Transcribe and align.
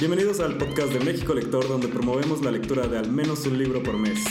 Bienvenidos 0.00 0.38
al 0.38 0.56
podcast 0.56 0.92
de 0.92 1.00
México 1.00 1.34
Lector, 1.34 1.66
donde 1.66 1.88
promovemos 1.88 2.40
la 2.44 2.52
lectura 2.52 2.86
de 2.86 2.98
al 2.98 3.10
menos 3.10 3.44
un 3.46 3.58
libro 3.58 3.82
por 3.82 3.98
mes. 3.98 4.24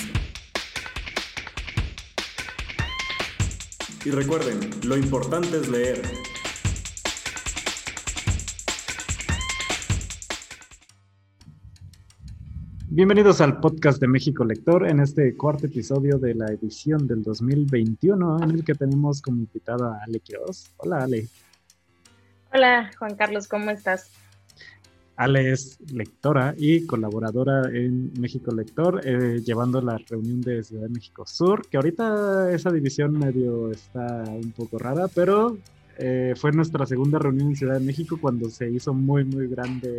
Y 4.06 4.12
recuerden, 4.12 4.69
lo 4.85 4.96
importante 4.96 5.58
es 5.58 5.67
leer. 5.67 6.01
Bienvenidos 12.88 13.42
al 13.42 13.60
podcast 13.60 13.99
de 13.99 14.08
México 14.08 14.46
Lector 14.46 14.88
en 14.88 15.02
este 15.02 15.36
cuarto 15.36 15.65
episodio 15.65 16.18
de 16.18 16.34
la 16.34 16.45
edición 16.45 17.05
del 17.09 17.23
2021 17.23 18.41
en 18.41 18.52
el 18.52 18.63
que 18.63 18.73
tenemos 18.73 19.22
como 19.22 19.40
invitada 19.40 19.95
a 19.95 20.04
Ale 20.05 20.22
Quiroz. 20.22 20.72
Hola 20.77 21.04
Ale. 21.04 21.27
Hola 22.54 22.90
Juan 22.98 23.18
Carlos, 23.18 23.49
¿cómo 23.49 23.70
estás? 23.70 24.09
Ale 25.17 25.52
es 25.52 25.80
lectora 25.91 26.53
y 26.55 26.85
colaboradora 26.85 27.63
en 27.73 28.13
México 28.20 28.53
Lector, 28.53 29.02
eh, 29.03 29.41
llevando 29.43 29.81
la 29.81 29.98
reunión 29.98 30.41
de 30.41 30.63
Ciudad 30.63 30.84
de 30.84 30.90
México 30.90 31.26
Sur, 31.26 31.67
que 31.67 31.77
ahorita 31.77 32.52
esa 32.53 32.71
división 32.71 33.17
medio 33.17 33.71
está 33.71 34.23
un 34.27 34.52
poco 34.52 34.77
rara, 34.77 35.07
pero 35.07 35.57
eh, 35.98 36.35
fue 36.38 36.52
nuestra 36.52 36.85
segunda 36.85 37.17
reunión 37.17 37.49
en 37.49 37.55
Ciudad 37.55 37.80
de 37.80 37.85
México 37.85 38.20
cuando 38.21 38.48
se 38.52 38.70
hizo 38.70 38.93
muy, 38.93 39.26
muy 39.26 39.48
grande 39.48 39.98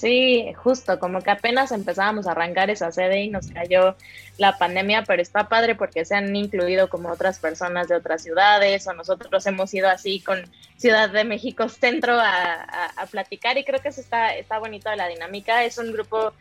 Sí, 0.00 0.54
justo, 0.56 0.98
como 0.98 1.20
que 1.20 1.30
apenas 1.30 1.72
empezábamos 1.72 2.26
a 2.26 2.30
arrancar 2.30 2.70
esa 2.70 2.90
sede 2.90 3.20
y 3.20 3.28
nos 3.28 3.48
cayó 3.48 3.96
la 4.38 4.56
pandemia, 4.56 5.04
pero 5.04 5.20
está 5.20 5.50
padre 5.50 5.74
porque 5.74 6.06
se 6.06 6.14
han 6.14 6.34
incluido 6.34 6.88
como 6.88 7.10
otras 7.10 7.38
personas 7.38 7.86
de 7.88 7.96
otras 7.96 8.22
ciudades 8.22 8.86
o 8.86 8.94
nosotros 8.94 9.46
hemos 9.46 9.74
ido 9.74 9.90
así 9.90 10.20
con 10.20 10.42
Ciudad 10.78 11.10
de 11.10 11.24
México 11.24 11.68
Centro 11.68 12.18
a, 12.18 12.66
platicar 13.10 13.58
y 13.58 13.64
creo 13.64 13.82
que 13.82 13.88
eso 13.88 14.00
está, 14.00 14.34
está 14.36 14.58
bonito 14.58 14.88
la 14.96 15.06
dinámica. 15.06 15.64
Es 15.64 15.76
un 15.76 15.92
grupo 15.92 16.32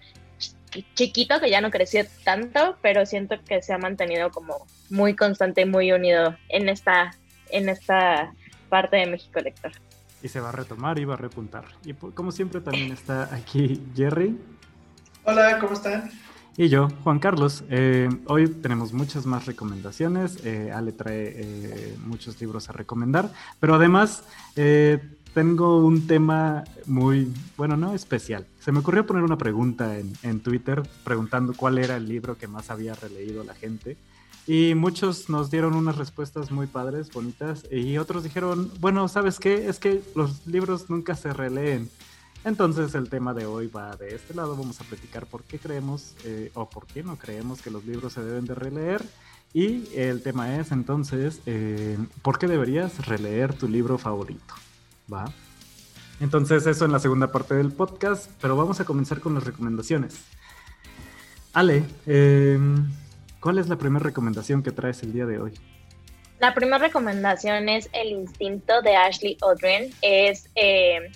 chiquito 0.94 1.42
que 1.42 1.50
ya 1.50 1.60
no 1.60 1.70
creció 1.70 2.06
tanto, 2.24 2.78
pero 2.82 3.06
siento 3.06 3.44
que 3.44 3.62
se 3.62 3.74
ha 3.74 3.78
mantenido 3.78 4.32
como 4.32 4.68
muy 4.90 5.18
constante 5.18 5.62
y 5.62 5.66
muy 5.66 5.92
unido 5.92 6.38
en 6.48 6.70
esta, 6.70 7.14
en 7.50 7.68
esta 7.68 8.34
parte 8.70 8.96
de 8.96 9.08
México 9.08 9.42
Lector 9.42 9.74
y 10.22 10.28
se 10.28 10.40
va 10.40 10.50
a 10.50 10.52
retomar 10.52 11.00
y 11.00 11.06
va 11.06 11.16
a 11.16 11.18
repuntar. 11.18 11.66
Y 11.86 11.94
como 11.94 12.32
siempre 12.32 12.62
también 12.62 12.92
está 12.92 13.34
aquí 13.34 13.82
Jerry. 13.96 14.38
Hola, 15.24 15.60
¿cómo 15.60 15.74
están? 15.74 16.10
Y 16.58 16.68
yo, 16.68 16.90
Juan 17.04 17.20
Carlos. 17.20 17.64
Eh, 17.70 18.10
hoy 18.26 18.50
tenemos 18.50 18.92
muchas 18.92 19.26
más 19.26 19.46
recomendaciones. 19.46 20.44
Eh, 20.44 20.74
Ale 20.74 20.92
trae 20.92 21.34
eh, 21.36 21.98
muchos 22.06 22.42
libros 22.42 22.70
a 22.70 22.74
recomendar, 22.74 23.32
pero 23.62 23.76
además 23.76 24.24
tengo 25.34 25.86
un 25.86 26.06
tema 26.06 26.66
muy, 26.86 27.32
bueno, 27.56 27.78
no 27.78 27.94
especial. 27.94 28.46
Se 28.60 28.74
me 28.74 28.80
ocurrió 28.80 29.06
poner 29.06 29.24
una 29.24 29.38
pregunta 29.38 29.98
en, 29.98 30.12
en 30.24 30.42
Twitter 30.42 30.84
preguntando 31.06 31.54
cuál 31.54 31.78
era 31.78 31.96
el 31.96 32.10
libro 32.10 32.38
que 32.38 32.48
más 32.48 32.70
había 32.70 32.94
releído 32.94 33.46
la 33.46 33.54
gente. 33.54 33.96
Y 34.50 34.74
muchos 34.74 35.30
nos 35.30 35.52
dieron 35.52 35.76
unas 35.76 35.96
respuestas 35.96 36.50
muy 36.50 36.66
padres, 36.66 37.12
bonitas, 37.12 37.66
y 37.70 38.00
otros 38.00 38.24
dijeron, 38.24 38.72
bueno, 38.80 39.08
¿sabes 39.08 39.38
qué? 39.38 39.70
Es 39.70 39.78
que 39.78 40.02
los 40.16 40.48
libros 40.48 40.90
nunca 40.90 41.14
se 41.14 41.32
releen. 41.34 41.88
Entonces 42.44 42.96
el 42.96 43.12
tema 43.12 43.36
de 43.36 43.46
hoy 43.46 43.68
va 43.68 43.96
de 43.96 44.16
este 44.16 44.34
lado, 44.34 44.58
vamos 44.58 44.82
a 44.82 44.86
platicar 44.86 45.28
por 45.28 45.44
qué 45.44 45.60
creemos 45.60 46.16
eh, 46.24 46.50
o 46.56 46.68
por 46.68 46.88
qué 46.88 47.04
no 47.04 47.16
creemos 47.16 47.62
que 47.62 47.70
los 47.70 47.86
libros 47.86 48.14
se 48.14 48.24
deben 48.24 48.46
de 48.46 48.56
releer. 48.56 49.04
Y 49.54 49.88
el 49.96 50.24
tema 50.24 50.58
es 50.58 50.72
entonces, 50.72 51.42
eh, 51.46 52.00
¿por 52.24 52.40
qué 52.40 52.48
deberías 52.48 53.06
releer 53.06 53.54
tu 53.54 53.68
libro 53.68 54.00
favorito? 54.00 54.56
¿Va? 55.14 55.32
Entonces 56.20 56.66
eso 56.66 56.86
en 56.86 56.92
la 56.92 57.00
segunda 57.00 57.32
parte 57.32 57.54
del 57.54 57.72
podcast, 57.72 58.32
pero 58.42 58.56
vamos 58.56 58.80
a 58.80 58.86
comenzar 58.86 59.20
con 59.20 59.36
las 59.36 59.44
recomendaciones. 59.44 60.16
Ale, 61.54 61.86
eh, 62.08 62.58
¿Cuál 63.40 63.58
es 63.58 63.70
la 63.70 63.78
primera 63.78 64.04
recomendación 64.04 64.64
que 64.64 64.72
traes 64.72 65.02
el 65.04 65.14
día 65.14 65.26
de 65.26 65.40
hoy? 65.40 65.54
La 66.40 66.54
primera 66.54 66.78
recomendación 66.78 67.70
es 67.70 67.90
El 67.94 68.10
instinto 68.10 68.82
de 68.82 68.96
Ashley 68.96 69.38
Odren. 69.42 69.94
Es 70.02 70.50
eh, 70.56 71.12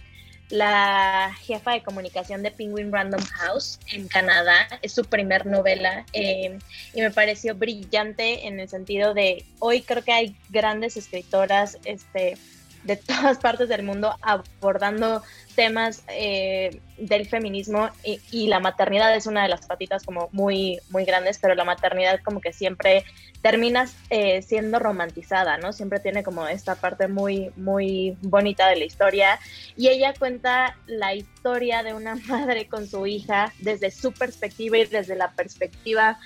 la 0.50 1.36
jefa 1.42 1.72
de 1.72 1.84
comunicación 1.84 2.44
de 2.44 2.52
Penguin 2.52 2.92
Random 2.92 3.22
House 3.22 3.80
en 3.92 4.08
Canadá. 4.08 4.68
Es 4.82 4.94
su 4.94 5.04
primer 5.04 5.46
novela 5.46 6.06
eh, 6.14 6.60
y 6.94 7.02
me 7.02 7.12
pareció 7.12 7.56
brillante 7.56 8.48
en 8.48 8.60
el 8.60 8.70
sentido 8.70 9.14
de 9.14 9.46
hoy 9.60 9.82
creo 9.82 10.04
que 10.04 10.12
hay 10.12 10.36
grandes 10.50 10.96
escritoras 10.96 11.78
este, 11.86 12.38
de 12.84 12.98
todas 12.98 13.38
partes 13.38 13.70
del 13.70 13.84
mundo 13.84 14.16
abordando 14.22 15.24
temas 15.56 16.04
eh, 16.10 16.82
del 16.98 17.28
feminismo 17.28 17.90
y, 18.04 18.48
la 18.48 18.60
maternidad 18.60 19.16
es 19.16 19.26
una 19.26 19.44
de 19.44 19.50
las 19.50 19.66
patitas 19.66 20.04
como 20.04 20.30
muy, 20.32 20.80
muy 20.90 21.06
grandes, 21.06 21.40
pero 21.40 21.56
la 21.56 21.64
maternidad 21.64 22.20
como 22.24 22.42
que 22.42 22.54
siempre 22.54 23.06
termina 23.42 23.88
eh, 24.10 24.42
siendo 24.42 24.80
romantizada, 24.80 25.58
¿no? 25.58 25.74
Siempre 25.74 26.00
tiene 26.00 26.24
como 26.24 26.48
esta 26.48 26.76
parte 26.76 27.08
muy, 27.08 27.52
muy 27.56 28.18
bonita 28.22 28.68
de 28.68 28.78
la 28.78 28.86
historia 28.86 29.40
y 29.76 29.90
ella 29.90 30.14
cuenta 30.18 30.78
la 30.88 31.14
historia 31.14 31.84
de 31.84 31.94
una 31.94 32.16
madre 32.28 32.68
con 32.68 32.88
su 32.88 33.06
hija 33.06 33.54
desde 33.60 33.92
su 33.92 34.12
perspectiva 34.12 34.78
y 34.78 34.86
desde 34.86 35.16
la 35.16 35.32
perspectiva 35.32 36.20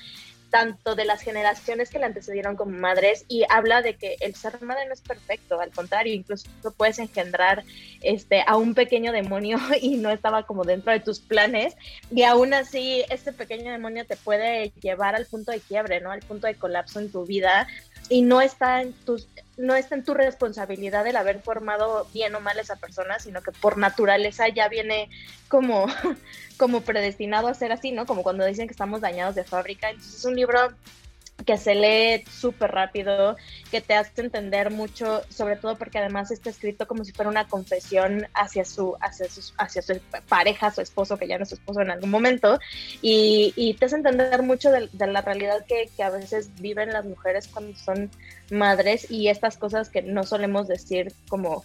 tanto 0.49 0.95
de 0.95 1.05
las 1.05 1.21
generaciones 1.21 1.89
que 1.89 1.99
le 1.99 2.05
antecedieron 2.05 2.55
como 2.55 2.77
madres 2.77 3.25
y 3.27 3.43
habla 3.49 3.81
de 3.81 3.95
que 3.95 4.17
el 4.19 4.35
ser 4.35 4.61
madre 4.61 4.85
no 4.87 4.93
es 4.93 5.01
perfecto, 5.01 5.59
al 5.59 5.71
contrario, 5.71 6.13
incluso 6.13 6.47
puedes 6.75 6.99
engendrar 6.99 7.63
este, 8.01 8.43
a 8.45 8.55
un 8.55 8.73
pequeño 8.73 9.11
demonio 9.11 9.57
y 9.81 9.97
no 9.97 10.09
estaba 10.09 10.43
como 10.43 10.63
dentro 10.63 10.91
de 10.91 10.99
tus 10.99 11.19
planes 11.19 11.75
y 12.11 12.23
aún 12.23 12.53
así 12.53 13.03
este 13.09 13.33
pequeño 13.33 13.71
demonio 13.71 14.05
te 14.05 14.15
puede 14.15 14.71
llevar 14.81 15.15
al 15.15 15.25
punto 15.25 15.51
de 15.51 15.59
quiebre, 15.59 16.01
¿no? 16.01 16.11
Al 16.11 16.21
punto 16.21 16.47
de 16.47 16.55
colapso 16.55 16.99
en 16.99 17.11
tu 17.11 17.25
vida 17.25 17.67
y 18.09 18.21
no 18.21 18.41
está 18.41 18.81
en 18.81 18.93
tus 18.93 19.27
no 19.57 19.75
está 19.75 19.95
en 19.95 20.03
tu 20.03 20.13
responsabilidad 20.13 21.05
el 21.07 21.15
haber 21.15 21.41
formado 21.41 22.07
bien 22.13 22.33
o 22.35 22.39
mal 22.39 22.59
esa 22.59 22.75
persona, 22.75 23.17
sino 23.19 23.41
que 23.41 23.51
por 23.51 23.77
naturaleza 23.77 24.47
ya 24.49 24.69
viene 24.69 25.09
como, 25.47 25.87
como 26.57 26.81
predestinado 26.81 27.47
a 27.47 27.55
ser 27.55 27.71
así, 27.71 27.91
¿no? 27.91 28.05
Como 28.05 28.21
cuando 28.21 28.45
dicen 28.45 28.67
que 28.67 28.73
estamos 28.73 29.01
dañados 29.01 29.33
de 29.33 29.43
fábrica. 29.43 29.89
Entonces 29.89 30.19
es 30.19 30.25
un 30.25 30.35
libro 30.35 30.59
que 31.45 31.57
se 31.57 31.75
lee 31.75 32.23
súper 32.29 32.71
rápido, 32.71 33.35
que 33.71 33.81
te 33.81 33.93
hace 33.93 34.21
entender 34.21 34.71
mucho, 34.71 35.21
sobre 35.29 35.55
todo 35.55 35.77
porque 35.77 35.99
además 35.99 36.31
está 36.31 36.49
escrito 36.49 36.87
como 36.87 37.03
si 37.03 37.11
fuera 37.11 37.29
una 37.29 37.47
confesión 37.47 38.27
hacia 38.33 38.65
su, 38.65 38.95
hacia 39.01 39.29
su, 39.29 39.53
hacia 39.57 39.81
su 39.81 39.99
pareja, 40.27 40.71
su 40.71 40.81
esposo, 40.81 41.17
que 41.17 41.27
ya 41.27 41.37
no 41.37 41.43
es 41.43 41.49
su 41.49 41.55
esposo 41.55 41.81
en 41.81 41.91
algún 41.91 42.09
momento, 42.09 42.59
y, 43.01 43.53
y 43.55 43.75
te 43.75 43.85
hace 43.85 43.95
entender 43.95 44.41
mucho 44.41 44.71
de, 44.71 44.89
la 44.93 45.21
realidad 45.21 45.65
que, 45.65 45.89
que, 45.95 46.03
a 46.03 46.09
veces 46.09 46.49
viven 46.59 46.91
las 46.91 47.05
mujeres 47.05 47.47
cuando 47.47 47.77
son 47.77 48.09
madres 48.49 49.09
y 49.09 49.29
estas 49.29 49.57
cosas 49.57 49.89
que 49.89 50.01
no 50.01 50.23
solemos 50.23 50.67
decir 50.67 51.13
como 51.29 51.63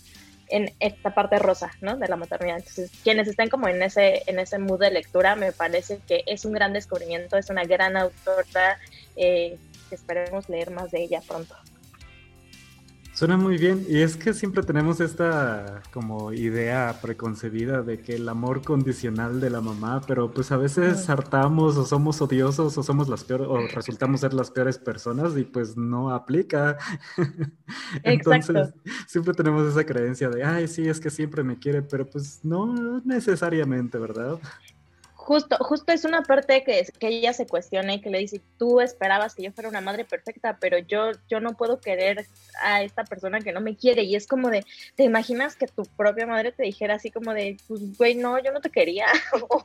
en 0.52 0.70
esta 0.80 1.14
parte 1.14 1.38
rosa, 1.38 1.70
¿no? 1.80 1.96
De 1.96 2.08
la 2.08 2.16
maternidad. 2.16 2.58
Entonces, 2.58 2.90
quienes 3.02 3.26
estén 3.26 3.48
como 3.48 3.68
en 3.68 3.82
ese, 3.82 4.22
en 4.26 4.38
ese 4.38 4.58
mood 4.58 4.80
de 4.80 4.90
lectura, 4.90 5.34
me 5.34 5.50
parece 5.50 5.98
que 6.06 6.24
es 6.26 6.44
un 6.44 6.52
gran 6.52 6.74
descubrimiento, 6.74 7.38
es 7.38 7.48
una 7.48 7.64
gran 7.64 7.96
autora, 7.96 8.78
eh, 9.16 9.58
esperemos 9.90 10.48
leer 10.48 10.70
más 10.70 10.90
de 10.90 11.02
ella 11.02 11.22
pronto. 11.26 11.54
Suena 13.14 13.36
muy 13.36 13.58
bien 13.58 13.84
y 13.88 14.00
es 14.00 14.16
que 14.16 14.32
siempre 14.32 14.62
tenemos 14.62 14.98
esta 14.98 15.82
como 15.92 16.32
idea 16.32 16.98
preconcebida 17.02 17.82
de 17.82 18.00
que 18.00 18.14
el 18.14 18.26
amor 18.26 18.62
condicional 18.62 19.38
de 19.38 19.50
la 19.50 19.60
mamá, 19.60 20.00
pero 20.08 20.32
pues 20.32 20.50
a 20.50 20.56
veces 20.56 21.10
hartamos 21.10 21.76
o 21.76 21.84
somos 21.84 22.22
odiosos 22.22 22.78
o 22.78 22.82
somos 22.82 23.10
las 23.10 23.22
peores 23.22 23.46
o 23.48 23.58
resultamos 23.68 24.22
ser 24.22 24.32
las 24.32 24.50
peores 24.50 24.78
personas 24.78 25.36
y 25.36 25.44
pues 25.44 25.76
no 25.76 26.10
aplica. 26.10 26.78
Entonces 28.02 28.72
siempre 29.06 29.34
tenemos 29.34 29.68
esa 29.68 29.84
creencia 29.84 30.30
de, 30.30 30.42
ay, 30.42 30.66
sí, 30.66 30.88
es 30.88 30.98
que 30.98 31.10
siempre 31.10 31.44
me 31.44 31.58
quiere, 31.58 31.82
pero 31.82 32.08
pues 32.08 32.40
no 32.42 33.02
necesariamente, 33.04 33.98
¿verdad? 33.98 34.38
Justo, 35.22 35.56
justo 35.60 35.92
es 35.92 36.04
una 36.04 36.22
parte 36.22 36.64
que, 36.64 36.84
que 36.98 37.08
ella 37.08 37.32
se 37.32 37.46
cuestiona 37.46 37.94
y 37.94 38.00
que 38.00 38.10
le 38.10 38.18
dice, 38.18 38.40
tú 38.58 38.80
esperabas 38.80 39.34
que 39.34 39.44
yo 39.44 39.52
fuera 39.52 39.68
una 39.68 39.80
madre 39.80 40.04
perfecta, 40.04 40.58
pero 40.60 40.78
yo, 40.78 41.12
yo 41.28 41.40
no 41.40 41.56
puedo 41.56 41.80
querer 41.80 42.26
a 42.62 42.82
esta 42.82 43.04
persona 43.04 43.40
que 43.40 43.52
no 43.52 43.60
me 43.60 43.76
quiere. 43.76 44.02
Y 44.02 44.16
es 44.16 44.26
como 44.26 44.50
de, 44.50 44.64
¿te 44.96 45.04
imaginas 45.04 45.54
que 45.54 45.66
tu 45.66 45.84
propia 45.96 46.26
madre 46.26 46.52
te 46.52 46.64
dijera 46.64 46.96
así 46.96 47.10
como 47.10 47.32
de, 47.32 47.56
pues, 47.68 47.96
güey, 47.96 48.16
no, 48.16 48.42
yo 48.42 48.52
no 48.52 48.60
te 48.60 48.70
quería, 48.70 49.06
o, 49.48 49.64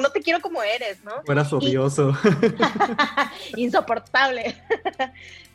no 0.00 0.10
te 0.10 0.20
quiero 0.20 0.40
como 0.40 0.62
eres, 0.62 1.02
¿no? 1.04 1.22
Fueras 1.24 1.52
odioso. 1.52 2.12
Insoportable. 3.56 4.56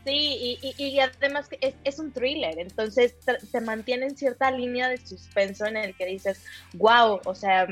Sí, 0.04 0.58
y, 0.60 0.84
y, 0.84 1.00
además 1.00 1.48
es, 1.62 1.76
es, 1.84 2.00
un 2.00 2.12
thriller, 2.12 2.58
entonces 2.58 3.14
te 3.52 3.62
mantiene 3.62 4.08
en 4.08 4.18
cierta 4.18 4.50
línea 4.50 4.90
de 4.90 4.98
suspenso 4.98 5.68
en 5.68 5.78
el 5.78 5.96
que 5.96 6.08
dices, 6.08 6.44
wow, 6.74 7.22
o 7.24 7.36
sea, 7.36 7.68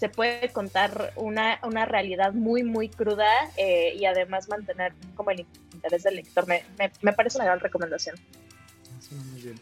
se 0.00 0.08
puede 0.08 0.50
contar 0.50 1.12
una, 1.14 1.60
una 1.62 1.84
realidad 1.84 2.32
muy, 2.32 2.62
muy 2.62 2.88
cruda 2.88 3.28
eh, 3.58 3.92
y 3.94 4.06
además 4.06 4.48
mantener 4.48 4.94
como 5.14 5.30
el 5.30 5.46
interés 5.74 6.04
del 6.04 6.16
lector. 6.16 6.46
Me, 6.48 6.64
me, 7.02 7.12
parece 7.12 7.36
una 7.36 7.44
gran 7.44 7.60
recomendación. 7.60 8.16
muy 9.10 9.42
bien. 9.42 9.60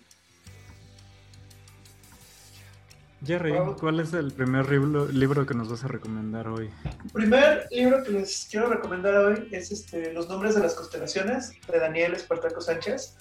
Jerry, 3.26 3.52
¿cuál 3.81 3.99
es 3.99 4.12
el 4.12 4.31
primer 4.31 4.70
libro, 4.70 5.44
que 5.44 5.55
nos 5.55 5.69
vas 5.69 5.82
a 5.82 5.88
recomendar 5.88 6.46
hoy? 6.46 6.70
El 7.05 7.11
primer 7.11 7.67
libro 7.73 8.05
que 8.05 8.12
les 8.12 8.46
quiero 8.49 8.69
recomendar 8.69 9.17
hoy 9.17 9.49
es 9.50 9.73
este, 9.73 10.12
Los 10.12 10.29
nombres 10.29 10.55
de 10.55 10.61
las 10.61 10.75
constelaciones 10.75 11.50
de 11.67 11.81
Daniel 11.81 12.14
Espartaco 12.14 12.61
Sánchez. 12.61 13.17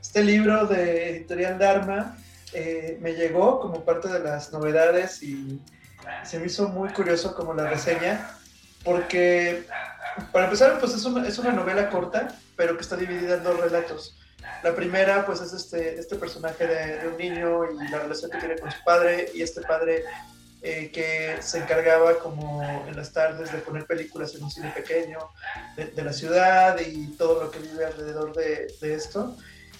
Este 0.00 0.24
libro 0.24 0.64
de 0.64 1.10
Editorial 1.10 1.58
Dharma 1.58 2.16
eh, 2.54 2.98
me 3.02 3.12
llegó 3.12 3.60
como 3.60 3.84
parte 3.84 4.08
de 4.08 4.20
las 4.20 4.54
novedades 4.54 5.22
y 5.22 5.60
se 6.24 6.38
me 6.38 6.46
hizo 6.46 6.68
muy 6.68 6.90
curioso 6.90 7.34
como 7.34 7.54
la 7.54 7.68
reseña, 7.68 8.36
porque 8.84 9.66
para 10.32 10.46
empezar, 10.46 10.78
pues 10.78 10.94
es 10.94 11.04
una, 11.04 11.26
es 11.26 11.38
una 11.38 11.52
novela 11.52 11.88
corta, 11.90 12.34
pero 12.56 12.76
que 12.76 12.82
está 12.82 12.96
dividida 12.96 13.36
en 13.36 13.44
dos 13.44 13.58
relatos. 13.60 14.16
La 14.62 14.74
primera, 14.74 15.24
pues, 15.26 15.40
es 15.40 15.52
este, 15.52 15.98
este 15.98 16.16
personaje 16.16 16.66
de, 16.66 17.08
un 17.08 17.16
niño 17.16 17.64
y 17.72 17.88
la 17.88 18.00
relación 18.00 18.30
que 18.30 18.38
tiene 18.38 18.58
con 18.58 18.70
su 18.70 18.82
padre, 18.84 19.30
y 19.34 19.42
este 19.42 19.62
padre 19.62 20.04
eh, 20.62 20.90
que 20.92 21.36
se 21.40 21.58
encargaba 21.58 22.18
como 22.18 22.62
en 22.86 22.94
las 22.96 23.12
tardes 23.12 23.52
de 23.52 23.58
poner 23.58 23.86
películas 23.86 24.34
en 24.34 24.44
un 24.44 24.50
cine 24.50 24.70
pequeño 24.70 25.18
de, 25.76 26.02
la 26.02 26.12
ciudad 26.12 26.78
y 26.78 27.16
todo 27.16 27.44
lo 27.44 27.50
que 27.50 27.60
vive 27.60 27.84
alrededor 27.86 28.34
de, 28.34 28.72
de, 28.80 28.94
esto. 28.94 29.36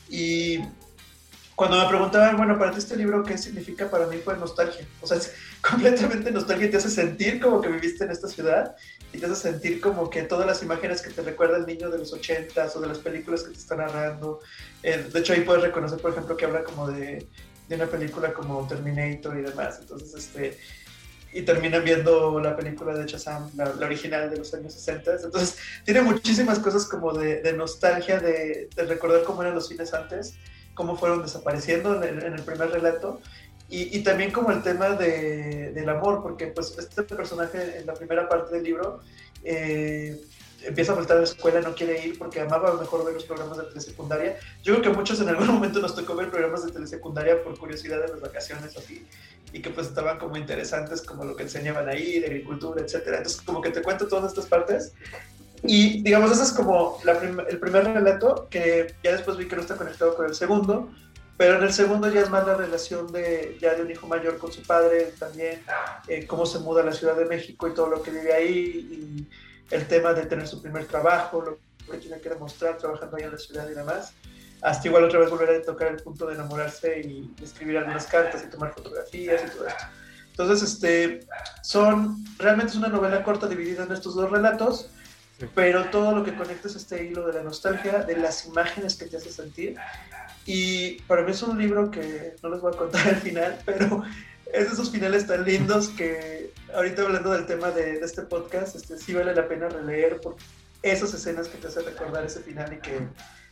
Y 0.09 0.61
cuando 1.61 1.79
me 1.79 1.89
preguntaban, 1.89 2.39
bueno, 2.39 2.59
para 2.59 2.71
ti 2.71 2.79
este 2.79 2.97
libro, 2.97 3.23
¿qué 3.23 3.37
significa 3.37 3.91
para 3.91 4.07
mí? 4.07 4.17
Pues 4.25 4.39
nostalgia. 4.39 4.87
O 5.03 5.07
sea, 5.07 5.19
es 5.19 5.35
completamente 5.61 6.31
nostalgia, 6.31 6.71
te 6.71 6.79
hace 6.79 6.89
sentir 6.89 7.39
como 7.39 7.61
que 7.61 7.69
viviste 7.69 8.03
en 8.03 8.11
esta 8.11 8.29
ciudad 8.29 8.75
y 9.13 9.19
te 9.19 9.27
hace 9.27 9.35
sentir 9.37 9.79
como 9.79 10.09
que 10.09 10.23
todas 10.23 10.47
las 10.47 10.63
imágenes 10.63 11.03
que 11.03 11.11
te 11.11 11.21
recuerda 11.21 11.59
el 11.59 11.67
niño 11.67 11.91
de 11.91 11.99
los 11.99 12.15
ochentas 12.15 12.75
o 12.77 12.81
de 12.81 12.89
las 12.89 12.97
películas 13.01 13.43
que 13.43 13.51
te 13.51 13.59
están 13.59 13.77
narrando. 13.77 14.41
Eh, 14.83 15.11
de 15.13 15.21
hecho, 15.21 15.35
ahí 15.35 15.43
puedes 15.43 15.63
reconocer, 15.63 15.99
por 15.99 16.13
ejemplo, 16.13 16.35
que 16.35 16.47
habla 16.47 16.65
como 16.65 16.91
de, 16.91 17.29
de 17.69 17.75
una 17.75 17.85
película 17.85 18.33
como 18.33 18.67
Terminator 18.67 19.37
y 19.37 19.43
demás. 19.43 19.81
Entonces, 19.83 20.15
este, 20.15 20.59
y 21.35 21.43
terminan 21.43 21.85
viendo 21.85 22.41
la 22.41 22.57
película 22.57 22.95
de 22.95 23.05
Shazam, 23.05 23.51
la, 23.55 23.69
original 23.85 24.31
de 24.31 24.39
los 24.39 24.55
años 24.55 24.73
60. 24.73 25.13
Entonces, 25.25 25.59
tiene 25.85 26.01
muchísimas 26.01 26.59
cosas 26.59 26.87
como 26.87 27.13
de, 27.13 27.43
de 27.43 27.53
nostalgia, 27.53 28.19
de, 28.19 28.71
de, 28.75 28.83
recordar 28.85 29.25
cómo 29.25 29.43
eran 29.43 29.55
los 29.55 29.69
cines 29.69 29.93
antes 29.93 30.39
cómo 30.75 30.97
fueron 30.97 31.23
desapareciendo 31.23 32.03
en 32.03 32.21
el, 32.21 32.43
primer 32.43 32.71
relato. 32.71 33.21
Y, 33.69 33.97
y, 33.97 34.03
también 34.03 34.33
como 34.33 34.51
el 34.51 34.63
tema 34.63 34.91
de, 34.91 35.73
del 35.73 35.89
amor, 35.89 36.23
porque 36.23 36.49
pues 36.49 36.77
este 36.77 37.03
personaje 37.05 37.79
en 37.79 37.87
la 37.87 37.95
primera 37.95 38.29
parte 38.29 38.55
del 38.55 38.65
libro 38.65 39.01
eh, 39.45 40.21
empieza 40.63 40.93
a 40.93 40.97
faltar 40.97 41.17
a 41.19 41.21
la 41.21 41.27
escuela, 41.27 41.61
no 41.61 41.75
quiere 41.75 42.05
ir 42.05 42.19
porque 42.19 42.41
amaba 42.41 42.75
mejor 42.75 43.05
ver 43.05 43.15
los 43.15 43.25
programas 43.25 43.59
de 43.59 43.65
telesecundaria. 43.65 44.39
Yo 44.63 44.75
creo 44.75 44.83
que 44.83 44.99
muchos 44.99 45.21
en 45.21 45.29
algún 45.29 45.47
momento 45.55 45.81
nos 45.81 45.95
tocó 45.95 46.15
ver 46.15 46.31
programas 46.31 46.65
de 46.65 46.73
telesecundaria 46.73 47.43
por 47.43 47.59
curiosidad 47.59 48.01
de 48.01 48.09
las 48.09 48.21
vacaciones 48.21 48.77
así, 48.77 49.07
y 49.53 49.63
que 49.63 49.71
pues 49.71 49.89
estaban 49.89 50.19
como 50.19 50.37
interesantes 50.37 51.03
como 51.03 51.25
lo 51.25 51.37
que 51.37 51.45
enseñaban 51.45 51.89
ahí, 51.89 52.21
de 52.21 52.27
agricultura, 52.27 52.83
etcétera. 52.83 53.19
Entonces 53.19 53.41
como 53.43 53.61
que 53.61 53.71
te 53.71 53.83
cuento 53.83 54.07
todas 54.07 54.31
estas 54.31 54.47
partes 54.47 54.93
y 55.63 56.03
digamos, 56.03 56.33
ese 56.33 56.45
es 56.45 56.53
como 56.53 56.99
el 57.49 57.59
primer 57.59 57.85
relato, 57.85 58.49
que 58.51 58.95
ya 59.03 59.13
después 59.13 59.37
vi 59.37 59.47
que 59.47 59.57
no 59.57 59.63
está 59.63 59.77
conectado 59.77 60.15
con 60.15 60.27
el 60.27 60.35
segundo, 60.35 60.91
pero 61.37 61.57
en 61.57 61.63
el 61.63 61.73
segundo 61.73 62.09
ya 62.11 62.21
es 62.21 62.31
más 62.31 62.47
la 62.47 62.55
relación 62.55 63.11
de, 63.13 63.57
ya 63.61 63.75
de 63.75 63.83
un 63.83 63.91
hijo 63.91 64.07
mayor 64.07 64.39
con 64.39 64.53
su 64.53 64.63
padre, 64.63 65.13
también 65.19 65.63
eh, 66.09 66.27
cómo 66.27 66.45
se 66.47 66.59
muda 66.59 66.83
a 66.83 66.85
la 66.85 66.93
Ciudad 66.93 67.17
de 67.17 67.25
México 67.25 67.69
y 67.69 67.75
todo 67.75 67.89
lo 67.89 68.03
que 68.03 68.11
vive 68.11 68.33
ahí, 68.33 68.49
y 68.51 69.29
el 69.75 69.87
tema 69.87 70.13
de 70.13 70.27
tener 70.27 70.47
su 70.47 70.61
primer 70.61 70.87
trabajo, 70.87 71.41
lo 71.41 71.59
que 71.91 71.99
tiene 71.99 72.21
que 72.21 72.29
demostrar 72.29 72.77
trabajando 72.77 73.17
ahí 73.17 73.25
en 73.25 73.33
la 73.33 73.39
ciudad 73.39 73.69
y 73.71 73.75
demás. 73.75 74.13
Hasta 74.63 74.89
igual 74.89 75.05
otra 75.05 75.21
vez 75.21 75.31
volver 75.31 75.51
a 75.51 75.63
tocar 75.63 75.89
el 75.89 75.97
punto 75.97 76.27
de 76.27 76.35
enamorarse 76.35 77.01
y 77.01 77.33
escribir 77.43 77.79
algunas 77.79 78.07
cartas 78.07 78.45
y 78.45 78.51
tomar 78.51 78.75
fotografías 78.75 79.43
y 79.47 79.57
todo 79.57 79.67
esto. 79.67 79.85
Entonces, 80.31 80.75
este, 80.75 81.21
son, 81.63 82.25
realmente 82.39 82.73
es 82.73 82.77
una 82.77 82.89
novela 82.89 83.23
corta 83.23 83.47
dividida 83.47 83.85
en 83.85 83.93
estos 83.93 84.15
dos 84.15 84.31
relatos, 84.31 84.91
pero 85.55 85.91
todo 85.91 86.15
lo 86.15 86.25
que 86.25 86.35
conecta 86.35 86.69
es 86.69 86.77
este 86.77 87.05
hilo 87.05 87.27
de 87.27 87.35
la 87.35 87.43
nostalgia, 87.43 88.01
de 88.01 88.17
las 88.17 88.47
imágenes 88.47 88.97
que 88.97 89.07
te 89.07 89.17
hace 89.17 89.31
sentir. 89.31 89.77
Y 90.47 91.01
para 91.03 91.23
mí 91.23 91.33
es 91.33 91.43
un 91.43 91.59
libro 91.59 91.91
que 91.91 92.35
no 92.43 92.51
les 92.51 92.61
voy 92.61 92.73
a 92.75 92.77
contar 92.77 93.09
al 93.09 93.17
final, 93.17 93.59
pero 93.65 94.03
es 94.53 94.67
de 94.67 94.73
esos 94.73 94.91
finales 94.91 95.27
tan 95.27 95.45
lindos 95.45 95.89
que 95.89 96.53
ahorita 96.75 97.03
hablando 97.03 97.31
del 97.31 97.47
tema 97.47 97.71
de, 97.71 98.01
este 98.01 98.23
podcast, 98.23 98.77
este, 98.77 98.99
sí 98.99 99.15
vale 99.15 99.35
la 99.35 99.49
pena 99.49 99.69
releer 99.69 100.21
por 100.21 100.37
esas 100.83 101.13
escenas 101.15 101.49
que 101.49 101.59
te 101.59 101.69
hacen 101.69 101.85
recordar 101.85 102.25
ese 102.25 102.41
final 102.41 102.73
y 102.73 102.79
que, 102.79 103.07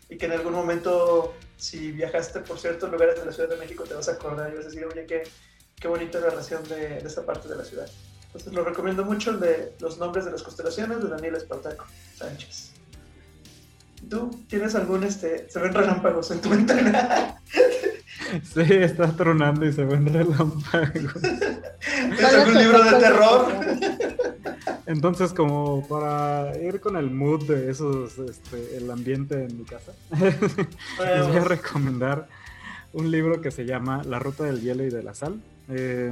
y 0.08 0.16
que 0.16 0.26
en 0.26 0.32
algún 0.32 0.54
momento, 0.54 1.34
si 1.56 1.92
viajaste 1.92 2.40
por 2.40 2.58
ciertos 2.58 2.90
lugares 2.90 3.18
de 3.18 3.26
la 3.26 3.32
Ciudad 3.32 3.48
de 3.48 3.56
México, 3.56 3.84
te 3.84 3.94
vas 3.94 4.08
a 4.08 4.12
acordar 4.12 4.50
y 4.52 4.56
vas 4.56 4.66
a 4.66 4.68
decir, 4.68 4.84
oye, 4.84 5.06
qué, 5.06 5.22
qué 5.76 5.88
bonita 5.88 6.18
la 6.20 6.30
relación 6.30 6.66
de, 6.68 7.00
de 7.00 7.06
esa 7.06 7.24
parte 7.24 7.48
de 7.48 7.56
la 7.56 7.64
ciudad. 7.64 7.88
Entonces 8.28 8.52
lo 8.52 8.64
recomiendo 8.64 9.04
mucho 9.04 9.30
el 9.30 9.40
de 9.40 9.74
Los 9.80 9.98
nombres 9.98 10.24
de 10.24 10.32
las 10.32 10.42
constelaciones 10.42 11.02
de 11.02 11.08
Daniel 11.08 11.34
Espartaco 11.34 11.86
Sánchez. 12.14 12.72
¿Tú 14.08 14.30
tienes 14.48 14.74
algún, 14.74 15.02
este, 15.02 15.50
se 15.50 15.58
ven 15.58 15.74
relámpagos 15.74 16.30
en 16.30 16.40
tu 16.40 16.50
ventana? 16.50 17.40
Sí, 18.42 18.60
está 18.60 19.10
tronando 19.16 19.64
y 19.64 19.72
se 19.72 19.84
ven 19.84 20.12
relámpagos. 20.12 21.22
¿Tienes 21.22 22.34
algún 22.34 22.58
libro 22.58 22.84
de 22.84 22.90
terror? 22.98 23.48
Entonces, 24.84 25.32
como 25.32 25.86
para 25.88 26.52
ir 26.58 26.80
con 26.80 26.96
el 26.96 27.10
mood 27.10 27.46
de 27.46 27.70
esos, 27.70 28.18
este, 28.18 28.76
el 28.76 28.90
ambiente 28.90 29.44
en 29.44 29.58
mi 29.58 29.64
casa, 29.64 29.92
les 30.20 31.26
voy 31.26 31.36
a 31.36 31.44
recomendar 31.44 32.28
un 32.92 33.10
libro 33.10 33.40
que 33.40 33.50
se 33.50 33.64
llama 33.64 34.02
La 34.04 34.18
Ruta 34.18 34.44
del 34.44 34.60
Hielo 34.60 34.84
y 34.84 34.90
de 34.90 35.02
la 35.02 35.14
Sal. 35.14 35.40
Eh, 35.68 36.10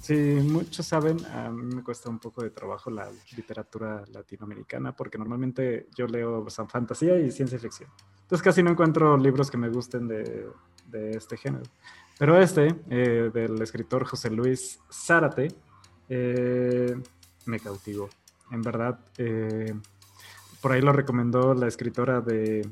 Sí, 0.00 0.14
muchos 0.14 0.86
saben, 0.86 1.24
a 1.26 1.50
mí 1.50 1.74
me 1.74 1.82
cuesta 1.82 2.08
un 2.08 2.18
poco 2.18 2.42
de 2.42 2.50
trabajo 2.50 2.90
la 2.90 3.08
literatura 3.36 4.02
latinoamericana 4.12 4.96
porque 4.96 5.18
normalmente 5.18 5.88
yo 5.94 6.06
leo 6.06 6.44
fantasía 6.68 7.18
y 7.20 7.30
ciencia 7.30 7.58
ficción. 7.58 7.90
Entonces 8.22 8.42
casi 8.42 8.62
no 8.62 8.70
encuentro 8.70 9.16
libros 9.16 9.50
que 9.50 9.58
me 9.58 9.68
gusten 9.68 10.08
de, 10.08 10.50
este 10.92 11.36
género. 11.36 11.64
Pero 12.18 12.40
este, 12.40 12.74
eh, 12.90 13.30
del 13.32 13.60
escritor 13.62 14.04
José 14.04 14.30
Luis 14.30 14.80
Zárate, 14.90 15.48
eh, 16.08 16.96
me 17.46 17.60
cautivó. 17.60 18.08
En 18.50 18.62
verdad, 18.62 18.98
eh, 19.18 19.74
por 20.60 20.72
ahí 20.72 20.82
lo 20.82 20.92
recomendó 20.92 21.54
la 21.54 21.68
escritora 21.68 22.20
de, 22.20 22.68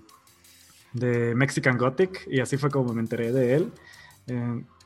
de 0.92 1.34
Mexican 1.34 1.78
Gothic 1.78 2.26
y 2.28 2.40
así 2.40 2.56
fue 2.56 2.70
como 2.70 2.92
me 2.92 3.00
enteré 3.00 3.32
de 3.32 3.54
él 3.54 3.72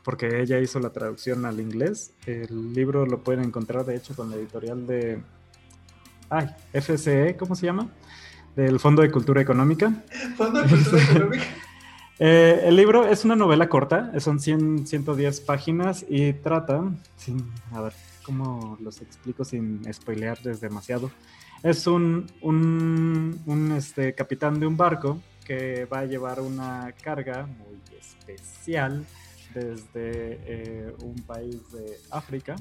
porque 0.05 0.39
ella 0.39 0.59
hizo 0.59 0.79
la 0.79 0.91
traducción 0.91 1.45
al 1.45 1.59
inglés. 1.59 2.13
El 2.27 2.73
libro 2.73 3.07
lo 3.07 3.23
pueden 3.23 3.43
encontrar, 3.43 3.85
de 3.85 3.95
hecho, 3.95 4.15
con 4.15 4.29
la 4.29 4.35
editorial 4.35 4.85
de... 4.85 5.19
Ay, 6.29 6.47
FCE, 6.73 7.35
¿cómo 7.35 7.55
se 7.55 7.65
llama? 7.65 7.89
Del 8.55 8.79
Fondo 8.79 9.01
de 9.01 9.09
Cultura 9.11 9.41
Económica. 9.41 10.03
Fondo 10.37 10.61
de 10.61 10.69
Cultura 10.69 11.03
Económica. 11.11 11.43
Eh, 12.19 12.61
el 12.65 12.75
libro 12.75 13.07
es 13.07 13.25
una 13.25 13.35
novela 13.35 13.67
corta, 13.67 14.17
son 14.19 14.39
100, 14.39 14.85
110 14.85 15.41
páginas 15.41 16.05
y 16.07 16.33
trata, 16.33 16.83
sin, 17.17 17.51
a 17.73 17.81
ver, 17.81 17.93
¿cómo 18.23 18.77
los 18.79 19.01
explico 19.01 19.43
sin 19.43 19.91
spoilearles 19.91 20.61
demasiado? 20.61 21.09
Es 21.63 21.87
un, 21.87 22.31
un, 22.41 23.41
un 23.47 23.71
este, 23.71 24.13
capitán 24.13 24.59
de 24.59 24.67
un 24.67 24.77
barco 24.77 25.19
que 25.43 25.85
va 25.85 25.99
a 25.99 26.05
llevar 26.05 26.41
una 26.41 26.93
carga 27.01 27.47
muy 27.47 27.79
especial 27.99 29.03
desde 29.55 30.39
eh, 30.45 30.95
un 31.01 31.15
país 31.15 31.71
de 31.71 31.97
África 32.11 32.55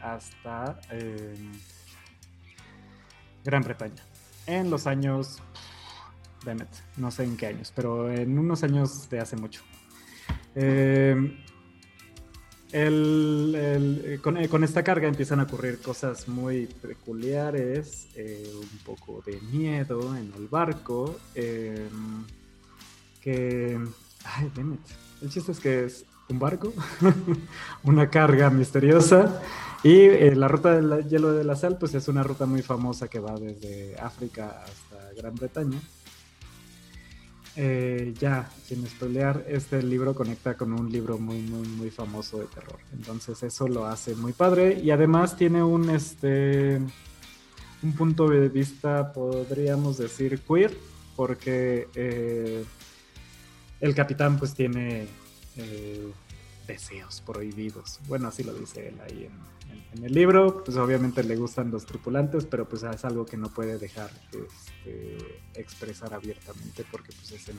hasta 0.00 0.80
em, 0.90 1.52
Gran 3.44 3.62
Bretaña. 3.62 4.02
En 4.46 4.70
los 4.70 4.86
años, 4.88 5.40
Demet, 6.44 6.68
no 6.96 7.10
sé 7.12 7.24
en 7.24 7.36
qué 7.36 7.46
años, 7.46 7.72
pero 7.74 8.12
en 8.12 8.36
unos 8.38 8.64
años 8.64 9.08
de 9.08 9.20
hace 9.20 9.36
mucho. 9.36 9.62
Em, 10.54 11.38
eh, 12.72 14.18
con, 14.22 14.64
esta 14.64 14.82
carga 14.82 15.06
empiezan 15.06 15.40
a 15.40 15.44
ocurrir 15.44 15.80
cosas 15.80 16.26
muy 16.26 16.66
peculiares, 16.66 18.08
eh, 18.16 18.50
un 18.54 18.78
poco 18.78 19.22
de 19.24 19.40
miedo 19.52 20.16
en 20.16 20.32
el 20.36 20.48
barco, 20.48 21.20
em, 21.34 22.24
que... 23.20 23.78
Ay, 24.24 24.50
Demet. 24.54 24.80
El 25.20 25.30
chiste 25.30 25.52
es 25.52 25.60
que 25.60 25.84
es 25.84 26.06
un 26.28 26.38
barco, 26.38 26.72
una 27.84 28.10
carga 28.10 28.50
misteriosa. 28.50 29.40
Y 29.82 29.96
eh, 29.96 30.34
la 30.36 30.46
ruta 30.46 30.74
del 30.74 31.08
hielo 31.08 31.32
de 31.32 31.44
la 31.44 31.56
sal, 31.56 31.76
pues 31.78 31.94
es 31.94 32.06
una 32.06 32.22
ruta 32.22 32.46
muy 32.46 32.62
famosa 32.62 33.08
que 33.08 33.18
va 33.18 33.36
desde 33.36 33.98
África 33.98 34.62
hasta 34.64 35.12
Gran 35.14 35.34
Bretaña. 35.34 35.78
Eh, 37.54 38.14
ya, 38.18 38.48
sin 38.64 38.86
spoilear, 38.86 39.44
este 39.46 39.82
libro 39.82 40.14
conecta 40.14 40.54
con 40.54 40.72
un 40.72 40.90
libro 40.90 41.18
muy, 41.18 41.38
muy, 41.42 41.66
muy 41.68 41.90
famoso 41.90 42.38
de 42.38 42.46
terror. 42.46 42.78
Entonces 42.92 43.42
eso 43.42 43.68
lo 43.68 43.86
hace 43.86 44.14
muy 44.14 44.32
padre 44.32 44.80
y 44.80 44.90
además 44.90 45.36
tiene 45.36 45.62
un, 45.62 45.90
este, 45.90 46.80
un 47.82 47.92
punto 47.92 48.28
de 48.28 48.48
vista, 48.48 49.12
podríamos 49.12 49.98
decir, 49.98 50.40
queer, 50.40 50.74
porque 51.14 51.88
eh, 51.94 52.64
el 53.80 53.94
capitán 53.94 54.38
pues 54.38 54.54
tiene 54.54 55.08
deseos 56.66 57.20
prohibidos. 57.20 58.00
Bueno, 58.06 58.28
así 58.28 58.42
lo 58.42 58.54
dice 58.54 58.88
él 58.88 59.00
ahí 59.00 59.28
en, 59.94 60.04
el 60.04 60.12
libro. 60.12 60.62
Pues 60.64 60.76
obviamente 60.76 61.22
le 61.22 61.36
gustan 61.36 61.70
los 61.70 61.84
tripulantes, 61.86 62.46
pero 62.46 62.68
pues 62.68 62.82
es 62.82 63.04
algo 63.04 63.26
que 63.26 63.36
no 63.36 63.48
puede 63.48 63.78
dejar 63.78 64.10
este, 64.32 65.40
expresar 65.54 66.14
abiertamente 66.14 66.84
porque 66.90 67.12
pues 67.12 67.32
es 67.32 67.48
en, 67.48 67.56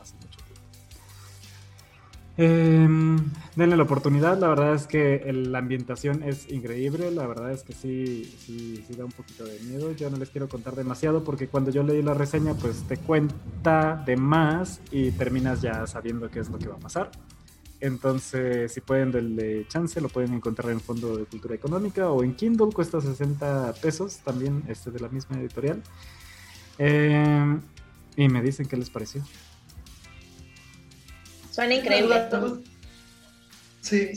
hace 0.00 0.14
mucho 0.16 0.36
tiempo. 0.36 0.49
Em, 2.36 3.18
denle 3.54 3.76
la 3.76 3.82
oportunidad, 3.82 4.38
la 4.38 4.48
verdad 4.48 4.74
es 4.74 4.86
que 4.86 5.30
la 5.32 5.58
ambientación 5.58 6.22
es 6.22 6.50
increíble, 6.50 7.10
la 7.10 7.26
verdad 7.26 7.52
es 7.52 7.62
que 7.62 7.72
sí, 7.72 8.24
sí, 8.24 8.82
sí 8.86 8.94
da 8.94 9.04
un 9.04 9.12
poquito 9.12 9.44
de 9.44 9.58
miedo. 9.60 9.92
Yo 9.92 10.08
no 10.10 10.16
les 10.16 10.30
quiero 10.30 10.48
contar 10.48 10.74
demasiado 10.74 11.22
porque 11.24 11.48
cuando 11.48 11.70
yo 11.70 11.82
leí 11.82 12.02
la 12.02 12.14
reseña, 12.14 12.54
pues 12.54 12.82
te 12.84 12.96
cuenta 12.96 14.02
de 14.06 14.16
más 14.16 14.80
y 14.90 15.10
terminas 15.10 15.60
ya 15.60 15.86
sabiendo 15.86 16.30
qué 16.30 16.40
es 16.40 16.48
lo 16.48 16.58
que 16.58 16.68
va 16.68 16.76
a 16.76 16.80
pasar. 16.80 17.10
Entonces, 17.80 18.72
si 18.72 18.80
pueden 18.82 19.10
darle 19.10 19.66
chance, 19.68 20.00
lo 20.00 20.08
pueden 20.08 20.34
encontrar 20.34 20.70
en 20.70 20.80
Fondo 20.80 21.16
de 21.16 21.24
Cultura 21.24 21.54
Económica 21.54 22.10
o 22.10 22.22
en 22.22 22.34
Kindle, 22.34 22.68
cuesta 22.72 23.00
60 23.00 23.72
pesos, 23.80 24.18
también 24.18 24.64
este 24.68 24.90
de 24.90 25.00
la 25.00 25.08
misma 25.08 25.38
editorial. 25.40 25.82
Em, 26.78 27.60
y 28.16 28.28
me 28.28 28.42
dicen 28.42 28.66
qué 28.66 28.76
les 28.76 28.90
pareció. 28.90 29.22
Suena 31.60 31.74
increíble. 31.74 32.26
Sí, 33.82 34.14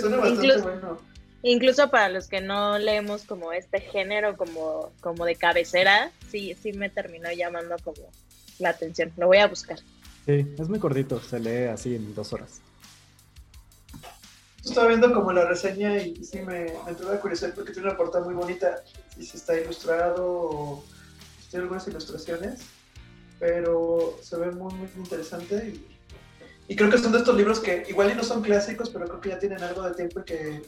suena 0.00 0.16
bastante 0.16 0.46
incluso, 0.46 0.62
bueno. 0.62 0.98
Incluso 1.42 1.90
para 1.90 2.08
los 2.08 2.26
que 2.26 2.40
no 2.40 2.78
leemos 2.78 3.24
como 3.24 3.52
este 3.52 3.82
género 3.82 4.34
como, 4.38 4.92
como 5.02 5.26
de 5.26 5.36
cabecera, 5.36 6.10
sí, 6.30 6.56
sí 6.62 6.72
me 6.72 6.88
terminó 6.88 7.30
llamando 7.30 7.76
como 7.84 8.10
la 8.58 8.70
atención. 8.70 9.12
Lo 9.18 9.26
voy 9.26 9.36
a 9.36 9.46
buscar. 9.46 9.78
Sí, 10.24 10.54
es 10.58 10.68
muy 10.70 10.78
cortito, 10.78 11.20
se 11.20 11.38
lee 11.38 11.64
así 11.64 11.94
en 11.94 12.14
dos 12.14 12.32
horas. 12.32 12.62
Estaba 14.64 14.88
viendo 14.88 15.12
como 15.12 15.34
la 15.34 15.44
reseña 15.44 15.98
y 15.98 16.24
sí 16.24 16.38
me, 16.38 16.64
me 16.64 16.88
entró 16.88 17.12
la 17.12 17.20
curiosidad 17.20 17.52
porque 17.54 17.72
tiene 17.74 17.88
una 17.88 17.98
portada 17.98 18.24
muy 18.24 18.32
bonita 18.32 18.82
y 19.18 19.22
si 19.22 19.36
está 19.36 19.54
ilustrado 19.54 20.24
o 20.26 20.84
tiene 21.50 21.64
algunas 21.64 21.86
ilustraciones, 21.88 22.60
pero 23.38 24.18
se 24.22 24.38
ve 24.38 24.50
muy, 24.52 24.72
muy 24.72 24.88
interesante 24.96 25.56
y 25.74 25.95
y 26.68 26.76
creo 26.76 26.90
que 26.90 26.98
son 26.98 27.12
de 27.12 27.18
estos 27.18 27.36
libros 27.36 27.60
que 27.60 27.84
igual 27.88 28.10
y 28.10 28.14
no 28.14 28.24
son 28.24 28.42
clásicos, 28.42 28.90
pero 28.90 29.06
creo 29.06 29.20
que 29.20 29.28
ya 29.30 29.38
tienen 29.38 29.62
algo 29.62 29.82
de 29.82 29.94
tiempo 29.94 30.20
y 30.20 30.24
que, 30.24 30.62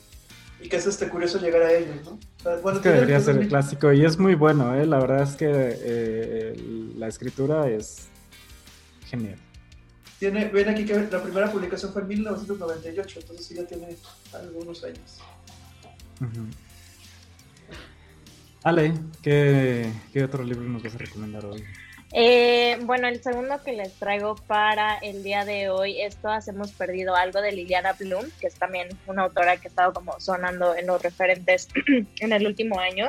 y 0.61 0.69
que 0.69 0.77
es 0.77 0.87
este 0.87 1.09
curioso 1.09 1.39
llegar 1.41 1.63
a 1.63 1.73
ellos, 1.73 1.97
¿no? 2.05 2.19
bueno, 2.63 2.81
que 2.81 2.91
debería 2.91 3.21
ser 3.21 3.37
el 3.37 3.49
clásico 3.49 3.93
y 3.93 4.05
es 4.05 4.19
muy 4.19 4.35
bueno, 4.35 4.75
¿eh? 4.75 4.87
La 4.87 4.99
verdad 4.99 5.23
es 5.23 5.35
que 5.35 5.49
eh, 5.51 6.93
la 6.97 7.09
escritura 7.09 7.69
es 7.69 8.09
genial. 9.07 9.39
Tiene, 10.19 10.47
ven 10.47 10.69
aquí 10.69 10.85
que 10.85 10.95
la 11.11 11.23
primera 11.23 11.51
publicación 11.51 11.93
fue 11.93 12.03
en 12.03 12.09
1998, 12.09 13.21
entonces 13.21 13.47
sí 13.47 13.55
ya 13.55 13.65
tiene 13.65 13.97
algunos 14.33 14.83
años. 14.85 15.21
Ale, 18.65 18.95
¿qué, 19.23 19.93
¿qué 20.13 20.25
otro 20.25 20.43
libro 20.43 20.65
nos 20.65 20.83
vas 20.83 20.95
a 20.95 20.99
recomendar 20.99 21.45
hoy? 21.45 21.65
Eh, 22.13 22.79
bueno, 22.83 23.07
el 23.07 23.23
segundo 23.23 23.63
que 23.63 23.75
les 23.75 23.93
traigo 23.95 24.35
para 24.35 24.97
el 24.97 25.23
día 25.23 25.45
de 25.45 25.69
hoy 25.69 26.01
es 26.01 26.17
Todas 26.17 26.49
hemos 26.49 26.73
perdido 26.73 27.15
algo 27.15 27.43
de 27.43 27.53
Liliana 27.53 27.93
Bloom, 27.93 28.31
que 28.41 28.47
es 28.47 28.55
también 28.55 28.89
una 29.07 29.25
autora 29.25 29.59
que 29.59 29.69
ha 29.69 29.71
estado 29.71 29.93
como 29.93 30.19
sonando 30.19 30.75
en 30.75 30.87
los 30.87 31.03
referentes 31.03 31.69
en 32.21 32.33
el 32.33 32.47
último 32.47 32.81
año. 32.81 33.09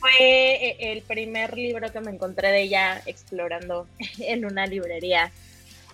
Fue 0.00 0.10
eh, 0.18 0.76
el 0.92 1.02
primer 1.02 1.56
libro 1.56 1.92
que 1.92 2.00
me 2.00 2.10
encontré 2.10 2.48
de 2.48 2.62
ella 2.62 3.00
explorando 3.06 3.86
en 4.18 4.44
una 4.44 4.66
librería 4.66 5.30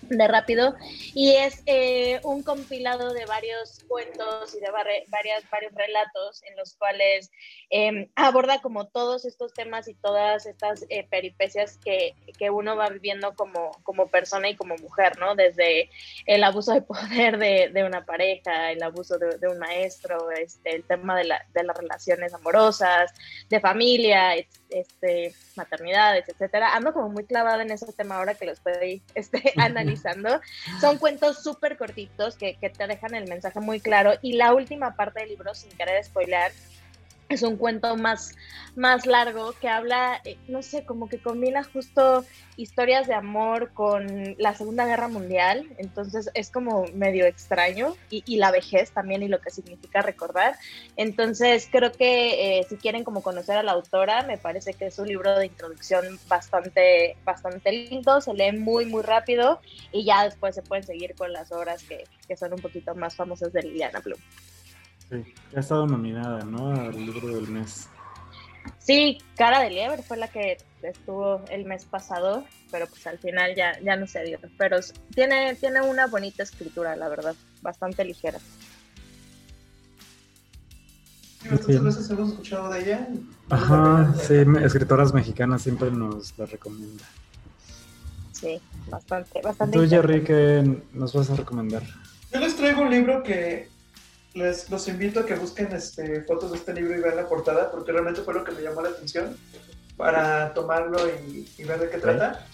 de 0.01 0.27
rápido 0.27 0.75
y 1.13 1.31
es 1.31 1.61
eh, 1.65 2.19
un 2.23 2.43
compilado 2.43 3.13
de 3.13 3.25
varios 3.25 3.83
cuentos 3.87 4.55
y 4.55 4.59
de 4.59 4.71
varias, 4.71 5.49
varios 5.49 5.73
relatos 5.73 6.43
en 6.43 6.55
los 6.55 6.75
cuales 6.75 7.31
em, 7.69 8.09
aborda 8.15 8.61
como 8.61 8.87
todos 8.87 9.25
estos 9.25 9.53
temas 9.53 9.87
y 9.87 9.93
todas 9.93 10.45
estas 10.45 10.85
eh, 10.89 11.07
peripecias 11.09 11.77
que, 11.77 12.15
que, 12.37 12.49
uno 12.49 12.75
va 12.75 12.89
viviendo 12.89 13.35
como, 13.35 13.71
como 13.83 14.07
persona 14.07 14.49
y 14.49 14.55
como 14.55 14.75
mujer, 14.77 15.19
¿no? 15.19 15.35
Desde 15.35 15.89
el 16.25 16.43
abuso 16.43 16.73
de 16.73 16.81
poder 16.81 17.37
de, 17.37 17.69
de 17.73 17.83
una 17.83 18.05
pareja, 18.05 18.71
el 18.71 18.81
abuso 18.83 19.17
de, 19.17 19.37
de, 19.37 19.47
un 19.47 19.59
maestro, 19.59 20.31
este, 20.31 20.75
el 20.75 20.83
tema 20.83 21.17
de, 21.17 21.25
la, 21.25 21.45
de 21.53 21.63
las 21.63 21.77
relaciones 21.77 22.33
amorosas, 22.33 23.11
de 23.49 23.59
familia, 23.59 24.35
este, 24.69 25.33
maternidades, 25.55 26.27
etcétera. 26.27 26.75
Ando 26.75 26.93
como 26.93 27.09
muy 27.09 27.25
clavada 27.25 27.63
en 27.63 27.71
ese 27.71 27.91
tema 27.93 28.17
ahora 28.17 28.35
que 28.35 28.45
lo 28.45 28.53
estoy 28.53 29.01
este, 29.15 29.53
analizando. 29.57 30.41
Son 30.81 30.97
cuentos 30.97 31.43
súper 31.43 31.77
cortitos 31.77 32.35
que, 32.35 32.55
que, 32.55 32.69
te 32.69 32.87
dejan 32.87 33.15
el 33.15 33.27
mensaje 33.27 33.59
muy 33.59 33.79
claro. 33.79 34.13
Y 34.21 34.33
la 34.33 34.53
última 34.53 34.95
parte 34.95 35.21
del 35.21 35.29
libro, 35.29 35.53
sin 35.53 35.71
querer 35.71 36.03
spoiler, 36.03 36.51
es 37.29 37.43
un 37.43 37.57
cuento 37.57 37.95
más, 37.95 38.35
más 38.75 39.05
largo 39.05 39.53
que 39.53 39.69
habla, 39.69 40.19
eh, 40.25 40.37
no 40.47 40.63
sé, 40.63 40.83
como 40.83 41.07
que 41.07 41.19
combina 41.19 41.63
justo 41.63 42.25
historias 42.57 43.07
de 43.07 43.13
amor 43.13 43.71
con 43.73 44.35
la 44.39 44.55
Segunda 44.55 44.85
Guerra 44.85 45.07
Mundial, 45.07 45.67
entonces 45.77 46.31
es 46.33 46.49
como 46.49 46.85
medio 46.95 47.25
extraño, 47.25 47.95
y, 48.09 48.37
la 48.37 48.51
vejez 48.51 48.91
también 48.91 49.21
y 49.21 49.27
lo 49.27 49.39
que 49.39 49.51
significa 49.51 50.01
recordar. 50.01 50.55
Entonces 50.95 51.67
creo 51.71 51.91
que 51.91 52.59
eh, 52.59 52.65
si 52.67 52.77
quieren 52.77 53.03
como 53.03 53.21
conocer 53.21 53.57
a 53.57 53.63
la 53.63 53.73
autora, 53.73 54.23
me 54.23 54.37
parece 54.37 54.73
que 54.73 54.87
es 54.87 54.97
un 54.97 55.07
libro 55.07 55.37
de 55.37 55.45
introducción 55.45 56.19
bastante, 56.27 57.15
bastante 57.23 57.71
lindo, 57.71 58.21
se 58.21 58.33
lee 58.33 58.53
muy, 58.53 58.85
muy 58.85 59.03
rápido, 59.03 59.61
y 59.91 60.03
ya 60.03 60.23
después 60.23 60.55
se 60.55 60.63
pueden 60.63 60.83
seguir 60.83 61.15
con 61.15 61.31
las 61.31 61.51
obras 61.51 61.83
que, 61.83 62.05
que 62.27 62.35
son 62.35 62.53
un 62.53 62.59
poquito 62.59 62.95
más 62.95 63.15
famosas 63.15 63.53
de 63.53 63.61
Liliana 63.61 63.99
Bloom. 63.99 64.19
Sí, 65.09 65.33
ha 65.55 65.59
estado 65.59 65.87
nominada, 65.87 66.43
¿no? 66.43 66.71
Al 66.71 66.93
libro 66.93 67.35
del 67.35 67.47
mes. 67.47 67.89
Sí, 68.77 69.17
Cara 69.35 69.59
de 69.61 69.69
Liebre 69.69 70.03
fue 70.03 70.17
la 70.17 70.27
que 70.27 70.57
estuvo 70.81 71.43
el 71.49 71.65
mes 71.65 71.85
pasado, 71.85 72.45
pero 72.71 72.87
pues 72.87 73.05
al 73.07 73.17
final 73.17 73.55
ya, 73.55 73.79
ya 73.81 73.95
no 73.95 74.07
se 74.07 74.23
dio. 74.23 74.39
Pero 74.57 74.79
tiene, 75.13 75.55
tiene 75.55 75.81
una 75.81 76.07
bonita 76.07 76.43
escritura, 76.43 76.95
la 76.95 77.09
verdad, 77.09 77.35
bastante 77.61 78.03
ligera. 78.05 78.39
Bastantes 81.49 81.83
veces 81.83 82.09
hemos 82.09 82.29
escuchado 82.31 82.69
de 82.69 82.81
ella. 82.81 83.07
Ajá, 83.49 84.13
sí, 84.15 84.35
escritoras 84.61 85.13
mexicanas 85.13 85.61
siempre 85.61 85.89
nos 85.89 86.37
la 86.37 86.45
recomienda. 86.45 87.03
Sí, 88.33 88.59
bastante, 88.89 89.41
bastante. 89.41 89.77
¿Tú, 89.77 89.87
Jerry, 89.87 90.23
qué 90.23 90.81
nos 90.93 91.13
vas 91.13 91.29
a 91.29 91.35
recomendar? 91.35 91.83
Yo 92.31 92.39
les 92.39 92.55
traigo 92.55 92.81
un 92.81 92.89
libro 92.89 93.23
que 93.23 93.69
les 94.33 94.69
los 94.69 94.87
invito 94.87 95.21
a 95.21 95.25
que 95.25 95.35
busquen 95.35 95.71
este, 95.73 96.21
fotos 96.21 96.51
de 96.51 96.57
este 96.57 96.73
libro 96.73 96.97
y 96.97 97.01
vean 97.01 97.15
la 97.15 97.27
portada, 97.27 97.71
porque 97.71 97.91
realmente 97.91 98.21
fue 98.21 98.33
lo 98.33 98.43
que 98.43 98.51
me 98.51 98.61
llamó 98.61 98.81
la 98.81 98.89
atención 98.89 99.37
para 99.97 100.53
tomarlo 100.53 100.99
y, 101.07 101.63
ver 101.63 101.79
de 101.79 101.89
qué 101.89 101.97
trata. 101.97 102.45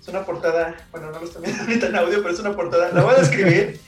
Es 0.00 0.08
una 0.08 0.24
portada, 0.24 0.74
bueno, 0.90 1.10
no 1.10 1.18
lo 1.18 1.24
estoy 1.26 1.42
viendo 1.42 1.62
ahorita 1.62 1.86
en 1.86 1.96
audio, 1.96 2.22
pero 2.22 2.34
es 2.34 2.40
una 2.40 2.54
portada, 2.54 2.90
la 2.92 3.02
voy 3.02 3.14
a 3.14 3.18
describir. 3.18 3.80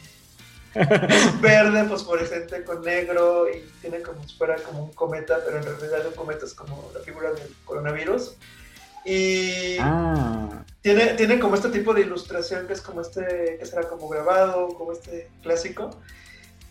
es 0.75 1.41
verde, 1.41 1.85
fosforescente 1.85 2.65
con 2.65 2.83
negro 2.83 3.47
y 3.49 3.61
tiene 3.81 4.03
como 4.03 4.27
si 4.27 4.37
fuera 4.37 4.57
como 4.57 4.85
un 4.85 4.93
cometa, 4.93 5.39
pero 5.45 5.59
en 5.59 5.65
realidad 5.65 6.07
un 6.07 6.15
cometa 6.15 6.45
es 6.45 6.55
como 6.55 6.91
la 6.95 7.01
figura 7.01 7.33
del 7.33 7.55
coronavirus. 7.65 8.37
Y 9.05 9.77
ah. 9.81 10.65
tiene, 10.81 11.15
tiene 11.15 11.39
como 11.39 11.55
este 11.55 11.69
tipo 11.69 11.95
de 11.95 12.01
ilustración 12.01 12.67
que 12.67 12.73
es 12.73 12.81
como 12.81 13.01
este, 13.01 13.57
que 13.59 13.65
será 13.65 13.89
como 13.89 14.09
grabado, 14.09 14.69
como 14.69 14.93
este 14.93 15.31
clásico. 15.43 15.91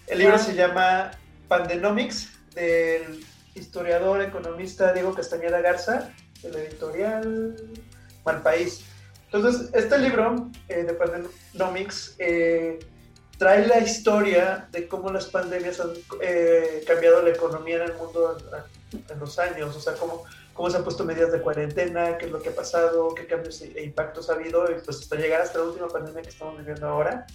El 0.07 0.19
libro 0.19 0.37
se 0.37 0.53
llama 0.53 1.11
Pandenomics, 1.47 2.29
del 2.53 3.25
historiador, 3.55 4.21
economista 4.21 4.93
Diego 4.93 5.15
Castañeda 5.15 5.61
Garza, 5.61 6.13
de 6.43 6.51
la 6.51 6.59
editorial 6.59 7.55
Malpaís. 8.23 8.85
Entonces, 9.31 9.71
este 9.73 9.97
libro 9.97 10.51
eh, 10.69 10.83
de 10.83 10.93
Pandenomics 10.93 12.15
eh, 12.19 12.77
trae 13.39 13.65
la 13.65 13.79
historia 13.79 14.67
de 14.71 14.87
cómo 14.87 15.11
las 15.11 15.25
pandemias 15.25 15.79
han 15.79 15.89
eh, 16.21 16.83
cambiado 16.85 17.23
la 17.23 17.31
economía 17.31 17.77
en 17.77 17.89
el 17.89 17.93
mundo 17.95 18.37
en, 18.91 19.19
los 19.19 19.39
años, 19.39 19.75
o 19.75 19.79
sea, 19.79 19.93
cómo, 19.93 20.23
cómo 20.53 20.69
se 20.69 20.77
han 20.77 20.83
puesto 20.83 21.03
medidas 21.03 21.31
de 21.31 21.41
cuarentena, 21.41 22.19
qué 22.19 22.27
es 22.27 22.31
lo 22.31 22.41
que 22.43 22.49
ha 22.49 22.55
pasado, 22.55 23.13
qué 23.15 23.25
cambios 23.25 23.59
e 23.59 23.83
impactos 23.83 24.29
ha 24.29 24.33
habido, 24.33 24.71
y 24.71 24.75
pues 24.85 24.99
hasta 24.99 25.15
llegar 25.15 25.41
hasta 25.41 25.57
la 25.57 25.65
última 25.65 25.87
pandemia 25.87 26.21
que 26.21 26.29
estamos 26.29 26.57
viviendo 26.59 26.87
ahora 26.87 27.25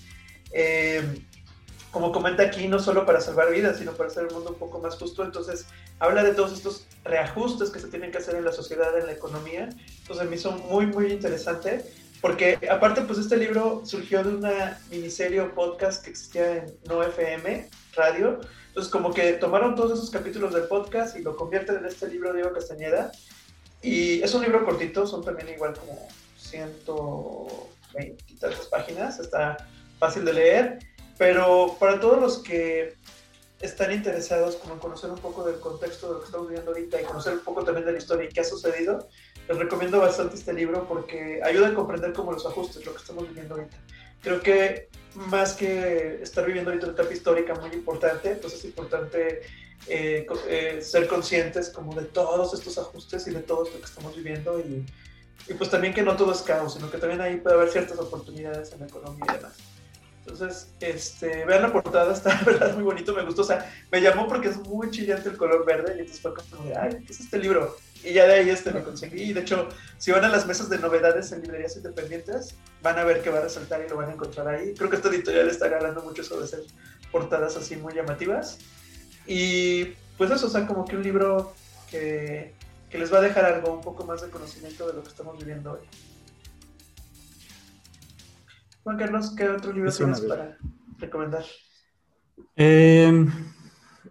como 1.91 2.13
comenta 2.13 2.45
aquí, 2.45 2.69
no 2.69 2.79
solo 2.79 3.05
para 3.05 3.21
salvar 3.21 3.51
vidas, 3.51 3.79
sino 3.79 3.93
para 3.93 4.09
hacer 4.09 4.27
el 4.27 4.35
mundo 4.35 4.51
un 4.51 4.57
poco 4.57 4.79
más 4.79 4.97
justo. 4.97 5.25
Entonces, 5.25 5.67
habla 5.99 6.23
de 6.23 6.35
todos 6.35 6.53
estos 6.53 6.87
reajustes 7.05 7.71
que 7.71 7.81
se 7.81 7.89
tienen 7.89 8.13
que 8.13 8.19
hacer 8.19 8.37
en 8.37 8.45
la 8.45 8.53
sociedad, 8.53 8.97
en 8.97 9.07
la 9.07 9.13
economía. 9.13 9.69
Entonces, 10.03 10.29
me 10.29 10.37
hizo 10.37 10.53
muy, 10.53 10.87
muy 10.87 11.13
interesante, 11.13 11.85
porque 12.21 12.59
aparte, 12.71 13.03
pues 13.03 13.19
este 13.19 13.37
libro 13.37 13.83
surgió 13.85 14.23
de 14.23 14.35
una 14.35 14.81
miniserie 14.91 15.41
o 15.41 15.55
podcast 15.55 16.05
que 16.05 16.11
existía 16.11 16.59
en 16.59 16.75
No 16.87 17.03
FM, 17.03 17.69
radio. 17.95 18.41
Entonces, 18.69 18.93
como 18.93 19.13
que 19.13 19.33
tomaron 19.33 19.75
todos 19.75 19.99
esos 19.99 20.11
capítulos 20.11 20.55
del 20.55 20.65
podcast 20.65 21.17
y 21.17 21.23
lo 21.23 21.35
convierten 21.35 21.79
en 21.79 21.87
este 21.87 22.09
libro 22.09 22.31
de 22.31 22.37
Diego 22.37 22.53
Castañeda. 22.55 23.11
Y 23.83 24.23
es 24.23 24.33
un 24.35 24.43
libro 24.43 24.65
cortito, 24.65 25.07
son 25.07 25.25
también 25.25 25.49
igual 25.49 25.75
como 25.75 26.07
120 26.37 28.25
y 28.29 28.37
tantas 28.37 28.67
páginas, 28.67 29.19
está 29.19 29.57
fácil 29.99 30.25
de 30.25 30.33
leer 30.33 30.79
Pero 31.21 31.77
para 31.79 32.01
todos 32.01 32.19
los 32.19 32.39
que 32.39 32.95
están 33.61 33.93
interesados 33.93 34.57
como 34.57 34.73
en 34.73 34.81
conocer 34.81 35.11
un 35.11 35.19
poco 35.19 35.45
del 35.45 35.61
contexto 35.61 36.07
de 36.07 36.15
lo 36.15 36.21
que 36.21 36.25
estamos 36.25 36.49
viviendo 36.49 36.71
ahorita 36.71 36.99
y 36.99 37.05
conocer 37.05 37.35
un 37.35 37.41
poco 37.41 37.63
también 37.63 37.85
de 37.85 37.93
la 37.93 37.99
historia 37.99 38.25
y 38.25 38.33
qué 38.33 38.41
ha 38.41 38.45
sucedido, 38.45 39.07
les 39.47 39.59
recomiendo 39.59 39.99
bastante 39.99 40.37
este 40.37 40.55
libro 40.55 40.89
porque 40.89 41.43
ayuda 41.45 41.69
a 41.69 41.75
comprender 41.75 42.15
como 42.15 42.33
los 42.33 42.47
ajustes, 42.47 42.87
lo 42.87 42.95
que 42.95 43.01
estamos 43.01 43.29
viviendo 43.29 43.55
ahorita. 43.55 43.77
Creo 44.23 44.41
que 44.41 44.89
más 45.15 45.53
que 45.53 46.23
estar 46.23 46.47
viviendo 46.47 46.71
ahorita 46.71 46.87
una 46.87 46.95
etapa 46.95 47.13
histórica 47.13 47.55
muy 47.55 47.71
importante, 47.73 48.37
pues 48.37 48.55
es 48.55 48.65
importante 48.65 49.43
eh, 49.89 50.27
eh, 50.49 50.79
ser 50.81 51.07
conscientes 51.07 51.69
como 51.69 51.95
de 51.95 52.07
todos 52.07 52.55
estos 52.55 52.79
ajustes 52.79 53.27
y 53.27 53.33
de 53.33 53.41
todo 53.41 53.67
esto 53.67 53.79
que 53.79 53.85
estamos 53.85 54.17
viviendo 54.17 54.59
y, 54.59 54.87
y 55.49 55.53
pues 55.53 55.69
también 55.69 55.93
que 55.93 56.01
no 56.01 56.17
todo 56.17 56.33
es 56.33 56.41
caos, 56.41 56.73
sino 56.73 56.91
que 56.91 56.97
también 56.97 57.21
ahí 57.21 57.37
puede 57.37 57.57
haber 57.57 57.69
ciertas 57.69 57.99
oportunidades 57.99 58.73
en 58.73 58.81
la 58.81 58.87
economía 58.87 59.27
y 59.29 59.37
demás. 59.37 59.80
Entonces, 60.33 60.73
este, 60.81 61.45
vean 61.45 61.63
la 61.63 61.73
portada, 61.73 62.13
está 62.15 62.41
verdad 62.45 62.75
muy 62.75 62.85
bonito, 62.85 63.15
me 63.15 63.25
gustó. 63.25 63.43
O 63.43 63.45
sea, 63.45 63.71
me 63.91 64.01
llamó 64.01 64.29
porque 64.29 64.49
es 64.49 64.57
muy 64.59 64.91
chillante 64.91 65.29
el 65.29 65.37
color 65.37 65.65
verde. 65.65 65.95
Y 65.97 66.01
entonces 66.01 66.21
fue 66.21 66.35
como 66.35 66.65
de, 66.65 66.77
ay, 66.77 67.05
¿qué 67.07 67.13
es 67.13 67.21
este 67.21 67.39
libro? 67.39 67.77
Y 68.03 68.15
ya 68.15 68.27
de 68.27 68.35
ahí 68.35 68.51
este 68.51 68.71
lo 68.71 68.83
conseguí. 68.83 69.23
Y 69.23 69.33
de 69.33 69.41
hecho, 69.41 69.69
si 69.99 70.11
van 70.11 70.25
a 70.25 70.29
las 70.29 70.47
mesas 70.47 70.71
de 70.71 70.79
novedades 70.79 71.33
en 71.33 71.43
librerías 71.43 71.77
independientes, 71.77 72.55
van 72.83 72.99
a 72.99 73.05
ver 73.05 73.23
que 73.23 73.31
va 73.31 73.39
a 73.39 73.43
resaltar 73.43 73.83
y 73.85 73.89
lo 73.89 73.97
van 73.97 74.11
a 74.11 74.13
encontrar 74.13 74.49
ahí. 74.49 74.75
Creo 74.75 74.89
que 74.89 74.97
esta 74.97 75.09
editorial 75.09 75.49
está 75.49 75.67
agarrando 75.67 76.03
mucho 76.03 76.23
de 76.23 76.45
hacer 76.45 76.61
portadas 77.13 77.57
así 77.57 77.77
muy 77.77 77.95
llamativas. 77.95 78.59
Y 79.27 79.85
pues 80.17 80.31
eso, 80.31 80.47
o 80.47 80.51
sea, 80.51 80.67
como 80.67 80.85
que 80.87 80.97
un 80.97 81.03
libro 81.03 81.55
que, 81.91 82.55
que 82.89 82.99
les 82.99 83.13
va 83.13 83.19
a 83.19 83.23
dejar 83.23 83.45
algo, 83.45 83.73
un 83.73 83.83
poco 83.83 84.05
más 84.05 84.23
de 84.23 84.31
conocimiento 84.31 84.87
de 84.87 84.95
lo 84.95 85.03
que 85.03 85.09
estamos 85.09 85.39
viviendo 85.39 85.73
hoy. 85.73 85.81
Juan 88.83 88.97
Carlos, 88.97 89.35
¿qué 89.37 89.49
otro 89.49 89.73
libro 89.73 89.93
tienes 89.93 90.21
para 90.23 90.57
recomendar? 90.99 91.45
Eh, 92.57 93.27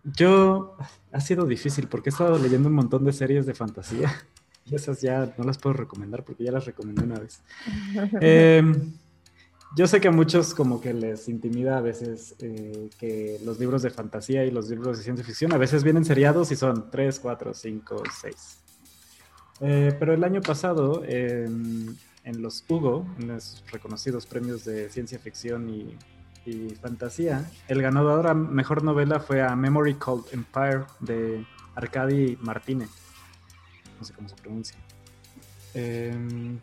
yo, 0.03 0.77
ha 1.11 1.19
sido 1.19 1.45
difícil 1.45 1.87
porque 1.87 2.09
he 2.09 2.11
estado 2.11 2.37
leyendo 2.37 2.69
un 2.69 2.75
montón 2.75 3.03
de 3.03 3.13
series 3.13 3.45
de 3.45 3.53
fantasía 3.53 4.11
y 4.65 4.75
esas 4.75 5.01
ya 5.01 5.33
no 5.37 5.43
las 5.43 5.57
puedo 5.57 5.73
recomendar 5.73 6.23
porque 6.23 6.43
ya 6.43 6.51
las 6.51 6.65
recomendé 6.65 7.03
una 7.03 7.19
vez. 7.19 7.41
Eh, 8.21 8.63
yo 9.75 9.85
sé 9.85 10.01
que 10.01 10.07
a 10.07 10.11
muchos 10.11 10.55
como 10.55 10.81
que 10.81 10.93
les 10.95 11.29
intimida 11.29 11.77
a 11.77 11.81
veces 11.81 12.35
eh, 12.39 12.89
que 12.97 13.39
los 13.45 13.59
libros 13.59 13.83
de 13.83 13.91
fantasía 13.91 14.43
y 14.43 14.49
los 14.49 14.67
libros 14.67 14.97
de 14.97 15.03
ciencia 15.03 15.23
ficción 15.23 15.53
a 15.53 15.57
veces 15.57 15.83
vienen 15.83 16.05
seriados 16.05 16.51
y 16.51 16.55
son 16.55 16.89
3, 16.89 17.19
4, 17.19 17.53
5, 17.53 18.03
6. 18.21 18.57
pero 19.59 20.13
el 20.13 20.23
año 20.23 20.41
pasado 20.41 21.03
en 22.29 22.41
los 22.41 22.63
Hugo, 22.69 23.05
en 23.19 23.29
los 23.29 23.63
reconocidos 23.71 24.25
premios 24.25 24.63
de 24.63 24.89
ciencia 24.89 25.19
ficción 25.19 25.69
y, 25.69 25.97
fantasía, 26.81 27.47
el 27.67 27.79
ganador 27.79 28.25
a 28.25 28.33
mejor 28.33 28.83
novela 28.83 29.19
fue 29.19 29.43
a 29.43 29.55
Memory 29.55 29.95
Called 29.95 30.23
Empire 30.31 30.85
de 30.99 31.45
Arcadi 31.75 32.39
Martínez. 32.41 32.89
No 33.99 34.03
sé 34.03 34.13
cómo 34.13 34.29
se 34.29 34.35
pronuncia. 34.35 34.75
Em, 35.75 36.57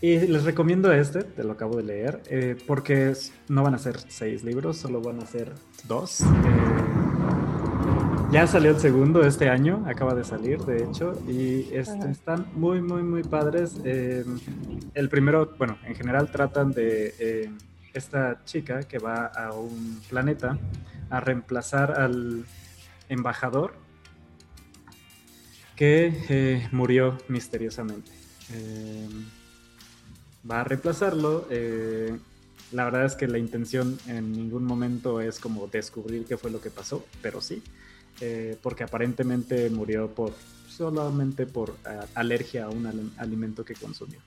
y 0.00 0.18
les 0.18 0.42
recomiendo 0.42 0.92
este, 0.92 1.22
te 1.22 1.44
lo 1.44 1.52
acabo 1.52 1.76
de 1.76 1.84
leer, 1.84 2.20
eh, 2.26 2.56
porque 2.66 3.12
no 3.48 3.62
van 3.62 3.74
a 3.74 3.78
ser 3.78 3.96
seis 4.08 4.42
libros, 4.42 4.76
solo 4.76 5.00
van 5.00 5.22
a 5.22 5.26
ser 5.26 5.52
dos. 5.86 6.22
Eh, 6.22 6.95
ya 8.30 8.46
salió 8.46 8.70
el 8.70 8.80
segundo 8.80 9.24
este 9.24 9.48
año, 9.48 9.84
acaba 9.86 10.14
de 10.14 10.24
salir, 10.24 10.58
de 10.60 10.84
hecho, 10.84 11.14
y 11.28 11.68
este, 11.72 12.10
están 12.10 12.46
muy, 12.54 12.82
muy, 12.82 13.02
muy 13.02 13.22
padres. 13.22 13.76
Em, 13.84 14.38
el 14.94 15.08
primero, 15.08 15.54
bueno, 15.58 15.78
en 15.84 15.94
general 15.94 16.30
tratan 16.30 16.72
de 16.72 17.14
em, 17.18 17.58
esta 17.94 18.44
chica 18.44 18.82
que 18.82 18.98
va 18.98 19.26
a 19.26 19.52
un 19.52 20.00
planeta 20.08 20.58
a 21.08 21.20
reemplazar 21.20 21.92
al 21.92 22.44
embajador 23.08 23.74
que 25.76 26.12
eh, 26.28 26.68
murió 26.72 27.18
misteriosamente. 27.28 28.10
Em, 28.52 29.26
va 30.50 30.62
a 30.62 30.64
reemplazarlo. 30.64 31.46
Eh, 31.50 32.16
la 32.72 32.84
verdad 32.84 33.04
es 33.04 33.14
que 33.14 33.28
la 33.28 33.38
intención 33.38 33.96
en 34.08 34.32
ningún 34.32 34.64
momento 34.64 35.20
es 35.20 35.38
como 35.38 35.68
descubrir 35.68 36.24
qué 36.24 36.36
fue 36.36 36.50
lo 36.50 36.60
que 36.60 36.70
pasó, 36.70 37.04
pero 37.22 37.40
sí. 37.40 37.62
Eh, 38.20 38.56
porque 38.62 38.82
aparentemente 38.82 39.68
murió 39.68 40.08
por 40.08 40.32
solamente 40.68 41.46
por 41.46 41.76
eh, 41.86 42.00
alergia 42.14 42.64
a 42.64 42.70
un 42.70 43.12
alimento 43.18 43.64
que 43.64 43.74
consumió. 43.74 44.20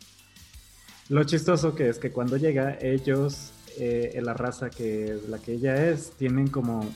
Lo 1.09 1.23
chistoso 1.23 1.73
que 1.73 1.89
es 1.89 1.97
que 1.97 2.11
cuando 2.11 2.37
llega, 2.37 2.77
ellos, 2.79 3.51
eh, 3.79 4.19
la 4.21 4.35
raza 4.35 4.69
que 4.69 5.17
la 5.27 5.39
que 5.39 5.53
ella 5.53 5.89
es, 5.89 6.11
tienen 6.11 6.49
como 6.49 6.87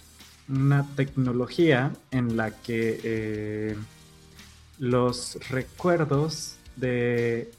una 0.48 0.88
tecnología 0.96 1.94
en 2.12 2.38
la 2.38 2.52
que 2.52 3.76
los 4.78 5.40
recuerdos 5.50 6.58
de 6.76 7.50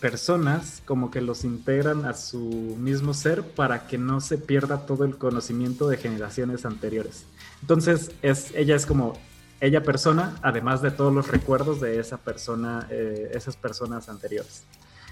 personas 0.00 0.82
como 0.84 1.10
que 1.10 1.20
los 1.20 1.44
integran 1.44 2.04
a 2.04 2.14
su 2.14 2.76
mismo 2.78 3.14
ser 3.14 3.42
para 3.42 3.88
que 3.88 3.98
no 3.98 4.20
se 4.20 4.38
pierda 4.38 4.86
todo 4.86 5.04
el 5.04 5.16
conocimiento 5.16 5.88
de 5.88 5.96
generaciones 5.96 6.64
anteriores. 6.64 7.24
Entonces, 7.60 8.12
es, 8.22 8.52
ella 8.54 8.76
es 8.76 8.86
como 8.86 9.14
ella 9.60 9.82
persona, 9.82 10.36
además 10.42 10.82
de 10.82 10.90
todos 10.90 11.12
los 11.12 11.28
recuerdos 11.28 11.80
de 11.80 11.98
esa 11.98 12.18
persona, 12.18 12.86
eh, 12.90 13.30
esas 13.34 13.56
personas 13.56 14.08
anteriores. 14.08 14.64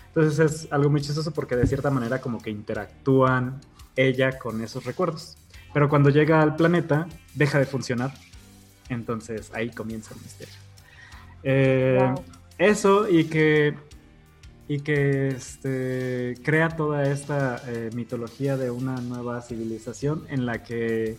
Entonces 0.09 0.39
es 0.39 0.73
algo 0.73 0.89
muy 0.89 1.01
chistoso 1.01 1.31
porque 1.33 1.57
de 1.57 1.67
cierta 1.67 1.91
manera 1.91 2.21
como 2.21 2.41
que 2.41 2.51
interactúan 2.51 3.61
ella 3.97 4.39
con 4.39 4.63
esos 4.63 4.85
recuerdos. 4.85 5.37
Pero 5.75 5.89
cuando 5.89 6.11
llega 6.11 6.41
al 6.41 6.57
planeta, 6.57 7.07
deja 7.35 7.59
de 7.59 7.67
funcionar. 7.67 8.15
Entonces 8.89 9.51
ahí 9.53 9.71
comienza 9.71 10.15
el 10.15 10.21
misterio. 10.23 10.55
Eh, 11.43 12.15
eso 12.57 13.09
y 13.09 13.25
que, 13.25 13.75
y 14.69 14.81
que 14.81 15.29
este, 15.29 16.35
crea 16.43 16.71
toda 16.71 17.05
esta 17.11 17.61
eh, 17.67 17.91
mitología 17.95 18.57
de 18.57 18.71
una 18.71 18.97
nueva 19.01 19.43
civilización 19.43 20.25
en 20.29 20.47
la 20.47 20.63
que 20.63 21.19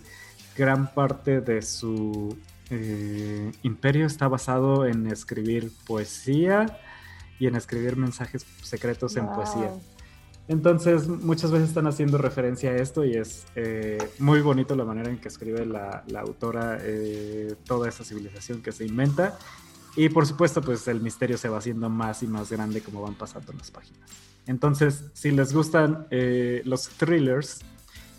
gran 0.58 0.94
parte 0.94 1.40
de 1.40 1.62
su 1.62 2.36
eh, 2.70 3.52
imperio 3.64 4.08
está 4.08 4.28
basado 4.28 4.86
en 4.86 5.08
escribir 5.08 5.72
poesía 5.86 6.80
y 7.40 7.48
en 7.48 7.56
escribir 7.56 7.96
mensajes 7.96 8.46
secretos 8.64 9.16
en 9.16 9.28
poesía. 9.28 9.72
Entonces, 10.48 11.08
muchas 11.08 11.52
veces 11.52 11.70
están 11.70 11.88
haciendo 11.88 12.18
referencia 12.18 12.72
a 12.72 12.78
esto 12.78 13.06
y 13.06 13.16
es 13.16 13.46
eh, 13.56 13.98
muy 14.18 14.42
bonito 14.42 14.76
la 14.76 14.86
manera 14.86 15.10
en 15.10 15.20
que 15.20 15.28
escribe 15.28 15.66
la, 15.66 16.04
autora 16.20 16.80
eh, 16.82 17.56
toda 17.66 17.88
esa 17.90 18.04
civilización 18.04 18.62
que 18.62 18.72
se 18.72 18.86
inventa. 18.86 19.38
Y 19.96 20.10
por 20.10 20.26
supuesto, 20.26 20.62
pues 20.62 20.88
el 20.88 21.02
misterio 21.02 21.38
se 21.38 21.50
va 21.50 21.58
haciendo 21.58 21.90
más 21.90 22.24
y 22.24 22.28
más 22.28 22.50
grande 22.52 22.82
como 22.82 23.02
van 23.02 23.16
pasando 23.16 23.54
las 23.54 23.72
páginas. 23.72 24.10
Entonces, 24.46 25.06
si 25.14 25.32
les 25.32 25.54
gustan 25.54 26.08
los 26.64 26.90
thrillers, 26.90 27.62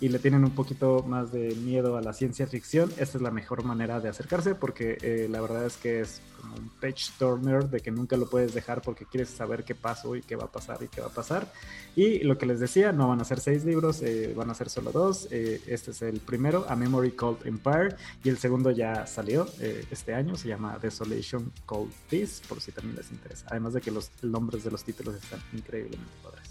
y 0.01 0.09
le 0.09 0.19
tienen 0.19 0.45
un 0.45 0.53
poquito 0.53 1.03
más 1.03 1.33
de 1.33 1.55
miedo 1.57 1.97
a 1.97 2.01
la 2.01 2.13
ciencia 2.13 2.47
ficción, 2.47 2.91
esta 2.99 3.19
es 3.19 3.23
la 3.23 3.31
mejor 3.31 3.65
manera 3.65 4.01
de 4.01 4.09
acercarse 4.09 4.55
porque 4.55 4.99
eh, 5.03 5.29
la 5.29 5.41
verdad 5.41 5.67
es 5.67 5.77
que 5.77 6.01
es 6.01 6.21
como 6.41 6.55
un 6.57 6.69
page 6.81 7.11
turner 7.19 7.69
de 7.69 7.81
que 7.81 7.91
nunca 7.91 8.17
lo 8.17 8.29
puedes 8.31 8.55
dejar 8.55 8.81
porque 8.81 9.05
quieres 9.07 9.29
saber 9.29 9.65
qué 9.65 9.75
pasó 9.75 10.15
y 10.15 10.23
qué 10.23 10.37
va 10.37 10.45
a 10.45 10.53
pasar 10.53 10.79
y 10.83 10.89
qué 10.89 11.01
va 11.01 11.09
a 11.09 11.13
pasar. 11.13 11.53
Y 11.97 12.21
lo 12.21 12.39
que 12.39 12.47
les 12.47 12.61
decía, 12.61 12.93
no 12.93 13.09
van 13.09 13.21
a 13.21 13.25
ser 13.25 13.41
seis 13.41 13.65
libros, 13.65 14.03
eh, 14.03 14.33
van 14.37 14.51
a 14.51 14.55
ser 14.55 14.71
solo 14.71 14.93
dos. 14.93 15.27
Eh, 15.33 15.61
este 15.67 15.91
es 15.91 16.03
el 16.03 16.21
primero, 16.21 16.65
A 16.69 16.77
Memory 16.77 17.13
Called 17.13 17.45
Empire, 17.45 17.97
y 18.23 18.29
el 18.29 18.39
segundo 18.39 18.71
ya 18.71 19.07
salió 19.07 19.49
este 19.59 20.15
año, 20.15 20.37
se 20.37 20.49
llama 20.49 20.79
Desolation 20.81 21.53
Called 21.67 21.91
Peace, 22.09 22.43
por 22.49 22.61
si 22.61 22.71
también 22.71 22.97
les 22.97 23.11
interesa. 23.11 23.47
Además 23.51 23.73
de 23.73 23.81
que 23.81 23.91
los 23.91 24.11
nombres 24.23 24.63
de 24.63 24.71
los 24.71 24.85
títulos 24.85 25.17
están 25.17 25.41
increíblemente 25.53 26.13
padres 26.23 26.48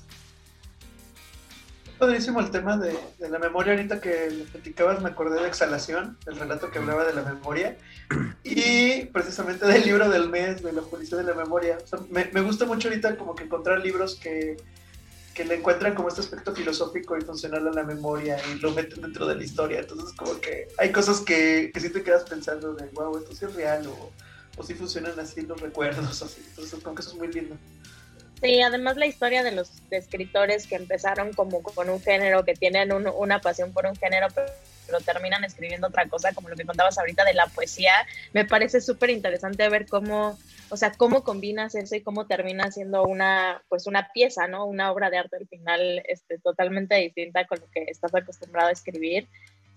padrísimo 1.98 2.40
el 2.40 2.52
tema 2.52 2.78
de, 2.78 2.98
la 3.20 3.40
memoria. 3.40 3.74
Ahorita 3.74 4.00
que 4.00 4.30
le 4.30 4.44
platicabas, 4.46 5.02
me 5.02 5.10
acordé 5.10 5.42
de 5.42 5.48
Exhalación, 5.48 6.18
el 6.28 6.38
relato 6.38 6.72
que 6.72 6.80
hablaba 6.80 7.06
de 7.06 7.14
la 7.14 7.24
memoria, 7.24 7.78
y 8.44 9.06
precisamente 9.06 9.66
del 9.66 9.86
libro 9.86 10.10
del 10.10 10.30
mes, 10.30 10.64
de 10.64 10.72
la 10.72 10.82
policía 10.82 11.18
de 11.18 11.24
la 11.24 11.34
memoria. 11.34 11.78
me, 12.10 12.42
gusta 12.42 12.66
mucho 12.66 12.88
ahorita 12.88 13.18
como 13.18 13.36
que 13.36 13.44
encontrar 13.44 13.80
libros 13.80 14.16
que, 14.16 14.58
que 15.34 15.46
le 15.46 15.56
encuentran 15.56 15.94
como 15.94 16.10
este 16.10 16.22
aspecto 16.22 16.56
filosófico 16.56 17.18
y 17.18 17.22
funcional 17.22 17.68
a 17.68 17.72
la 17.72 17.84
memoria 17.84 18.38
y 18.52 18.60
lo 18.60 18.72
meten 18.72 19.02
dentro 19.02 19.28
de 19.28 19.36
la 19.36 19.44
historia. 19.44 19.80
Entonces, 19.80 20.16
como 20.16 20.40
que 20.40 20.68
hay 20.78 20.92
cosas 20.92 21.20
que, 21.20 21.72
que 21.74 21.80
sí 21.80 21.90
te 21.90 22.04
quedas 22.04 22.24
pensando 22.24 22.74
de, 22.74 22.86
wow, 22.94 23.18
esto 23.18 23.36
sí 23.36 23.46
es 23.46 23.54
real, 23.54 23.88
o, 23.88 24.12
o 24.58 24.64
sí 24.64 24.74
funcionan 24.74 25.20
así 25.20 25.42
los 25.42 25.60
recuerdos, 25.60 26.22
así. 26.24 26.44
Entonces, 26.50 26.80
como 26.82 26.96
que 26.96 27.02
eso 27.02 27.12
es 27.12 27.18
muy 27.18 27.32
lindo. 27.32 27.56
Sí, 28.42 28.62
además 28.62 28.98
la 28.98 29.08
historia 29.08 29.44
de 29.44 29.52
los 29.52 29.72
escritores 29.90 30.68
que 30.68 30.76
empezaron 30.76 31.34
como 31.34 31.64
con 31.64 31.90
un 31.90 32.00
género, 32.00 32.46
que 32.46 32.54
tienen 32.54 32.92
una 32.92 33.42
pasión 33.42 33.74
por 33.74 33.88
un 33.88 33.96
género, 33.96 34.28
pero 34.34 35.00
terminan 35.00 35.44
escribiendo 35.44 35.88
otra 35.88 36.08
cosa, 36.08 36.34
como 36.34 36.50
lo 36.50 36.56
que 36.56 36.66
contabas 36.66 36.98
ahorita 37.00 37.26
de 37.26 37.34
la 37.34 37.48
poesía. 37.48 37.94
Me 38.34 38.46
parece 38.46 38.80
súper 38.80 39.10
interesante 39.10 39.68
ver 39.70 39.88
cómo, 39.88 40.38
o 40.70 40.78
sea, 40.78 40.92
cómo 40.92 41.24
combinas 41.24 41.74
eso 41.74 41.96
y 41.96 42.02
cómo 42.02 42.28
termina 42.28 42.72
siendo 42.72 43.04
una, 43.04 43.64
pues 43.70 43.88
una 43.88 44.12
pieza, 44.14 44.48
¿no? 44.48 44.66
Una 44.66 44.92
obra 44.92 45.10
de 45.10 45.18
arte 45.18 45.38
al 45.38 45.48
final 45.48 46.04
este, 46.08 46.38
totalmente 46.38 46.96
distinta 46.96 47.48
con 47.48 47.60
lo 47.60 47.68
que 47.72 47.86
estás 47.88 48.14
acostumbrado 48.14 48.70
a 48.70 48.74
escribir. 48.74 49.28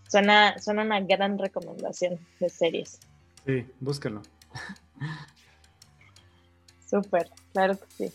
Suena, 0.06 0.58
suena 0.58 0.82
una 0.82 1.00
gran 1.00 1.38
recomendación 1.38 2.18
de 2.40 2.50
series. 2.50 3.00
Sí, 3.46 3.66
búscalo. 3.80 4.22
Súper, 6.90 7.30
claro 7.52 7.78
que 7.78 7.86
sí. 8.08 8.12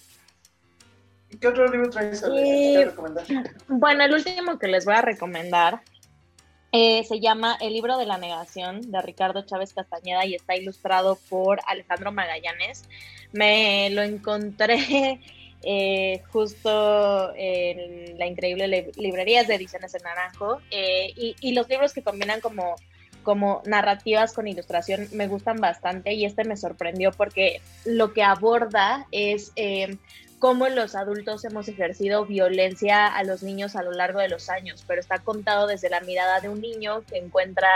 ¿Qué 1.39 1.47
otro 1.47 1.67
libro 1.67 1.89
traes 1.89 2.23
a 2.23 2.29
recomendar? 2.29 3.25
Bueno, 3.67 4.03
el 4.03 4.13
último 4.13 4.59
que 4.59 4.67
les 4.67 4.85
voy 4.85 4.95
a 4.95 5.01
recomendar 5.01 5.81
eh, 6.71 7.03
se 7.05 7.19
llama 7.19 7.57
El 7.61 7.73
libro 7.73 7.97
de 7.97 8.05
la 8.05 8.17
negación 8.17 8.91
de 8.91 9.01
Ricardo 9.01 9.45
Chávez 9.45 9.73
Castañeda 9.73 10.25
y 10.25 10.35
está 10.35 10.55
ilustrado 10.55 11.17
por 11.29 11.59
Alejandro 11.67 12.11
Magallanes. 12.11 12.83
Me 13.31 13.89
lo 13.91 14.01
encontré 14.01 15.21
eh, 15.63 16.21
justo 16.31 17.33
en 17.35 18.17
la 18.17 18.27
increíble 18.27 18.91
librería 18.97 19.43
de 19.43 19.55
Ediciones 19.55 19.95
en 19.95 20.03
Naranjo 20.03 20.59
eh, 20.71 21.13
y, 21.15 21.35
y, 21.39 21.53
los 21.53 21.69
libros 21.69 21.93
que 21.93 22.03
combinan 22.03 22.41
como 22.41 22.75
como 23.25 23.61
narrativas 23.65 24.33
con 24.33 24.47
ilustración 24.47 25.09
me 25.11 25.27
gustan 25.27 25.57
bastante 25.57 26.13
y 26.13 26.23
este 26.23 26.45
me 26.45 26.55
sorprendió 26.55 27.11
porque 27.11 27.59
lo 27.83 28.13
que 28.13 28.23
aborda 28.23 29.07
es 29.11 29.51
eh, 29.57 29.97
cómo 30.45 30.69
los 30.69 30.93
adultos 30.93 31.43
hemos 31.43 31.67
ejercido 31.69 32.23
violencia 32.27 33.07
a 33.07 33.23
los 33.23 33.41
niños 33.41 33.75
a 33.75 33.81
lo 33.81 33.91
largo 33.91 34.19
de 34.19 34.29
los 34.29 34.47
años, 34.47 34.85
pero 34.87 35.01
está 35.01 35.17
contado 35.17 35.65
desde 35.65 35.89
la 35.89 36.01
mirada 36.01 36.39
de 36.39 36.49
un 36.49 36.61
niño 36.61 37.01
que 37.09 37.17
encuentra 37.17 37.67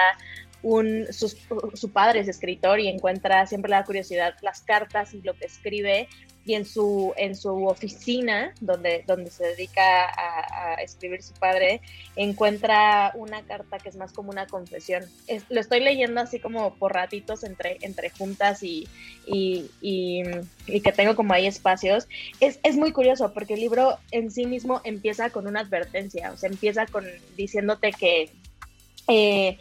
su, 0.61 1.91
padre 1.91 2.19
es 2.19 2.27
escritor 2.27 2.79
y 2.79 2.87
encuentra 2.87 3.45
siempre 3.45 3.71
la 3.71 3.85
curiosidad 3.85 4.35
las 4.41 4.61
cartas 4.61 5.13
y 5.13 5.21
lo 5.21 5.33
que 5.33 5.45
escribe 5.45 6.07
y 6.45 6.55
en 6.55 6.65
su, 6.65 7.13
en 7.17 7.35
su 7.35 7.65
oficina, 7.67 8.53
donde, 8.59 9.03
donde 9.05 9.29
se 9.29 9.43
dedica 9.43 9.81
a, 9.81 10.73
escribir 10.81 11.21
su 11.21 11.33
padre, 11.33 11.81
encuentra 12.15 13.11
una 13.15 13.43
carta 13.43 13.77
que 13.77 13.89
es 13.89 13.97
más 13.97 14.13
como 14.13 14.31
una 14.31 14.47
confesión. 14.47 15.03
lo 15.49 15.59
estoy 15.59 15.81
leyendo 15.81 16.21
así 16.21 16.39
como 16.39 16.73
por 16.75 16.93
ratitos 16.93 17.43
entre, 17.43 17.77
entre 17.81 18.09
juntas 18.09 18.63
y, 18.63 18.87
y, 19.27 19.69
y, 19.81 20.23
que 20.81 20.91
tengo 20.91 21.15
como 21.15 21.33
ahí 21.33 21.45
espacios. 21.45 22.07
Es, 22.39 22.59
es, 22.63 22.77
muy 22.77 22.93
curioso 22.93 23.33
porque 23.33 23.55
el 23.55 23.59
libro 23.59 23.97
en 24.11 24.31
sí 24.31 24.45
mismo 24.45 24.81
empieza 24.83 25.29
con 25.29 25.45
una 25.45 25.59
advertencia, 25.59 26.31
o 26.31 26.37
sea, 26.37 26.49
empieza 26.49 26.87
con 26.87 27.05
diciéndote 27.35 27.91
que... 27.91 28.31
Eh, 29.07 29.57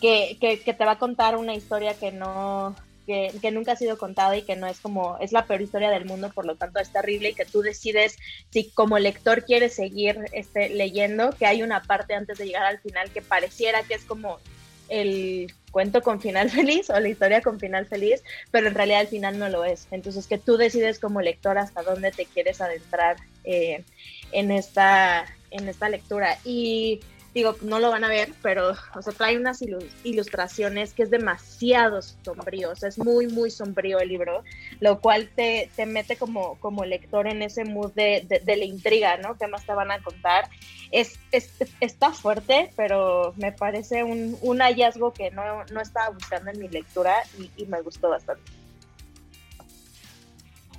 que, 0.00 0.36
que, 0.40 0.60
que, 0.60 0.74
te 0.74 0.84
va 0.84 0.92
a 0.92 0.98
contar 0.98 1.36
una 1.36 1.54
historia 1.54 1.94
que 1.94 2.12
no, 2.12 2.74
que, 3.08 3.50
nunca 3.50 3.72
ha 3.72 3.76
sido 3.76 3.96
contada 3.96 4.36
y 4.36 4.42
que 4.42 4.54
no 4.54 4.66
es 4.66 4.80
como, 4.80 5.16
es 5.18 5.32
la 5.32 5.46
peor 5.46 5.62
historia 5.62 5.90
del 5.90 6.04
mundo, 6.04 6.30
por 6.34 6.44
lo 6.44 6.56
tanto 6.56 6.78
es 6.78 6.92
terrible 6.92 7.30
y 7.30 7.34
que 7.34 7.46
tú 7.46 7.62
decides 7.62 8.16
si 8.50 8.68
como 8.70 8.98
lector 8.98 9.44
quieres 9.44 9.74
seguir 9.74 10.18
este, 10.32 10.68
leyendo, 10.68 11.30
que 11.30 11.46
hay 11.46 11.62
una 11.62 11.82
parte 11.82 12.14
antes 12.14 12.36
de 12.36 12.46
llegar 12.46 12.66
al 12.66 12.78
final 12.80 13.10
que 13.10 13.22
pareciera 13.22 13.82
que 13.82 13.94
es 13.94 14.04
como 14.04 14.38
el 14.90 15.52
cuento 15.70 16.02
con 16.02 16.20
final 16.20 16.50
feliz 16.50 16.90
o 16.90 17.00
la 17.00 17.08
historia 17.08 17.40
con 17.40 17.58
final 17.58 17.86
feliz, 17.86 18.22
pero 18.50 18.68
en 18.68 18.74
realidad 18.74 19.00
al 19.00 19.08
final 19.08 19.38
no 19.38 19.48
lo 19.48 19.64
es. 19.64 19.88
Entonces 19.90 20.26
que 20.26 20.36
tú 20.36 20.58
decides 20.58 20.98
como 20.98 21.22
lector 21.22 21.56
hasta 21.56 21.82
dónde 21.82 22.10
te 22.10 22.26
quieres 22.26 22.60
adentrar 22.60 23.16
eh, 23.44 23.84
en, 24.32 24.50
esta, 24.50 25.24
en 25.50 25.66
esta 25.66 25.88
lectura. 25.88 26.38
Y 26.44 27.00
digo, 27.34 27.56
no 27.62 27.78
lo 27.78 27.90
van 27.90 28.04
a 28.04 28.08
ver, 28.08 28.32
pero, 28.42 28.74
o 28.94 29.02
sea, 29.02 29.12
trae 29.12 29.36
unas 29.36 29.62
ilustraciones 30.02 30.94
que 30.94 31.02
es 31.02 31.10
demasiado 31.10 32.00
sombrío, 32.02 32.70
o 32.70 32.76
sea, 32.76 32.88
es 32.88 32.98
muy, 32.98 33.26
muy 33.26 33.50
sombrío 33.50 33.98
el 33.98 34.08
libro, 34.08 34.42
lo 34.80 35.00
cual 35.00 35.30
te, 35.34 35.70
te 35.76 35.86
mete 35.86 36.16
como, 36.16 36.58
como 36.58 36.84
lector 36.84 37.26
en 37.26 37.42
ese 37.42 37.64
mood 37.64 37.92
de, 37.92 38.26
de, 38.44 38.56
la 38.56 38.64
intriga, 38.64 39.16
¿no? 39.18 39.36
¿Qué 39.36 39.46
más 39.46 39.64
te 39.64 39.72
van 39.72 39.90
a 39.90 40.02
contar? 40.02 40.48
Es, 40.90 41.18
es 41.30 41.50
está 41.80 42.12
fuerte, 42.12 42.72
pero 42.76 43.34
me 43.36 43.52
parece 43.52 44.04
un, 44.04 44.36
un 44.40 44.58
hallazgo 44.60 45.12
que 45.12 45.30
no, 45.30 45.64
no, 45.66 45.80
estaba 45.80 46.10
buscando 46.10 46.50
en 46.50 46.58
mi 46.58 46.68
lectura 46.68 47.14
y, 47.38 47.50
y 47.62 47.66
me 47.66 47.82
gustó 47.82 48.08
bastante. 48.08 48.42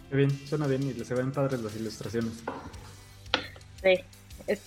Qué 0.09 0.15
bien, 0.15 0.31
suena 0.47 0.65
bien 0.65 0.81
y 0.83 1.05
se 1.05 1.13
ven 1.13 1.31
padres 1.31 1.61
las 1.61 1.75
ilustraciones. 1.75 2.33
Sí 3.83 4.03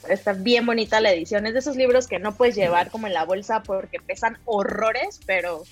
está 0.09 0.33
bien 0.33 0.66
bonita 0.66 1.01
la 1.01 1.12
edición. 1.12 1.47
Es 1.47 1.53
de 1.53 1.59
esos 1.59 1.77
libros 1.77 2.07
que 2.07 2.18
no 2.18 2.35
puedes 2.35 2.55
llevar 2.55 2.90
como 2.90 3.07
en 3.07 3.14
la 3.14 3.25
bolsa 3.25 3.62
porque 3.62 3.99
pesan 4.01 4.38
horrores, 4.45 5.21
pero 5.27 5.62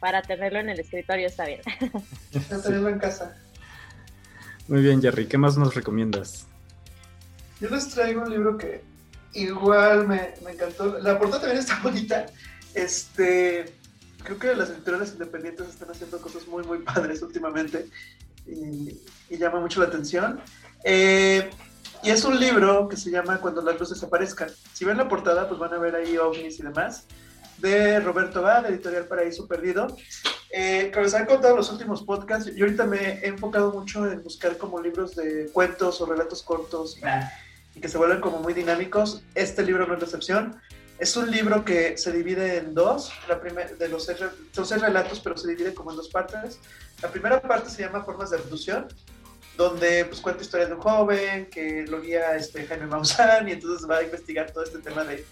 para 0.00 0.22
tenerlo 0.22 0.58
en 0.58 0.68
el 0.68 0.80
escritorio 0.80 1.26
está 1.26 1.46
bien. 1.46 1.60
Para 2.48 2.62
tenerlo 2.62 2.88
en 2.88 2.98
casa. 2.98 3.36
Muy 4.66 4.82
bien, 4.82 5.00
Jerry. 5.00 5.26
¿Qué 5.26 5.38
más 5.38 5.56
nos 5.56 5.74
recomiendas? 5.74 6.46
Yo 7.60 7.68
les 7.68 7.88
traigo 7.88 8.22
un 8.22 8.30
libro 8.30 8.58
que 8.58 8.82
igual 9.34 10.08
me, 10.08 10.34
encantó. 10.50 10.98
La 10.98 11.18
portada 11.18 11.42
también 11.42 11.60
está 11.60 11.78
bonita. 11.80 12.26
Este, 12.74 13.72
creo 14.24 14.38
que 14.38 14.54
las 14.56 14.70
editoriales 14.70 15.12
independientes 15.12 15.68
están 15.68 15.90
haciendo 15.90 16.20
cosas 16.20 16.48
muy, 16.48 16.64
muy 16.64 16.78
padres 16.78 17.22
últimamente 17.22 17.86
y, 18.46 18.98
y 19.30 19.38
llama 19.38 19.60
mucho 19.60 19.80
la 19.80 19.86
atención. 19.86 20.40
Eh, 20.84 21.48
y 22.02 22.10
es 22.10 22.24
un 22.24 22.38
libro 22.38 22.88
que 22.88 22.96
se 22.96 23.10
llama 23.10 23.38
Cuando 23.38 23.62
las 23.62 23.78
luces 23.78 24.02
aparezcan. 24.02 24.50
Si 24.72 24.84
ven 24.84 24.96
la 24.96 25.08
portada, 25.08 25.48
pues 25.48 25.60
van 25.60 25.72
a 25.72 25.78
ver 25.78 25.94
ahí 25.94 26.18
ovnis 26.18 26.58
y 26.58 26.62
demás. 26.62 27.06
De 27.58 28.00
Roberto 28.00 28.40
Abad, 28.40 28.66
editorial 28.66 29.04
Paraíso 29.04 29.46
Perdido. 29.46 29.86
Eh, 30.50 30.90
como 30.92 31.04
les 31.04 31.14
han 31.14 31.26
contado 31.26 31.50
en 31.50 31.58
los 31.58 31.70
últimos 31.70 32.02
podcasts, 32.02 32.52
yo 32.56 32.64
ahorita 32.64 32.86
me 32.86 33.20
he 33.20 33.28
enfocado 33.28 33.72
mucho 33.72 34.10
en 34.10 34.20
buscar 34.22 34.58
como 34.58 34.80
libros 34.80 35.14
de 35.14 35.48
cuentos 35.52 36.00
o 36.00 36.06
relatos 36.06 36.42
cortos 36.42 36.98
y, 37.74 37.80
que 37.80 37.88
se 37.88 37.98
vuelven 37.98 38.20
como 38.20 38.40
muy 38.40 38.52
dinámicos. 38.52 39.22
Este 39.36 39.62
libro 39.62 39.86
no 39.86 39.94
es 39.94 40.00
la 40.00 40.06
excepción. 40.06 40.60
Es 40.98 41.16
un 41.16 41.30
libro 41.30 41.64
que 41.64 41.96
se 41.98 42.10
divide 42.10 42.58
en 42.58 42.74
dos. 42.74 43.12
La 43.28 43.36
de 43.36 43.88
los 43.88 44.10
son 44.50 44.66
seis 44.66 44.82
relatos, 44.82 45.20
pero 45.20 45.36
se 45.36 45.48
divide 45.48 45.72
como 45.72 45.92
en 45.92 45.98
dos 45.98 46.08
partes. 46.08 46.58
La 47.00 47.10
primera 47.10 47.40
parte 47.40 47.70
se 47.70 47.82
llama 47.82 48.02
Formas 48.02 48.30
de 48.30 48.38
Abducción 48.38 48.88
donde 49.56 50.04
pues 50.06 50.20
cuenta 50.20 50.42
historias 50.42 50.70
de 50.70 50.76
un 50.76 50.80
joven 50.80 51.46
que 51.46 51.84
lo 51.86 52.00
guía 52.00 52.36
este, 52.36 52.66
Jaime 52.66 52.86
Maussan 52.86 53.48
y 53.48 53.52
entonces 53.52 53.88
va 53.88 53.98
a 53.98 54.02
investigar 54.02 54.50
todo 54.50 54.64
este 54.64 54.78
tema 54.78 55.04
de, 55.04 55.24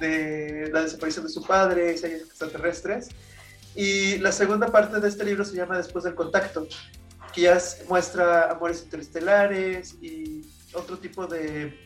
de 0.00 0.70
la 0.72 0.82
desaparición 0.82 1.26
de 1.26 1.32
su 1.32 1.44
padre, 1.44 1.94
y 1.94 2.04
extraterrestres. 2.04 3.08
Y 3.74 4.18
la 4.18 4.32
segunda 4.32 4.68
parte 4.68 4.98
de 4.98 5.08
este 5.08 5.24
libro 5.24 5.44
se 5.44 5.56
llama 5.56 5.76
Después 5.76 6.04
del 6.04 6.14
contacto, 6.14 6.66
que 7.32 7.42
ya 7.42 7.58
muestra 7.88 8.50
amores 8.50 8.82
interestelares 8.82 9.94
y 10.00 10.42
otro 10.72 10.98
tipo 10.98 11.26
de, 11.26 11.78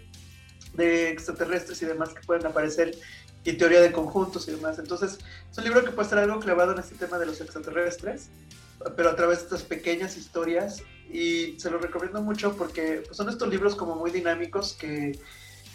de 0.74 1.10
extraterrestres 1.10 1.82
y 1.82 1.86
demás 1.86 2.10
que 2.10 2.22
pueden 2.22 2.46
aparecer 2.46 2.96
y 3.44 3.52
teoría 3.54 3.80
de 3.80 3.92
conjuntos 3.92 4.46
y 4.48 4.52
demás. 4.52 4.78
Entonces, 4.78 5.18
es 5.50 5.58
un 5.58 5.64
libro 5.64 5.84
que 5.84 5.90
puede 5.90 6.04
estar 6.04 6.18
algo 6.18 6.40
clavado 6.40 6.72
en 6.72 6.78
este 6.78 6.94
tema 6.94 7.18
de 7.18 7.26
los 7.26 7.40
extraterrestres, 7.40 8.28
pero 8.96 9.10
a 9.10 9.16
través 9.16 9.38
de 9.38 9.44
estas 9.44 9.62
pequeñas 9.62 10.16
historias 10.16 10.82
y 11.10 11.58
se 11.58 11.70
lo 11.70 11.78
recomiendo 11.78 12.22
mucho 12.22 12.56
porque 12.56 13.02
pues, 13.04 13.16
son 13.16 13.28
estos 13.28 13.48
libros 13.48 13.76
como 13.76 13.96
muy 13.96 14.10
dinámicos 14.10 14.74
que 14.74 15.18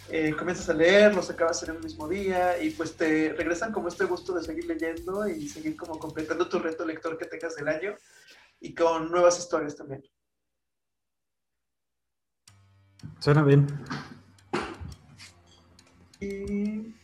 eh, 0.09 0.33
comienzas 0.37 0.69
a 0.69 0.73
leer, 0.73 1.13
los 1.13 1.29
acabas 1.29 1.61
en 1.63 1.75
el 1.75 1.83
mismo 1.83 2.07
día 2.07 2.61
y 2.61 2.69
pues 2.71 2.95
te 2.95 3.33
regresan 3.33 3.73
como 3.73 3.89
este 3.89 4.05
gusto 4.05 4.33
de 4.33 4.43
seguir 4.43 4.65
leyendo 4.65 5.27
y 5.27 5.49
seguir 5.49 5.75
como 5.75 5.99
completando 5.99 6.47
tu 6.47 6.59
reto 6.59 6.85
lector 6.85 7.17
que 7.17 7.25
tengas 7.25 7.55
del 7.55 7.67
año 7.67 7.95
y 8.59 8.73
con 8.73 9.11
nuevas 9.11 9.37
historias 9.37 9.75
también. 9.75 10.03
Suena 13.19 13.43
bien. 13.43 13.67
Y 16.19 16.95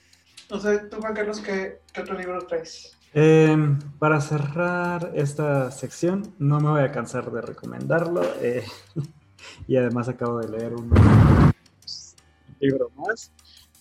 no 0.49 0.59
sé, 0.59 0.79
tú 0.89 0.97
Juan 1.01 1.13
Carlos, 1.13 1.39
¿qué, 1.39 1.81
qué 1.91 2.01
otro 2.01 2.17
libro 2.17 2.45
traes? 2.47 2.97
Em, 3.15 3.77
para 3.99 4.19
cerrar 4.21 5.11
esta 5.13 5.69
sección, 5.69 6.33
no 6.39 6.59
me 6.59 6.69
voy 6.69 6.81
a 6.81 6.91
cansar 6.91 7.31
de 7.31 7.41
recomendarlo. 7.41 8.23
Eh, 8.41 8.63
y 9.67 9.75
además 9.75 10.09
acabo 10.09 10.39
de 10.39 10.49
leer 10.49 10.73
un 10.73 10.89
libro 12.59 12.89
más. 12.95 13.31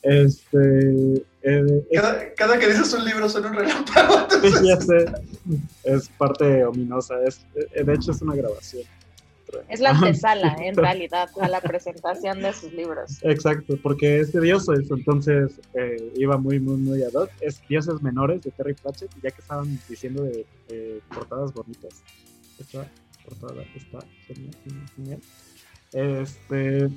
Este, 0.03 1.25
eh, 1.43 2.35
cada, 2.37 2.59
que 2.59 2.67
dices 2.67 2.93
un 2.93 3.05
libro 3.05 3.29
suena 3.29 3.49
un 3.49 3.55
relámpago. 3.55 4.27
ya 4.65 4.77
sé, 4.81 5.13
es 5.85 6.09
parte 6.11 6.65
ominosa. 6.65 7.23
Es, 7.25 7.47
eh, 7.55 7.85
de 7.85 7.95
hecho, 7.95 8.11
es 8.13 8.21
una 8.21 8.35
grabación. 8.35 8.83
Es 9.69 9.81
la 9.81 9.91
antesala, 9.97 10.57
en 10.61 10.77
realidad, 10.77 11.29
a 11.41 11.49
la 11.49 11.61
presentación 11.61 12.41
de 12.41 12.53
sus 12.53 12.73
libros. 12.73 13.19
Exacto, 13.23 13.79
porque 13.83 14.21
es 14.21 14.33
de 14.33 14.41
dioses, 14.41 14.91
entonces 14.91 15.61
eh, 15.75 16.13
iba 16.17 16.37
muy, 16.37 16.61
muy, 16.61 16.77
muy 16.77 17.03
ad 17.03 17.15
hoc. 17.15 17.31
Es 17.41 17.63
Dioses 17.69 18.03
Menores 18.03 18.43
de 18.43 18.51
Terry 18.51 18.75
Pratchett, 18.75 19.11
ya 19.23 19.31
que 19.31 19.41
estaban 19.41 19.79
diciendo 19.89 20.23
de 20.25 20.47
portadas 21.15 21.53
bonitas. 21.53 22.03
Esta 22.59 22.87
portada 23.25 23.63
está 23.75 23.99
genial. 24.97 25.21
Este, 25.93 26.89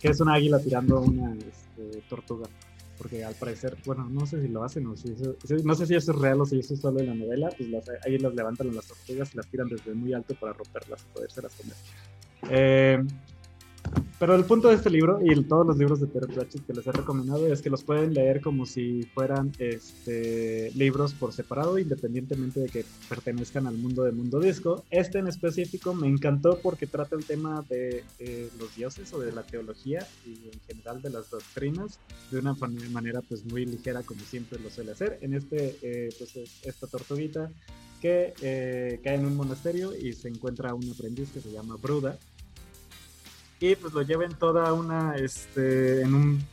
que 0.00 0.08
es 0.08 0.20
una 0.20 0.34
águila 0.34 0.58
tirando 0.58 1.00
una 1.00 1.34
este, 1.34 2.02
tortuga. 2.08 2.48
Porque 2.96 3.24
al 3.24 3.34
parecer, 3.34 3.76
bueno, 3.84 4.08
no 4.08 4.26
sé 4.26 4.42
si 4.42 4.48
lo 4.48 4.64
hacen 4.64 4.86
o 4.86 4.96
si 4.96 5.12
eso, 5.12 5.36
no 5.64 5.74
sé 5.74 5.86
si 5.86 5.94
eso 5.94 6.12
es 6.12 6.18
real 6.18 6.40
o 6.40 6.46
si 6.46 6.58
eso 6.58 6.74
es 6.74 6.80
solo 6.80 7.00
en 7.00 7.06
la 7.06 7.14
novela, 7.14 7.50
pues 7.56 7.68
las, 7.68 7.84
ahí 8.04 8.18
las 8.18 8.34
levantan 8.34 8.74
las 8.74 8.86
tortugas 8.86 9.32
y 9.32 9.36
las 9.36 9.46
tiran 9.46 9.68
desde 9.68 9.94
muy 9.94 10.12
alto 10.12 10.34
para 10.34 10.52
romperlas 10.52 11.04
y 11.16 11.40
las 11.40 11.54
comer. 11.54 11.76
Eh, 12.50 13.02
pero 14.18 14.34
el 14.34 14.44
punto 14.44 14.68
de 14.68 14.76
este 14.76 14.88
libro 14.88 15.18
y 15.22 15.42
todos 15.44 15.66
los 15.66 15.76
libros 15.76 16.00
de 16.00 16.06
Terry 16.06 16.32
Pratchett 16.32 16.66
que 16.66 16.72
les 16.72 16.86
he 16.86 16.92
recomendado 16.92 17.46
es 17.52 17.60
que 17.60 17.68
los 17.68 17.84
pueden 17.84 18.14
leer 18.14 18.40
como 18.40 18.64
si 18.64 19.02
fueran 19.14 19.52
este, 19.58 20.72
libros 20.74 21.12
por 21.12 21.34
separado, 21.34 21.78
independientemente 21.78 22.60
de 22.60 22.68
que 22.70 22.86
pertenezcan 23.10 23.66
al 23.66 23.76
mundo 23.76 24.04
de 24.04 24.12
Mundo 24.12 24.40
Disco. 24.40 24.84
Este 24.90 25.18
en 25.18 25.28
específico 25.28 25.92
me 25.92 26.08
encantó 26.08 26.58
porque 26.62 26.86
trata 26.86 27.14
el 27.14 27.26
tema 27.26 27.62
de 27.68 28.04
los 28.58 28.74
dioses 28.74 29.12
o 29.12 29.20
de 29.20 29.32
la 29.32 29.42
teología 29.42 30.06
y 30.24 30.48
en 30.48 30.60
general 30.66 31.02
de 31.02 31.10
las 31.10 31.28
doctrinas 31.28 31.98
de 32.30 32.38
una 32.38 32.54
manera 32.90 33.20
pues 33.20 33.44
muy 33.44 33.66
ligera 33.66 34.02
como 34.02 34.20
siempre 34.22 34.58
lo 34.60 34.70
suele 34.70 34.92
hacer. 34.92 35.18
En 35.20 35.34
este, 35.34 35.76
eh, 35.82 36.08
pues 36.18 36.34
esta 36.62 36.86
tortuguita 36.86 37.50
que 38.00 38.32
eh, 38.40 38.98
cae 39.04 39.16
en 39.16 39.26
un 39.26 39.36
monasterio 39.36 39.94
y 39.94 40.14
se 40.14 40.28
encuentra 40.28 40.74
un 40.74 40.90
aprendiz 40.90 41.30
que 41.32 41.40
se 41.40 41.52
llama 41.52 41.76
Bruda 41.76 42.18
y 43.60 43.76
pues 43.76 43.92
lo 43.94 44.02
lleven 44.02 44.34
toda 44.34 44.72
una, 44.72 45.16
este, 45.16 46.02
en 46.02 46.14
un, 46.14 46.46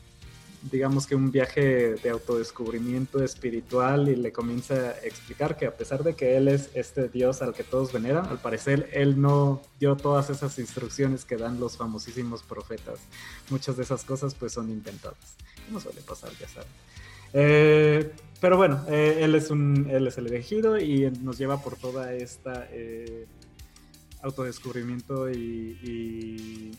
digamos 0.72 1.06
que 1.06 1.16
un 1.16 1.32
viaje 1.32 1.96
de 1.96 2.10
autodescubrimiento 2.10 3.22
espiritual 3.24 4.08
y 4.08 4.16
le 4.16 4.32
comienza 4.32 4.74
a 4.74 4.92
explicar 5.00 5.58
que 5.58 5.66
a 5.66 5.76
pesar 5.76 6.04
de 6.04 6.16
que 6.16 6.38
él 6.38 6.48
es 6.48 6.70
este 6.74 7.10
Dios 7.10 7.42
al 7.42 7.54
que 7.54 7.64
todos 7.64 7.92
veneran, 7.92 8.26
al 8.28 8.40
parecer 8.40 8.90
él 8.94 9.20
no 9.20 9.62
dio 9.80 9.98
todas 9.98 10.30
esas 10.30 10.58
instrucciones 10.60 11.26
que 11.26 11.36
dan 11.36 11.60
los 11.60 11.78
famosísimos 11.78 12.44
profetas. 12.44 13.00
Muchas 13.50 13.76
de 13.76 13.84
esas 13.84 14.06
cosas 14.06 14.34
pues 14.36 14.54
son 14.54 14.70
inventadas. 14.70 15.36
No 15.72 15.80
suele 15.80 16.02
pasar, 16.02 16.32
ya 16.40 16.48
saben. 16.48 16.70
Eh, 17.34 18.12
pero 18.40 18.58
bueno, 18.58 18.86
eh, 18.88 19.20
él, 19.22 19.36
es 19.36 19.50
un, 19.50 19.90
él 19.90 20.08
es 20.08 20.18
el 20.18 20.28
elegido 20.28 20.78
y 20.78 21.12
nos 21.22 21.38
lleva 21.38 21.62
por 21.62 21.76
toda 21.78 22.14
esta 22.14 22.68
eh, 22.72 23.26
autodescubrimiento 24.22 25.30
y 25.32 26.72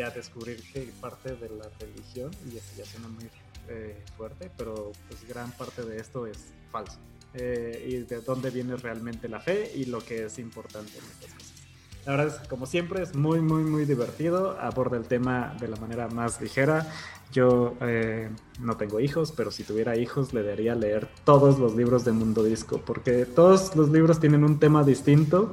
a 0.00 0.10
descubrir 0.10 0.62
que 0.72 0.90
parte 1.00 1.36
de 1.36 1.48
la 1.48 1.68
religión, 1.78 2.30
y 2.50 2.56
eso 2.56 2.66
ya 2.76 2.84
suena 2.84 3.08
muy 3.08 3.28
eh, 3.68 3.96
fuerte, 4.16 4.50
pero 4.56 4.92
pues 5.08 5.26
gran 5.28 5.50
parte 5.52 5.82
de 5.82 5.98
esto 5.98 6.26
es 6.26 6.38
falso. 6.70 6.98
Eh, 7.34 7.86
y 7.88 7.96
de 7.98 8.20
dónde 8.20 8.50
viene 8.50 8.76
realmente 8.76 9.28
la 9.28 9.40
fe 9.40 9.70
y 9.74 9.84
lo 9.84 9.98
que 9.98 10.24
es 10.26 10.38
importante 10.38 10.92
en 10.98 11.04
estas 11.04 11.32
cosas. 11.34 11.52
La 12.06 12.12
verdad 12.16 12.40
es 12.40 12.48
como 12.48 12.66
siempre, 12.66 13.02
es 13.02 13.14
muy, 13.14 13.40
muy, 13.40 13.64
muy 13.64 13.84
divertido. 13.84 14.58
Aborda 14.60 14.96
el 14.96 15.06
tema 15.06 15.56
de 15.60 15.68
la 15.68 15.76
manera 15.76 16.08
más 16.08 16.40
ligera. 16.40 16.86
Yo 17.32 17.76
eh, 17.80 18.30
no 18.60 18.76
tengo 18.76 19.00
hijos, 19.00 19.32
pero 19.36 19.50
si 19.50 19.64
tuviera 19.64 19.96
hijos 19.96 20.32
le 20.32 20.44
daría 20.44 20.76
leer 20.76 21.08
todos 21.24 21.58
los 21.58 21.74
libros 21.74 22.04
de 22.04 22.12
Mundo 22.12 22.44
Disco, 22.44 22.80
porque 22.86 23.26
todos 23.26 23.74
los 23.74 23.90
libros 23.90 24.20
tienen 24.20 24.44
un 24.44 24.60
tema 24.60 24.84
distinto 24.84 25.50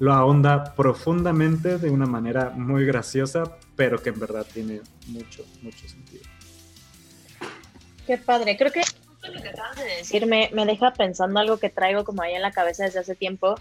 lo 0.00 0.14
ahonda 0.14 0.74
profundamente 0.74 1.78
de 1.78 1.90
una 1.90 2.06
manera 2.06 2.50
muy 2.50 2.84
graciosa, 2.86 3.44
pero 3.76 4.02
que 4.02 4.08
en 4.08 4.18
verdad 4.18 4.46
tiene 4.52 4.80
mucho, 5.06 5.44
mucho 5.62 5.86
sentido. 5.88 6.22
Qué 8.06 8.16
padre, 8.16 8.56
creo 8.56 8.72
que 8.72 8.80
lo 9.30 9.42
que 9.42 9.48
acabas 9.50 9.76
de 9.76 9.84
decir 9.84 10.26
me, 10.26 10.50
me 10.54 10.64
deja 10.64 10.94
pensando 10.94 11.38
algo 11.38 11.58
que 11.58 11.68
traigo 11.68 12.04
como 12.04 12.22
ahí 12.22 12.34
en 12.34 12.40
la 12.40 12.50
cabeza 12.50 12.84
desde 12.84 13.00
hace 13.00 13.14
tiempo 13.14 13.56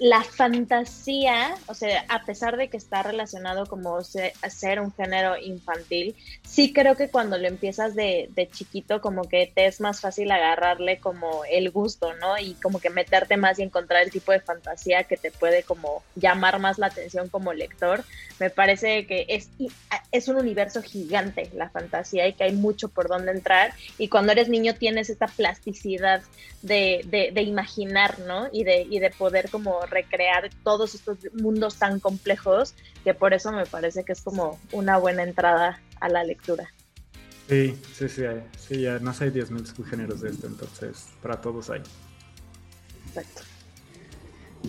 la 0.00 0.24
fantasía, 0.24 1.54
o 1.66 1.74
sea, 1.74 2.06
a 2.08 2.24
pesar 2.24 2.56
de 2.56 2.70
que 2.70 2.78
está 2.78 3.02
relacionado 3.02 3.66
como 3.66 4.02
ser 4.02 4.80
un 4.80 4.94
género 4.94 5.36
infantil, 5.36 6.16
sí 6.42 6.72
creo 6.72 6.96
que 6.96 7.10
cuando 7.10 7.36
lo 7.36 7.46
empiezas 7.46 7.94
de, 7.94 8.30
de, 8.34 8.48
chiquito, 8.48 9.02
como 9.02 9.28
que 9.28 9.52
te 9.54 9.66
es 9.66 9.78
más 9.78 10.00
fácil 10.00 10.30
agarrarle 10.30 11.00
como 11.00 11.44
el 11.44 11.70
gusto, 11.70 12.14
¿no? 12.14 12.38
Y 12.38 12.54
como 12.54 12.80
que 12.80 12.88
meterte 12.88 13.36
más 13.36 13.58
y 13.58 13.62
encontrar 13.62 14.02
el 14.02 14.10
tipo 14.10 14.32
de 14.32 14.40
fantasía 14.40 15.04
que 15.04 15.18
te 15.18 15.30
puede 15.30 15.64
como 15.64 16.02
llamar 16.16 16.60
más 16.60 16.78
la 16.78 16.86
atención 16.86 17.28
como 17.28 17.52
lector. 17.52 18.02
Me 18.38 18.48
parece 18.48 19.06
que 19.06 19.26
es, 19.28 19.50
es 20.12 20.28
un 20.28 20.36
universo 20.36 20.82
gigante 20.82 21.50
la 21.52 21.68
fantasía 21.68 22.26
y 22.26 22.32
que 22.32 22.44
hay 22.44 22.52
mucho 22.52 22.88
por 22.88 23.06
donde 23.06 23.32
entrar. 23.32 23.74
Y 23.98 24.08
cuando 24.08 24.32
eres 24.32 24.48
niño 24.48 24.74
tienes 24.76 25.10
esta 25.10 25.26
plasticidad 25.26 26.22
de, 26.62 27.02
de, 27.04 27.32
de 27.32 27.42
imaginar, 27.42 28.18
¿no? 28.20 28.48
Y 28.50 28.64
de, 28.64 28.86
y 28.88 28.98
de 28.98 29.10
poder 29.10 29.50
como 29.50 29.78
recrear 29.90 30.50
todos 30.64 30.94
estos 30.94 31.18
mundos 31.34 31.76
tan 31.76 32.00
complejos 32.00 32.74
que 33.04 33.14
por 33.14 33.34
eso 33.34 33.52
me 33.52 33.66
parece 33.66 34.04
que 34.04 34.12
es 34.12 34.22
como 34.22 34.58
una 34.72 34.96
buena 34.96 35.22
entrada 35.22 35.80
a 36.00 36.08
la 36.08 36.24
lectura. 36.24 36.72
Sí, 37.48 37.76
sí, 37.92 38.08
sí, 38.08 38.24
hay, 38.24 38.44
sí, 38.56 38.86
además 38.86 39.20
hay 39.20 39.30
10.000 39.30 39.74
subgéneros 39.74 40.20
de 40.20 40.30
esto, 40.30 40.46
entonces 40.46 41.08
para 41.20 41.40
todos 41.40 41.68
hay. 41.70 41.82
Exacto. 43.08 43.42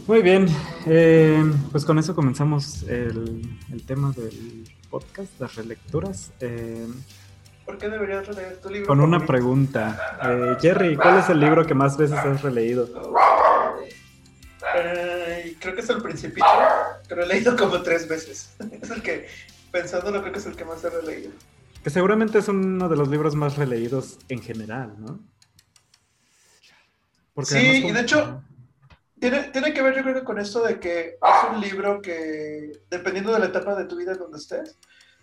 Muy 0.07 0.21
bien, 0.21 0.47
eh, 0.87 1.43
pues 1.71 1.85
con 1.85 1.99
eso 1.99 2.15
comenzamos 2.15 2.83
el, 2.83 3.45
tema 3.85 4.11
del 4.13 4.67
podcast, 4.89 5.39
las 5.39 5.55
relecturas. 5.55 6.31
Eh, 6.39 6.87
¿Por 7.65 7.77
qué 7.77 7.87
deberías 7.87 8.25
releer 8.27 8.57
tu 8.61 8.69
libro? 8.69 8.87
Con 8.87 8.99
una 8.99 9.25
pregunta. 9.25 10.17
Eh, 10.23 10.57
Jerry, 10.59 10.95
¿cuál 10.95 11.19
es 11.19 11.29
el 11.29 11.39
libro 11.39 11.65
que 11.67 11.73
más 11.73 11.97
veces 11.97 12.17
has 12.17 12.41
releído? 12.41 12.89
Creo 15.59 15.75
que 15.75 15.81
es 15.81 15.89
el 15.89 16.01
Principito, 16.01 16.45
pero 17.07 17.23
he 17.23 17.27
leído 17.27 17.55
como 17.55 17.81
tres 17.81 18.07
veces. 18.07 18.51
Es 18.81 18.89
el 18.89 19.01
que, 19.01 19.27
pensándolo, 19.71 20.21
creo 20.21 20.33
que 20.33 20.39
es 20.39 20.45
el 20.45 20.55
que 20.55 20.65
más 20.65 20.83
he 20.83 20.89
releído. 20.89 21.31
Que 21.83 21.89
seguramente 21.89 22.39
es 22.39 22.47
uno 22.47 22.89
de 22.89 22.95
los 22.95 23.09
libros 23.09 23.35
más 23.35 23.57
releídos 23.57 24.19
en 24.29 24.41
general, 24.41 24.95
¿no? 24.99 25.19
sí, 27.43 27.85
y 27.87 27.91
de 27.91 28.01
hecho, 28.01 28.43
tiene, 29.19 29.43
tiene 29.45 29.73
que 29.73 29.81
ver 29.81 29.95
yo 29.95 30.03
creo 30.03 30.15
que 30.15 30.23
con 30.23 30.37
esto 30.37 30.63
de 30.63 30.79
que 30.79 31.17
es 31.21 31.53
un 31.53 31.61
libro 31.61 32.01
que, 32.01 32.71
dependiendo 32.89 33.31
de 33.31 33.39
la 33.39 33.45
etapa 33.47 33.75
de 33.75 33.85
tu 33.85 33.95
vida 33.95 34.11
en 34.11 34.19
donde 34.19 34.37
estés, 34.37 34.77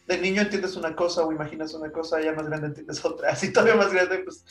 de 0.07 0.19
niño 0.19 0.43
entiendes 0.43 0.75
una 0.77 0.97
cosa 0.97 1.23
o 1.23 1.33
imaginas 1.33 1.75
una 1.75 1.93
cosa, 1.93 2.21
ya 2.21 2.33
más 2.33 2.47
grande 2.47 2.69
entiendes 2.69 3.05
otra, 3.05 3.31
así 3.33 3.53
todavía 3.53 3.77
más 3.77 3.93
grande, 3.93 4.19
pues 4.21 4.45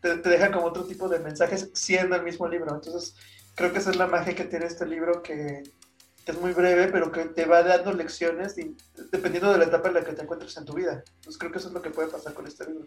te, 0.00 0.16
te 0.18 0.28
deja 0.28 0.50
como 0.50 0.66
otro 0.66 0.84
tipo 0.84 1.08
de 1.08 1.20
mensajes 1.20 1.70
siendo 1.72 2.16
el 2.16 2.22
mismo 2.22 2.48
libro. 2.48 2.74
Entonces, 2.74 3.14
creo 3.54 3.72
que 3.72 3.78
esa 3.78 3.90
es 3.90 3.96
la 3.96 4.06
magia 4.06 4.34
que 4.34 4.44
tiene 4.44 4.66
este 4.66 4.86
libro 4.86 5.22
que, 5.22 5.62
es 6.26 6.40
muy 6.40 6.52
breve, 6.52 6.88
pero 6.90 7.12
que 7.12 7.26
te 7.26 7.44
va 7.44 7.62
dando 7.62 7.92
lecciones 7.92 8.56
dependiendo 9.12 9.52
de 9.52 9.58
la 9.58 9.64
etapa 9.64 9.88
en 9.88 9.94
la 9.94 10.04
que 10.04 10.14
te 10.14 10.22
encuentres 10.22 10.56
en 10.56 10.64
tu 10.64 10.72
vida. 10.72 11.04
Entonces 11.16 11.38
creo 11.38 11.52
que 11.52 11.58
eso 11.58 11.68
es 11.68 11.74
lo 11.74 11.82
que 11.82 11.90
puede 11.90 12.08
pasar 12.08 12.32
con 12.32 12.46
este 12.46 12.66
libro. 12.66 12.86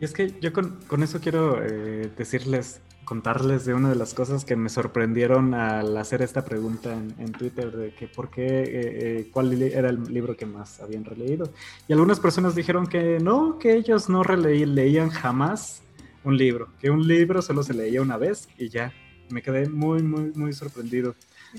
Y 0.00 0.04
es 0.04 0.12
que 0.12 0.34
yo 0.40 0.52
con, 0.52 0.80
con 0.88 1.04
eso 1.04 1.20
quiero 1.20 1.62
eh, 1.62 2.10
decirles, 2.16 2.80
contarles 3.10 3.64
de 3.64 3.74
una 3.74 3.88
de 3.88 3.96
las 3.96 4.14
cosas 4.14 4.44
que 4.44 4.54
me 4.54 4.68
sorprendieron 4.68 5.52
al 5.52 5.96
hacer 5.96 6.22
esta 6.22 6.44
pregunta 6.44 6.92
en, 6.92 7.32
Twitter 7.32 7.70
de 7.70 7.94
que 7.94 8.06
por 8.06 8.30
qué, 8.30 8.46
eh, 8.46 8.64
eh, 8.72 9.30
cuál 9.32 9.60
era 9.62 9.90
el 9.90 10.04
libro 10.04 10.36
que 10.36 10.46
más 10.46 10.80
habían 10.80 11.04
releído. 11.04 11.52
Y 11.88 11.92
algunas 11.92 12.20
personas 12.20 12.54
dijeron 12.54 12.86
que 12.86 13.18
no, 13.18 13.58
que 13.58 13.74
ellos 13.74 14.08
no 14.08 14.22
releí, 14.22 14.64
leían 14.64 15.10
jamás 15.10 15.82
un 16.22 16.36
libro, 16.36 16.68
que 16.80 16.90
un 16.90 17.06
libro 17.06 17.42
solo 17.42 17.62
se 17.62 17.74
leía 17.74 18.00
una 18.00 18.16
vez 18.16 18.48
y 18.56 18.68
ya 18.68 18.92
me 19.30 19.42
quedé 19.42 19.68
muy, 19.68 20.02
muy, 20.02 20.32
muy 20.34 20.52
sorprendido. 20.52 21.14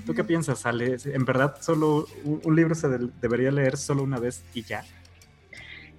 ¿Tú 0.06 0.14
qué 0.14 0.24
piensas, 0.24 0.64
Ale? 0.64 0.96
¿En 1.04 1.24
verdad 1.24 1.56
solo 1.60 2.06
un, 2.24 2.56
libro 2.56 2.74
se 2.74 2.88
debería 3.20 3.50
leer 3.50 3.76
solo 3.76 4.02
una 4.02 4.18
vez 4.18 4.42
y 4.54 4.62
ya? 4.62 4.84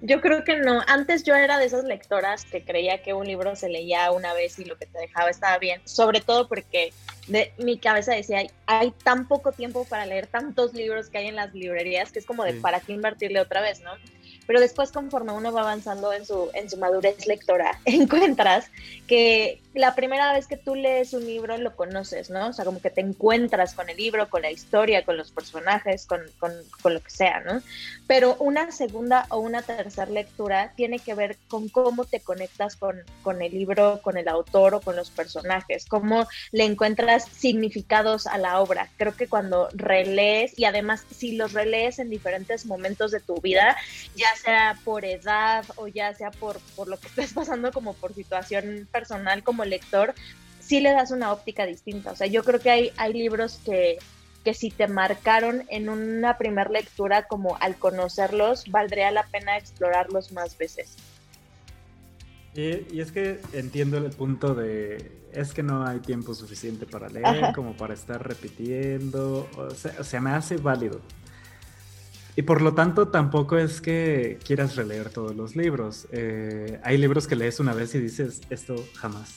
Yo 0.00 0.20
creo 0.20 0.42
que 0.44 0.58
no. 0.58 0.80
Antes 0.88 1.22
yo 1.22 1.34
era 1.34 1.58
de 1.58 1.66
esas 1.66 1.84
lectoras 1.84 2.44
que 2.44 2.64
creía 2.64 3.02
que 3.02 3.14
un 3.14 3.26
libro 3.26 3.54
se 3.54 3.68
leía 3.68 4.10
una 4.10 4.34
vez 4.34 4.58
y 4.58 4.64
lo 4.64 4.76
que 4.76 4.86
te 4.86 4.98
dejaba 4.98 5.30
estaba 5.30 5.58
bien, 5.58 5.80
sobre 5.84 6.20
todo 6.20 6.48
porque 6.48 6.92
de, 7.28 7.52
mi 7.58 7.78
cabeza 7.78 8.12
decía, 8.12 8.42
hay 8.66 8.90
tan 9.04 9.28
poco 9.28 9.52
tiempo 9.52 9.84
para 9.84 10.04
leer 10.06 10.26
tantos 10.26 10.74
libros 10.74 11.08
que 11.08 11.18
hay 11.18 11.28
en 11.28 11.36
las 11.36 11.54
librerías 11.54 12.10
que 12.10 12.18
es 12.18 12.26
como 12.26 12.44
de 12.44 12.54
para 12.54 12.80
qué 12.80 12.92
invertirle 12.92 13.40
otra 13.40 13.60
vez, 13.60 13.80
¿no? 13.80 13.92
pero 14.46 14.60
después 14.60 14.92
conforme 14.92 15.32
uno 15.32 15.52
va 15.52 15.62
avanzando 15.62 16.12
en 16.12 16.24
su, 16.26 16.50
en 16.54 16.68
su 16.68 16.76
madurez 16.76 17.26
lectora, 17.26 17.80
encuentras 17.84 18.70
que 19.06 19.60
la 19.74 19.94
primera 19.94 20.32
vez 20.32 20.46
que 20.46 20.56
tú 20.56 20.76
lees 20.76 21.12
un 21.14 21.26
libro 21.26 21.58
lo 21.58 21.74
conoces, 21.74 22.30
¿no? 22.30 22.48
O 22.48 22.52
sea, 22.52 22.64
como 22.64 22.80
que 22.80 22.90
te 22.90 23.00
encuentras 23.00 23.74
con 23.74 23.90
el 23.90 23.96
libro, 23.96 24.30
con 24.30 24.42
la 24.42 24.50
historia, 24.50 25.04
con 25.04 25.16
los 25.16 25.32
personajes, 25.32 26.06
con, 26.06 26.20
con, 26.38 26.52
con 26.80 26.94
lo 26.94 27.02
que 27.02 27.10
sea, 27.10 27.40
¿no? 27.40 27.60
Pero 28.06 28.36
una 28.38 28.70
segunda 28.70 29.26
o 29.30 29.38
una 29.38 29.62
tercera 29.62 30.10
lectura 30.10 30.72
tiene 30.76 31.00
que 31.00 31.14
ver 31.14 31.36
con 31.48 31.68
cómo 31.68 32.04
te 32.04 32.20
conectas 32.20 32.76
con, 32.76 33.02
con 33.22 33.42
el 33.42 33.52
libro, 33.52 34.00
con 34.02 34.16
el 34.16 34.28
autor 34.28 34.74
o 34.74 34.80
con 34.80 34.94
los 34.94 35.10
personajes, 35.10 35.86
cómo 35.86 36.28
le 36.52 36.64
encuentras 36.64 37.24
significados 37.24 38.26
a 38.26 38.38
la 38.38 38.60
obra. 38.60 38.88
Creo 38.96 39.16
que 39.16 39.26
cuando 39.26 39.68
relees, 39.72 40.56
y 40.56 40.66
además 40.66 41.04
si 41.10 41.32
los 41.32 41.52
relees 41.52 41.98
en 41.98 42.10
diferentes 42.10 42.66
momentos 42.66 43.10
de 43.10 43.20
tu 43.20 43.40
vida, 43.40 43.76
ya 44.14 44.34
sea 44.36 44.78
por 44.84 45.04
edad 45.04 45.64
o 45.76 45.88
ya 45.88 46.14
sea 46.14 46.30
por, 46.30 46.60
por 46.76 46.86
lo 46.86 46.98
que 46.98 47.08
estés 47.08 47.32
pasando 47.32 47.72
como 47.72 47.94
por 47.94 48.14
situación 48.14 48.88
personal 48.92 49.42
como 49.42 49.63
lector, 49.64 50.14
sí 50.60 50.80
le 50.80 50.92
das 50.92 51.10
una 51.10 51.32
óptica 51.32 51.66
distinta. 51.66 52.12
O 52.12 52.16
sea, 52.16 52.26
yo 52.26 52.42
creo 52.44 52.60
que 52.60 52.70
hay, 52.70 52.92
hay 52.96 53.12
libros 53.12 53.60
que, 53.64 53.98
que 54.44 54.54
si 54.54 54.70
te 54.70 54.86
marcaron 54.86 55.64
en 55.68 55.88
una 55.88 56.38
primera 56.38 56.70
lectura 56.70 57.26
como 57.26 57.56
al 57.60 57.76
conocerlos, 57.76 58.70
valdría 58.70 59.10
la 59.10 59.24
pena 59.24 59.56
explorarlos 59.56 60.32
más 60.32 60.56
veces. 60.56 60.96
Y, 62.54 63.00
es 63.00 63.10
que 63.10 63.40
entiendo 63.52 63.98
el 63.98 64.10
punto 64.10 64.54
de, 64.54 65.10
es 65.32 65.52
que 65.52 65.62
no 65.62 65.84
hay 65.84 65.98
tiempo 65.98 66.34
suficiente 66.34 66.86
para 66.86 67.08
leer, 67.08 67.52
como 67.54 67.76
para 67.76 67.94
estar 67.94 68.24
repitiendo, 68.26 69.48
o 69.56 70.04
sea, 70.04 70.20
me 70.20 70.30
hace 70.30 70.56
válido. 70.56 71.00
Y 72.36 72.42
por 72.42 72.62
lo 72.62 72.74
tanto 72.74 73.08
tampoco 73.08 73.56
es 73.56 73.80
que 73.80 74.38
quieras 74.44 74.74
releer 74.74 75.10
todos 75.10 75.36
los 75.36 75.54
libros. 75.54 76.08
Eh, 76.10 76.80
hay 76.82 76.98
libros 76.98 77.28
que 77.28 77.36
lees 77.36 77.60
una 77.60 77.74
vez 77.74 77.94
y 77.94 78.00
dices, 78.00 78.40
esto 78.50 78.74
jamás 78.94 79.36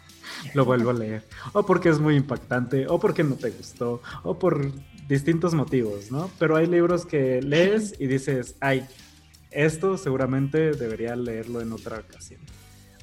lo 0.54 0.64
vuelvo 0.64 0.90
a 0.90 0.94
leer. 0.94 1.24
O 1.54 1.64
porque 1.64 1.88
es 1.88 1.98
muy 1.98 2.16
impactante, 2.16 2.86
o 2.86 3.00
porque 3.00 3.24
no 3.24 3.36
te 3.36 3.50
gustó, 3.50 4.02
o 4.22 4.38
por 4.38 4.70
distintos 5.08 5.54
motivos, 5.54 6.10
¿no? 6.10 6.30
Pero 6.38 6.56
hay 6.56 6.66
libros 6.66 7.06
que 7.06 7.40
lees 7.40 7.94
y 7.98 8.06
dices, 8.06 8.56
ay, 8.60 8.86
esto 9.50 9.96
seguramente 9.96 10.72
debería 10.72 11.16
leerlo 11.16 11.60
en 11.60 11.72
otra 11.72 11.98
ocasión, 11.98 12.40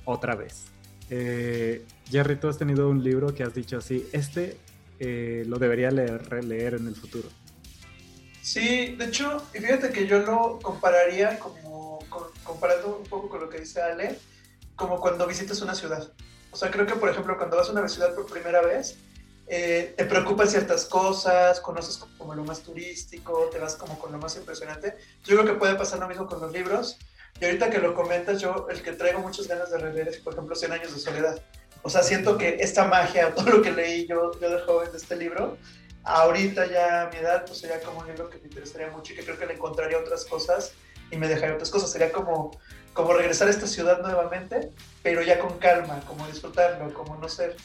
otra 0.05 0.35
vez. 0.35 0.65
Eh, 1.09 1.83
Jerry, 2.09 2.35
tú 2.35 2.47
has 2.47 2.57
tenido 2.57 2.89
un 2.89 3.03
libro 3.03 3.33
que 3.33 3.43
has 3.43 3.53
dicho 3.53 3.77
así, 3.77 4.05
este 4.11 4.57
eh, 4.99 5.45
lo 5.47 5.57
debería 5.57 5.89
leer, 5.89 6.29
releer 6.29 6.75
en 6.75 6.87
el 6.87 6.95
futuro. 6.95 7.27
Sí, 8.41 8.95
de 8.95 9.05
hecho, 9.05 9.39
fíjate 9.51 9.91
que 9.91 10.07
yo 10.07 10.19
lo 10.19 10.59
compararía 10.59 11.37
como, 11.39 11.99
comparando 12.43 12.97
un 12.97 13.07
poco 13.07 13.29
con 13.29 13.41
lo 13.41 13.49
que 13.49 13.59
dice 13.59 13.81
Ale, 13.81 14.17
como 14.75 14.99
cuando 14.99 15.27
visitas 15.27 15.61
una 15.61 15.75
ciudad. 15.75 16.11
O 16.51 16.57
sea, 16.57 16.71
creo 16.71 16.85
que, 16.85 16.95
por 16.95 17.09
ejemplo, 17.09 17.37
cuando 17.37 17.57
vas 17.57 17.69
a 17.69 17.71
una 17.71 17.87
ciudad 17.87 18.13
por 18.15 18.25
primera 18.25 18.61
vez, 18.61 18.97
eh, 19.47 19.93
te 19.95 20.05
preocupan 20.05 20.47
ciertas 20.47 20.85
cosas, 20.85 21.59
conoces 21.59 21.97
como 22.17 22.33
lo 22.33 22.43
más 22.43 22.61
turístico, 22.61 23.49
te 23.51 23.59
vas 23.59 23.75
como 23.75 23.99
con 23.99 24.11
lo 24.11 24.17
más 24.17 24.35
impresionante. 24.35 24.95
Yo 25.23 25.35
creo 25.35 25.45
que 25.45 25.59
puede 25.59 25.75
pasar 25.75 25.99
lo 25.99 26.07
mismo 26.07 26.25
con 26.25 26.41
los 26.41 26.51
libros. 26.51 26.97
Y 27.39 27.45
ahorita 27.45 27.69
que 27.69 27.79
lo 27.79 27.93
comentas, 27.93 28.41
yo 28.41 28.67
el 28.69 28.81
que 28.81 28.93
traigo 28.93 29.19
muchas 29.19 29.47
ganas 29.47 29.69
de 29.69 29.77
releer 29.77 30.07
es, 30.07 30.17
por 30.17 30.33
ejemplo, 30.33 30.55
100 30.55 30.71
años 30.71 30.93
de 30.93 30.99
soledad. 30.99 31.41
O 31.83 31.89
sea, 31.89 32.03
siento 32.03 32.37
que 32.37 32.57
esta 32.61 32.85
magia, 32.85 33.33
todo 33.35 33.49
lo 33.49 33.61
que 33.61 33.71
leí 33.71 34.07
yo, 34.07 34.31
yo 34.39 34.49
de 34.49 34.61
joven 34.61 34.91
de 34.91 34.97
este 34.97 35.15
libro, 35.15 35.57
ahorita 36.03 36.65
ya 36.67 37.03
a 37.03 37.09
mi 37.09 37.17
edad, 37.17 37.45
pues 37.45 37.59
sería 37.59 37.79
como 37.81 37.99
un 37.99 38.07
libro 38.07 38.29
que 38.29 38.37
me 38.39 38.45
interesaría 38.45 38.89
mucho 38.89 39.13
y 39.13 39.15
que 39.15 39.23
creo 39.23 39.37
que 39.37 39.45
le 39.45 39.53
encontraría 39.53 39.97
otras 39.97 40.25
cosas 40.25 40.73
y 41.09 41.17
me 41.17 41.27
dejaría 41.27 41.55
otras 41.55 41.69
cosas. 41.69 41.91
Sería 41.91 42.11
como, 42.11 42.51
como 42.93 43.13
regresar 43.13 43.47
a 43.47 43.51
esta 43.51 43.67
ciudad 43.67 44.01
nuevamente, 44.01 44.71
pero 45.03 45.21
ya 45.21 45.39
con 45.39 45.57
calma, 45.59 46.01
como 46.07 46.27
disfrutarlo, 46.27 46.93
como 46.93 47.15
no 47.17 47.29
ser. 47.29 47.55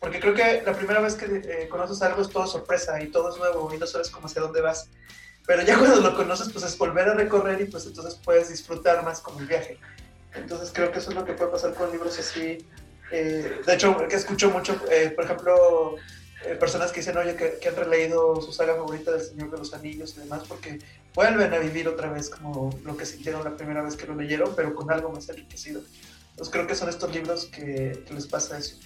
Porque 0.00 0.20
creo 0.20 0.34
que 0.34 0.62
la 0.64 0.74
primera 0.74 1.00
vez 1.00 1.14
que 1.14 1.26
eh, 1.26 1.68
conoces 1.68 2.02
algo 2.02 2.22
es 2.22 2.28
todo 2.28 2.46
sorpresa 2.46 3.00
y 3.02 3.08
todo 3.08 3.30
es 3.30 3.38
nuevo 3.38 3.72
y 3.72 3.78
no 3.78 3.86
sabes 3.86 4.10
cómo 4.10 4.26
hacia 4.26 4.42
dónde 4.42 4.60
vas. 4.60 4.88
Pero 5.46 5.62
ya 5.62 5.78
cuando 5.78 6.00
lo 6.00 6.14
conoces, 6.16 6.50
pues 6.52 6.64
es 6.64 6.76
volver 6.76 7.08
a 7.08 7.14
recorrer 7.14 7.60
y 7.60 7.66
pues 7.66 7.86
entonces 7.86 8.20
puedes 8.24 8.48
disfrutar 8.48 9.04
más 9.04 9.20
como 9.20 9.40
el 9.40 9.46
viaje. 9.46 9.78
Entonces 10.34 10.70
creo 10.74 10.90
que 10.90 10.98
eso 10.98 11.10
es 11.10 11.16
lo 11.16 11.24
que 11.24 11.32
puede 11.32 11.50
pasar 11.50 11.74
con 11.74 11.90
libros 11.92 12.18
así. 12.18 12.66
Eh, 13.10 13.60
de 13.64 13.74
hecho, 13.74 13.96
que 14.08 14.16
escucho 14.16 14.50
mucho, 14.50 14.80
eh, 14.90 15.10
por 15.14 15.24
ejemplo, 15.24 15.96
eh, 16.46 16.56
personas 16.56 16.92
que 16.92 17.00
dicen, 17.00 17.16
oye, 17.16 17.36
que, 17.36 17.68
han 17.68 17.76
releído 17.76 18.40
su 18.40 18.52
saga 18.52 18.74
favorita 18.74 19.12
del 19.12 19.22
Señor 19.22 19.50
de 19.50 19.58
los 19.58 19.72
Anillos 19.72 20.14
y 20.16 20.20
demás, 20.20 20.42
porque 20.48 20.78
vuelven 21.14 21.52
a 21.54 21.58
vivir 21.58 21.88
otra 21.88 22.10
vez 22.10 22.28
como 22.28 22.70
lo 22.84 22.96
que 22.96 23.06
sintieron 23.06 23.44
la 23.44 23.56
primera 23.56 23.82
vez 23.82 23.96
que 23.96 24.06
lo 24.06 24.14
leyeron, 24.14 24.54
pero 24.54 24.74
con 24.74 24.90
algo 24.90 25.10
más 25.10 25.28
enriquecido. 25.28 25.82
Entonces 26.30 26.52
creo 26.52 26.66
que 26.66 26.74
son 26.74 26.88
estos 26.88 27.14
libros 27.14 27.46
que, 27.46 28.04
les 28.10 28.26
pasa 28.26 28.58
eso. 28.58 28.76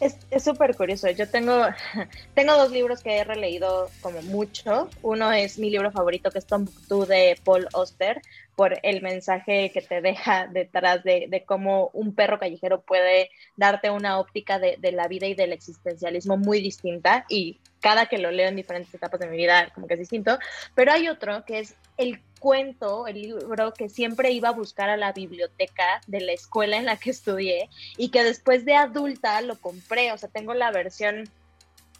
Es 0.00 0.42
súper 0.42 0.74
curioso. 0.74 1.10
Yo 1.10 1.28
tengo, 1.28 1.66
tengo 2.34 2.56
dos 2.56 2.70
libros 2.70 3.02
que 3.02 3.18
he 3.18 3.24
releído 3.24 3.90
como 4.00 4.22
mucho. 4.22 4.88
Uno 5.02 5.32
es 5.32 5.58
mi 5.58 5.70
libro 5.70 5.92
favorito, 5.92 6.30
que 6.30 6.38
es 6.38 6.46
Tom 6.46 6.66
de 7.06 7.38
Paul 7.44 7.68
Oster, 7.74 8.22
por 8.56 8.78
el 8.82 9.02
mensaje 9.02 9.70
que 9.70 9.82
te 9.82 10.00
deja 10.00 10.46
detrás 10.46 11.04
de, 11.04 11.26
de 11.28 11.44
cómo 11.44 11.90
un 11.92 12.14
perro 12.14 12.38
callejero 12.38 12.80
puede 12.80 13.30
darte 13.56 13.90
una 13.90 14.18
óptica 14.18 14.58
de, 14.58 14.76
de, 14.78 14.92
la 14.92 15.08
vida 15.08 15.26
y 15.26 15.34
del 15.34 15.52
existencialismo 15.52 16.38
muy 16.38 16.62
distinta 16.62 17.26
y 17.28 17.60
cada 17.80 18.06
que 18.06 18.18
lo 18.18 18.30
leo 18.30 18.48
en 18.48 18.56
diferentes 18.56 18.92
etapas 18.94 19.20
de 19.20 19.28
mi 19.28 19.36
vida 19.36 19.70
como 19.74 19.86
que 19.86 19.94
es 19.94 20.00
distinto, 20.00 20.38
pero 20.74 20.90
hay 20.90 21.08
otro 21.08 21.44
que 21.44 21.60
es 21.60 21.76
el 21.98 22.20
cuento, 22.40 23.06
el 23.06 23.20
libro 23.20 23.72
que 23.74 23.88
siempre 23.88 24.30
iba 24.30 24.48
a 24.48 24.52
buscar 24.52 24.88
a 24.88 24.96
la 24.96 25.12
biblioteca 25.12 26.00
de 26.06 26.20
la 26.20 26.32
escuela 26.32 26.78
en 26.78 26.86
la 26.86 26.96
que 26.96 27.10
estudié 27.10 27.68
y 27.96 28.10
que 28.10 28.24
después 28.24 28.64
de 28.64 28.74
adulta 28.74 29.40
lo 29.42 29.60
compré, 29.60 30.12
o 30.12 30.18
sea, 30.18 30.28
tengo 30.30 30.54
la 30.54 30.70
versión 30.70 31.28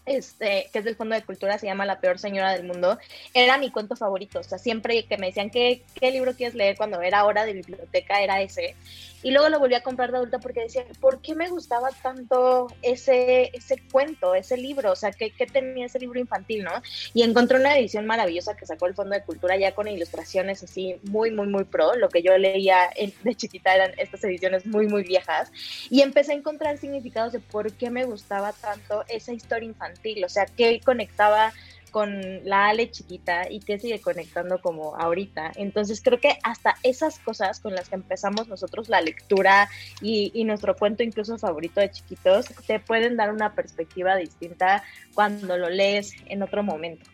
este, 0.07 0.69
que 0.73 0.79
es 0.79 0.85
del 0.85 0.97
Fondo 0.97 1.15
de 1.15 1.25
Cultura, 1.25 1.59
se 1.59 1.67
llama 1.67 1.85
La 1.85 2.01
Peor 2.01 2.19
Señora 2.19 2.53
del 2.53 2.65
Mundo, 2.65 2.99
era 3.35 3.59
mi 3.59 3.71
cuento 3.71 3.97
favorito. 3.97 4.41
O 4.41 4.45
sea, 4.45 4.59
siempre 4.59 5.05
que 5.05 5.19
me 5.19 5.27
decían, 5.27 5.51
¿qué, 5.51 5.83
qué 5.95 6.11
libro 6.11 6.35
quieres 6.35 6.55
leer 6.55 6.77
cuando 6.77 7.03
era 7.03 7.25
hora 7.25 7.45
de 7.45 7.53
biblioteca? 7.53 8.23
Era 8.23 8.41
ese. 8.41 8.77
Y 9.23 9.33
luego 9.33 9.49
lo 9.49 9.59
volví 9.59 9.75
a 9.75 9.83
comprar 9.83 10.13
de 10.13 10.19
adulta 10.19 10.39
porque 10.39 10.61
decía, 10.61 10.85
¿por 11.01 11.21
qué 11.21 11.35
me 11.35 11.49
gustaba 11.49 11.89
tanto 12.03 12.69
ese, 12.83 13.51
ese 13.55 13.83
cuento, 13.91 14.37
ese 14.37 14.57
libro? 14.57 14.93
O 14.93 14.97
sea, 14.97 15.11
¿qué, 15.11 15.31
¿qué, 15.31 15.47
tenía 15.47 15.87
ese 15.87 15.99
libro 15.99 16.21
infantil, 16.21 16.63
no? 16.63 16.71
Y 17.13 17.23
encontré 17.23 17.59
una 17.59 17.77
edición 17.77 18.07
maravillosa 18.07 18.57
que 18.57 18.67
sacó 18.67 18.87
el 18.87 18.95
Fondo 18.95 19.15
de 19.15 19.25
Cultura 19.25 19.57
ya 19.57 19.75
con 19.75 19.89
ilustraciones 19.89 20.63
así 20.63 20.97
muy, 21.03 21.33
muy, 21.33 21.49
muy 21.49 21.65
pro. 21.65 21.97
Lo 21.97 22.09
que 22.09 22.23
yo 22.23 22.39
leía 22.39 22.91
de 23.25 23.35
chiquita 23.35 23.75
eran 23.75 23.93
estas 23.97 24.23
ediciones 24.23 24.65
muy, 24.65 24.87
muy 24.87 25.03
viejas. 25.03 25.51
Y 25.91 26.03
empecé 26.03 26.33
a 26.33 26.37
encontrar 26.37 26.79
significados 26.79 27.33
de 27.33 27.41
por 27.41 27.73
qué 27.73 27.91
me 27.91 28.05
gustaba 28.05 28.53
tanto 28.53 29.05
esa 29.09 29.33
historia 29.33 29.67
infantil. 29.67 29.96
O 30.25 30.29
sea, 30.29 30.47
qué 30.47 30.81
conectaba 30.85 31.53
con 31.97 32.45
la 32.45 32.69
Ale 32.69 32.91
chiquita 32.91 33.51
y 33.51 33.61
que 33.61 33.79
sigue 33.79 34.03
conectando 34.03 34.61
como 34.61 34.97
ahorita. 34.97 35.53
Entonces 35.57 36.03
creo 36.03 36.21
que 36.21 36.39
hasta 36.43 36.75
esas 36.83 37.19
cosas 37.21 37.59
con 37.59 37.75
las 37.75 37.89
que 37.89 37.95
empezamos 37.95 38.49
nosotros 38.49 38.91
la 38.91 39.01
lectura 39.01 39.71
y, 40.03 40.45
nuestro 40.45 40.77
cuento 40.77 41.03
incluso 41.03 41.39
favorito 41.39 41.81
de 41.81 41.91
chiquitos, 41.91 42.47
te 42.67 42.81
pueden 42.81 43.17
dar 43.17 43.33
una 43.33 43.55
perspectiva 43.55 44.15
distinta 44.15 44.83
cuando 45.15 45.57
lo 45.57 45.71
lees 45.71 46.13
en 46.27 46.43
otro 46.43 46.63
momento. 46.63 47.09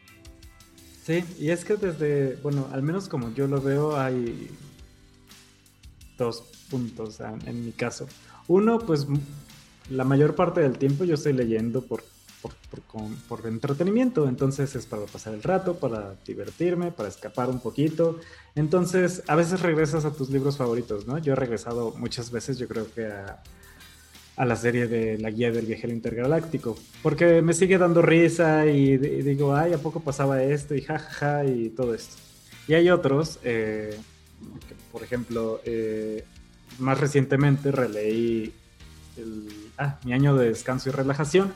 Sí, 1.05 1.25
y 1.38 1.51
es 1.51 1.64
que 1.64 1.77
desde, 1.77 2.35
bueno, 2.42 2.68
al 2.73 2.83
menos 2.83 3.09
como 3.09 3.33
yo 3.35 3.47
lo 3.47 3.61
veo, 3.61 3.97
hay 3.97 4.51
dos 6.18 6.42
puntos 6.68 7.21
en 7.21 7.64
mi 7.64 7.71
caso. 7.71 8.09
Uno, 8.49 8.81
pues 8.81 9.07
la 9.90 10.03
mayor 10.03 10.35
parte 10.35 10.61
del 10.61 10.77
tiempo 10.77 11.05
yo 11.05 11.14
estoy 11.14 11.35
leyendo 11.35 11.83
por 11.83 12.03
por, 13.28 13.46
entretenimiento. 13.46 14.28
Entonces 14.28 14.74
es 14.74 14.87
para 14.87 15.07
pasar 15.07 15.35
el 15.35 15.42
rato, 15.42 15.74
para 15.78 16.14
divertirme, 16.26 16.90
para 16.90 17.09
escapar 17.09 17.48
un 17.48 17.61
poquito. 17.61 18.18
Entonces 18.55 19.22
a 19.28 19.37
veces 19.37 19.61
regresas 19.61 20.05
a 20.05 20.12
tus 20.12 20.31
libros 20.31 20.57
favoritos, 20.57 21.07
¿no? 21.07 21.18
Yo 21.18 21.33
he 21.33 21.37
regresado 21.37 21.94
muchas 21.96 22.31
veces, 22.31 22.59
yo 22.59 22.68
creo 22.68 22.92
que 22.92 23.07
a, 23.07 23.42
a 24.37 24.44
la 24.44 24.57
serie 24.57 24.87
de 24.87 25.18
La 25.18 25.31
Guía 25.31 25.50
del 25.50 25.66
Viajero 25.66 25.92
Intergaláctico, 25.92 26.76
porque 27.02 27.42
me 27.42 27.52
sigue 27.52 27.78
dando 27.78 28.02
risa 28.02 28.66
y, 28.66 28.96
digo, 28.96 29.55
ay, 29.55 29.72
¿a 29.72 29.78
poco 29.78 30.00
pasaba 30.00 30.42
esto? 30.42 30.74
Y 30.74 30.83
jajaja 30.83 31.44
y 31.44 31.70
todo 31.70 31.94
esto. 31.94 32.16
Y 32.68 32.74
hay 32.74 32.90
otros, 32.90 33.38
eh, 33.44 33.96
por 34.90 35.02
ejemplo, 35.02 35.61
eh, 35.64 36.24
más 36.78 36.98
recientemente 36.98 37.70
releí 37.70 38.52
el, 39.16 39.48
ah, 39.78 39.98
mi 40.05 40.12
año 40.12 40.35
de 40.37 40.48
descanso 40.48 40.88
y 40.88 40.92
relajación 40.92 41.52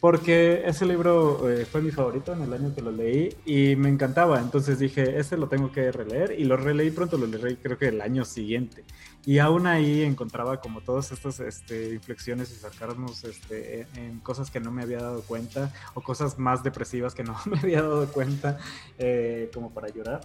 porque 0.00 0.62
ese 0.64 0.86
libro 0.86 1.50
eh, 1.50 1.66
fue 1.66 1.82
mi 1.82 1.90
favorito 1.90 2.32
en 2.32 2.40
el 2.40 2.52
año 2.54 2.74
que 2.74 2.80
lo 2.80 2.90
leí 2.90 3.36
y 3.44 3.76
me 3.76 3.90
encantaba. 3.90 4.40
Entonces 4.40 4.78
dije, 4.78 5.18
ese 5.18 5.36
lo 5.36 5.48
tengo 5.48 5.70
que 5.70 5.92
releer 5.92 6.34
y 6.38 6.44
lo 6.44 6.56
releí 6.56 6.90
pronto, 6.90 7.18
lo 7.18 7.26
leí 7.26 7.56
creo 7.56 7.76
que 7.76 7.88
el 7.88 8.00
año 8.00 8.24
siguiente. 8.24 8.84
Y 9.26 9.38
aún 9.38 9.66
ahí 9.66 10.02
encontraba 10.02 10.60
como 10.60 10.80
todas 10.80 11.12
estas 11.12 11.40
este, 11.40 11.92
inflexiones 11.92 12.50
y 12.50 12.54
sacarnos 12.54 13.24
este, 13.24 13.86
en 13.94 14.20
cosas 14.20 14.50
que 14.50 14.58
no 14.58 14.70
me 14.70 14.82
había 14.82 14.98
dado 14.98 15.20
cuenta 15.22 15.70
o 15.92 16.00
cosas 16.00 16.38
más 16.38 16.64
depresivas 16.64 17.14
que 17.14 17.22
no 17.22 17.36
me 17.44 17.58
había 17.58 17.82
dado 17.82 18.10
cuenta 18.10 18.58
eh, 18.98 19.50
como 19.52 19.70
para 19.74 19.88
llorar. 19.88 20.22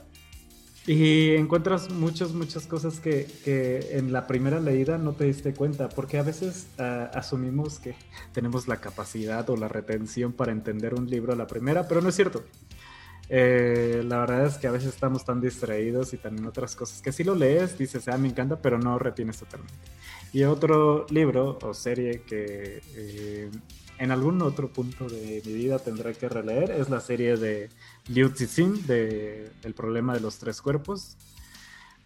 Y 0.88 1.32
encuentras 1.32 1.90
muchas, 1.90 2.34
muchas 2.34 2.68
cosas 2.68 3.00
que, 3.00 3.26
que, 3.44 3.98
en 3.98 4.14
la 4.14 4.28
primera 4.28 4.60
leída 4.60 5.00
no 5.00 5.14
te 5.14 5.24
diste 5.24 5.54
cuenta, 5.54 5.90
porque 5.90 6.20
a 6.20 6.24
veces 6.24 6.68
ah, 6.78 7.10
asumimos 7.14 7.80
que 7.80 7.96
tenemos 8.34 8.68
la 8.68 8.78
capacidad 8.78 9.50
o 9.50 9.58
la 9.58 9.68
retención 9.68 10.32
para 10.32 10.52
entender 10.52 10.94
un 10.94 11.10
libro 11.10 11.34
a 11.34 11.36
la 11.36 11.48
primera, 11.48 11.88
pero 11.88 12.02
no 12.02 12.10
es 12.10 12.16
cierto. 12.16 12.44
Eh, 13.30 14.04
la 14.06 14.20
verdad 14.20 14.46
es 14.46 14.58
que 14.60 14.68
a 14.68 14.72
veces 14.72 14.94
estamos 14.94 15.26
tan 15.26 15.42
distraídos 15.42 16.14
y 16.14 16.18
también 16.18 16.46
otras 16.46 16.76
cosas 16.76 17.02
que 17.02 17.12
si 17.12 17.24
lo 17.24 17.34
lees 17.34 17.76
dices, 17.80 18.08
ah, 18.08 18.18
me 18.20 18.28
encanta, 18.28 18.62
pero 18.62 18.78
no 18.78 19.00
retienes 19.00 19.40
totalmente. 19.40 19.74
Y 20.34 20.44
otro 20.44 21.08
libro 21.10 21.58
o 21.64 21.74
serie 21.74 22.22
que 22.22 22.84
eh, 22.96 23.50
en 23.98 24.12
algún 24.12 24.42
otro 24.42 24.70
punto 24.70 25.08
de 25.08 25.42
mi 25.46 25.54
vida 25.54 25.80
tendré 25.80 26.14
que 26.14 26.30
releer 26.30 26.72
es 26.72 26.90
la 26.90 27.00
serie 27.00 27.38
de 27.38 27.70
Liu 28.08 28.30
Cixin 28.30 28.86
de 28.86 29.50
El 29.64 29.74
problema 29.74 30.14
de 30.14 30.20
los 30.20 30.38
tres 30.38 30.62
cuerpos 30.62 31.18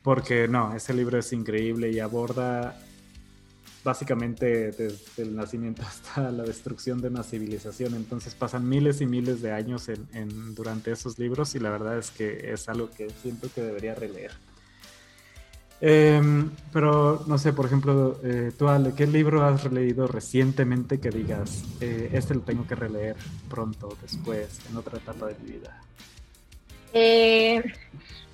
porque 0.02 0.48
no, 0.48 0.76
ese 0.76 0.94
libro 0.94 1.18
es 1.20 1.34
increíble 1.34 1.92
y 1.92 2.00
aborda 2.00 2.80
básicamente 3.84 4.72
desde 4.72 5.24
el 5.24 5.36
nacimiento 5.36 5.82
hasta 5.88 6.32
la 6.32 6.44
destrucción 6.44 7.02
de 7.02 7.10
una 7.10 7.24
civilización. 7.24 7.96
Entonces 7.96 8.36
pasan 8.36 8.68
miles 8.68 9.02
y 9.02 9.06
miles 9.06 9.42
de 9.42 9.52
años 9.52 9.90
en, 9.90 10.56
durante 10.56 10.92
esos 10.92 11.18
libros 11.20 11.56
y 11.56 11.60
la 11.60 11.70
verdad 11.70 11.98
es 11.98 12.12
que 12.12 12.52
es 12.54 12.70
algo 12.70 12.90
que 12.90 13.10
siento 13.22 13.50
que 13.54 13.62
debería 13.62 13.96
releer. 13.96 14.32
Em, 15.82 16.52
pero 16.74 17.24
no 17.28 17.38
sé, 17.38 17.54
por 17.54 17.66
ejemplo, 17.66 18.20
eh, 18.24 18.52
tú 18.58 18.68
Ale, 18.68 18.94
¿qué 18.96 19.08
libro 19.08 19.44
has 19.46 19.64
releído 19.64 20.08
recientemente 20.08 21.00
que 21.00 21.10
digas, 21.10 21.64
eh, 21.80 22.10
este 22.14 22.36
lo 22.36 22.42
tengo 22.42 22.68
que 22.68 22.76
releer 22.76 23.16
pronto, 23.50 23.98
después, 24.02 24.60
en 24.70 24.76
otra 24.76 24.98
etapa 24.98 25.28
de 25.28 25.36
mi 25.42 25.52
vida? 25.52 25.82
Eh, 26.92 27.64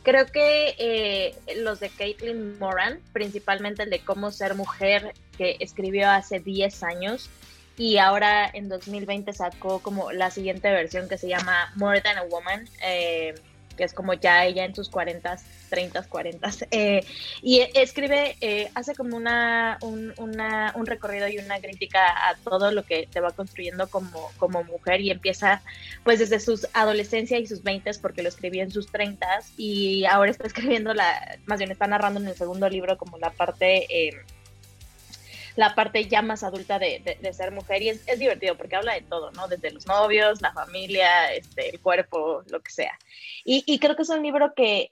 creo 0.01 0.25
que 0.27 1.35
los 1.57 1.79
de 1.79 1.89
Caitlin 1.89 2.57
Moran, 2.57 2.99
principalmente 3.13 3.83
el 3.83 3.91
de 3.91 3.99
Cómo 3.99 4.31
ser 4.31 4.55
mujer, 4.55 5.13
que 5.37 5.57
escribió 5.59 6.09
hace 6.09 6.39
10 6.39 6.81
años, 6.81 7.29
y 7.77 7.97
ahora 7.97 8.49
en 8.51 8.69
2020 8.69 9.33
sacó 9.33 9.79
como 9.79 10.11
la 10.11 10.31
siguiente 10.31 10.71
versión 10.71 11.09
que 11.09 11.17
se 11.17 11.27
llama 11.27 11.71
More 11.75 12.01
Than 12.01 12.17
a 12.17 12.23
Woman, 12.23 12.67
que 13.75 13.83
es 13.83 13.93
como 13.93 14.13
ya 14.13 14.45
ella 14.45 14.65
en 14.65 14.75
sus 14.75 14.89
40 14.89 15.37
30, 15.69 16.03
40. 16.03 16.49
Eh, 16.71 17.05
y 17.41 17.61
escribe, 17.73 18.37
eh, 18.41 18.69
hace 18.75 18.95
como 18.95 19.17
una 19.17 19.77
un, 19.81 20.13
una, 20.17 20.73
un, 20.75 20.85
recorrido 20.85 21.27
y 21.27 21.37
una 21.37 21.59
crítica 21.59 21.99
a 22.29 22.35
todo 22.35 22.71
lo 22.71 22.83
que 22.83 23.07
te 23.11 23.19
va 23.19 23.31
construyendo 23.31 23.87
como, 23.87 24.31
como 24.37 24.63
mujer 24.63 25.01
y 25.01 25.11
empieza 25.11 25.61
pues 26.03 26.19
desde 26.19 26.39
sus 26.39 26.67
adolescencia 26.73 27.37
y 27.39 27.47
sus 27.47 27.63
20 27.63 27.91
porque 28.01 28.23
lo 28.23 28.29
escribió 28.29 28.63
en 28.63 28.71
sus 28.71 28.87
30 28.87 29.27
y 29.57 30.05
ahora 30.05 30.31
está 30.31 30.47
escribiendo 30.47 30.93
la, 30.93 31.37
más 31.45 31.59
bien 31.59 31.71
está 31.71 31.87
narrando 31.87 32.19
en 32.19 32.27
el 32.27 32.35
segundo 32.35 32.69
libro 32.69 32.97
como 32.97 33.17
la 33.17 33.31
parte... 33.31 33.85
Eh, 33.89 34.11
la 35.55 35.75
parte 35.75 36.05
ya 36.05 36.21
más 36.21 36.43
adulta 36.43 36.79
de, 36.79 37.17
de, 37.21 37.33
ser 37.33 37.51
mujer 37.51 37.81
y 37.81 37.89
es, 37.89 38.07
es, 38.07 38.19
divertido 38.19 38.55
porque 38.55 38.75
habla 38.75 38.93
de 38.93 39.01
todo, 39.01 39.31
¿no? 39.31 39.47
Desde 39.47 39.71
los 39.71 39.85
novios, 39.87 40.41
la 40.41 40.53
familia, 40.53 41.33
este, 41.33 41.69
el 41.69 41.79
cuerpo, 41.79 42.43
lo 42.49 42.61
que 42.61 42.71
sea. 42.71 42.97
Y, 43.43 43.63
y 43.65 43.79
creo 43.79 43.95
que 43.95 44.03
es 44.03 44.09
un 44.09 44.21
libro 44.21 44.53
que 44.53 44.91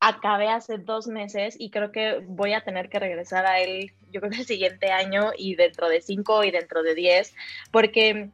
acabé 0.00 0.48
hace 0.48 0.78
dos 0.78 1.08
meses 1.08 1.56
y 1.58 1.70
creo 1.70 1.90
que 1.90 2.20
voy 2.26 2.52
a 2.52 2.62
tener 2.62 2.88
que 2.88 3.00
regresar 3.00 3.46
a 3.46 3.60
él, 3.60 3.92
yo 4.10 4.20
creo 4.20 4.30
que 4.30 4.38
el 4.38 4.46
siguiente 4.46 4.92
año 4.92 5.32
y 5.36 5.56
dentro 5.56 5.88
de 5.88 6.00
cinco 6.00 6.44
y 6.44 6.50
dentro 6.50 6.82
de 6.82 6.94
diez, 6.94 7.34
porque 7.72 8.30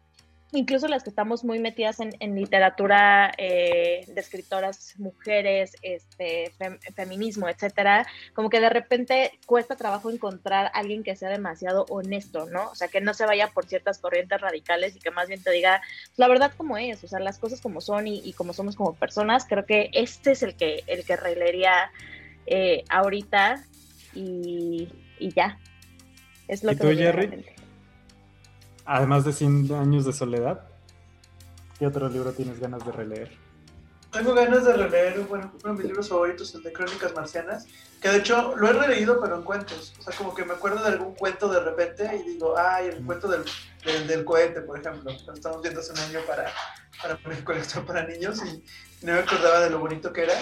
incluso 0.52 0.88
las 0.88 1.02
que 1.02 1.10
estamos 1.10 1.44
muy 1.44 1.58
metidas 1.58 1.98
en, 2.00 2.34
literatura 2.34 3.32
eh, 3.38 4.04
de 4.06 4.20
escritoras 4.20 4.94
mujeres, 4.98 5.76
este, 5.82 6.52
feminismo, 6.94 7.48
etcétera, 7.48 8.06
como 8.34 8.50
que 8.50 8.60
de 8.60 8.70
repente 8.70 9.38
cuesta 9.46 9.76
trabajo 9.76 10.10
encontrar 10.10 10.66
a 10.66 10.78
alguien 10.78 11.02
que 11.02 11.16
sea 11.16 11.28
demasiado 11.28 11.86
honesto, 11.88 12.46
¿no? 12.46 12.70
O 12.70 12.74
sea, 12.74 12.88
que 12.88 13.00
no 13.00 13.14
se 13.14 13.26
vaya 13.26 13.48
por 13.48 13.66
ciertas 13.66 13.98
corrientes 13.98 14.40
radicales 14.40 14.96
y 14.96 15.00
que 15.00 15.10
más 15.10 15.28
bien 15.28 15.42
te 15.42 15.50
diga 15.50 15.80
la 16.16 16.28
verdad 16.28 16.52
como 16.56 16.76
es, 16.76 17.02
o 17.02 17.08
sea, 17.08 17.18
las 17.20 17.38
cosas 17.38 17.60
como 17.60 17.80
son 17.80 18.06
y, 18.06 18.32
como 18.34 18.52
somos 18.52 18.76
como 18.76 18.94
personas. 18.94 19.46
Creo 19.48 19.66
que 19.66 19.90
este 19.92 20.32
es 20.32 20.42
el 20.42 20.54
que, 20.54 20.84
el 20.86 21.04
que 21.04 21.16
eh, 22.46 22.84
ahorita 22.88 23.64
y, 24.14 24.88
ya. 25.18 25.58
Es 26.46 26.62
lo 26.62 26.72
¿Y 26.72 26.76
que 26.76 26.82
tú, 26.82 26.88
Jerry? 26.90 27.44
Además 28.86 29.24
de 29.24 29.32
100 29.32 29.72
años 29.72 30.04
de 30.04 30.12
soledad, 30.12 30.60
¿qué 31.78 31.86
otro 31.86 32.08
libro 32.08 32.32
tienes 32.32 32.60
ganas 32.60 32.84
de 32.84 32.92
releer? 32.92 33.44
Tengo 34.14 34.32
ganas 34.32 34.64
de 34.64 34.74
releer 34.74 35.20
bueno, 35.22 35.52
uno 35.52 35.72
de 35.72 35.78
mis 35.78 35.86
libros 35.86 36.08
favoritos, 36.08 36.54
el 36.54 36.62
de 36.62 36.72
Crónicas 36.72 37.12
Marcianas, 37.14 37.66
que 38.00 38.10
de 38.10 38.18
hecho 38.18 38.54
lo 38.56 38.68
he 38.68 38.72
releído 38.72 39.20
pero 39.20 39.36
en 39.36 39.42
cuentos. 39.42 39.92
O 39.98 40.02
sea, 40.02 40.14
como 40.16 40.34
que 40.34 40.44
me 40.44 40.52
acuerdo 40.52 40.82
de 40.84 40.90
algún 40.90 41.14
cuento 41.14 41.48
de 41.48 41.60
repente 41.60 42.08
y 42.14 42.30
digo, 42.34 42.54
ay, 42.56 42.88
el 42.88 43.04
cuento 43.04 43.26
del, 43.26 43.42
del, 44.06 44.24
cohete, 44.24 44.60
por 44.60 44.78
ejemplo. 44.78 45.10
Lo 45.26 45.32
estamos 45.32 45.62
viendo 45.62 45.80
hace 45.80 45.92
un 45.92 45.98
año 45.98 46.20
para, 46.28 46.52
para 47.02 47.18
mi 47.26 47.34
colección 47.44 47.84
para 47.84 48.06
niños 48.06 48.40
y 48.44 48.62
no 49.04 49.14
me 49.14 49.18
acordaba 49.18 49.60
de 49.60 49.70
lo 49.70 49.80
bonito 49.80 50.12
que 50.12 50.24
era. 50.24 50.34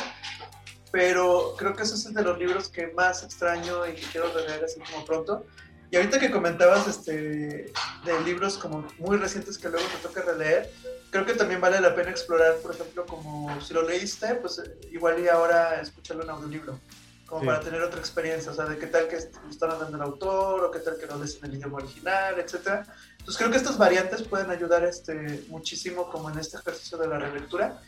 Pero 0.91 1.55
creo 1.57 1.75
que 1.75 1.85
ese 1.85 1.95
es 1.95 2.05
el 2.05 2.13
de 2.13 2.25
los 2.25 2.39
libros 2.39 2.69
que 2.69 2.89
más 2.89 3.23
extraño 3.23 3.87
y 3.87 3.95
que 3.95 4.03
quiero 4.03 4.31
releer 4.35 4.65
así 4.65 4.81
como 4.81 5.05
pronto. 5.07 5.47
Y 5.93 5.97
ahorita 5.97 6.19
que 6.19 6.31
comentabas 6.31 6.89
este, 6.89 7.13
de 7.13 8.21
libros 8.25 8.57
como 8.57 8.89
muy 8.99 9.19
recientes 9.19 9.59
que 9.59 9.69
luego 9.69 9.87
te 9.89 10.09
toca 10.09 10.23
releer, 10.23 10.73
creo 11.11 11.27
que 11.27 11.35
también 11.35 11.61
vale 11.61 11.83
la 11.83 11.95
pena 11.95 12.11
explorar, 12.11 12.57
por 12.63 12.75
ejemplo, 12.75 13.05
como 13.05 13.61
si 13.61 13.75
lo 13.75 13.83
leíste, 13.83 14.37
pues 14.37 14.59
eh, 14.59 14.89
igual 14.91 15.21
y 15.23 15.29
ahora 15.29 15.83
escucharlo 15.83 16.25
en 16.25 16.31
audiolibro, 16.31 16.81
como 17.27 17.45
para 17.45 17.61
tener 17.61 17.83
otra 17.83 18.01
experiencia, 18.01 18.53
o 18.53 18.55
sea, 18.55 18.65
de 18.65 18.79
qué 18.79 18.87
tal 18.87 19.07
que 19.07 19.17
están 19.17 19.71
hablando 19.71 19.99
el 19.99 20.03
autor, 20.03 20.65
o 20.65 20.71
qué 20.71 20.79
tal 20.79 20.97
que 20.97 21.05
lo 21.05 21.19
lees 21.19 21.37
en 21.37 21.51
el 21.51 21.57
idioma 21.57 21.77
original, 21.77 22.41
etcétera. 22.41 22.87
Entonces 23.19 23.37
creo 23.37 23.51
que 23.51 23.59
estas 23.59 23.77
variantes 23.77 24.23
pueden 24.23 24.51
ayudar 24.51 24.85
este, 24.85 25.45
muchísimo 25.49 26.11
como 26.11 26.31
en 26.31 26.39
este 26.39 26.57
ejercicio 26.57 26.97
de 26.97 27.09
la 27.09 27.19
relectura. 27.19 27.83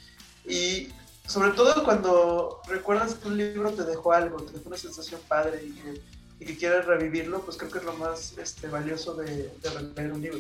Y 0.44 0.92
sobre 1.26 1.52
todo 1.52 1.82
cuando 1.84 2.61
recuerdas 2.68 3.14
que 3.14 3.28
un 3.28 3.38
libro 3.38 3.70
te 3.72 3.84
dejó 3.84 4.12
algo, 4.12 4.42
te 4.42 4.52
dejó 4.52 4.68
una 4.68 4.76
sensación 4.76 5.22
padre 5.26 5.64
y 5.64 5.72
que 5.72 6.02
y 6.41 6.45
que 6.45 6.57
quieras 6.57 6.87
revivirlo, 6.87 7.43
pues 7.43 7.57
creo 7.57 7.70
que 7.70 7.78
es 7.78 7.85
lo 7.85 7.95
más 7.95 8.37
este, 8.39 8.68
valioso 8.68 9.14
de, 9.14 9.26
de 9.26 9.93
leer 9.97 10.12
un 10.12 10.22
libro. 10.22 10.39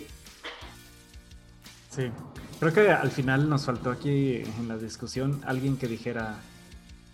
Sí, 1.90 2.10
creo 2.58 2.72
que 2.72 2.90
al 2.90 3.10
final 3.10 3.48
nos 3.48 3.66
faltó 3.66 3.90
aquí 3.90 4.36
en 4.38 4.68
la 4.68 4.76
discusión 4.76 5.40
alguien 5.46 5.76
que 5.76 5.86
dijera, 5.86 6.40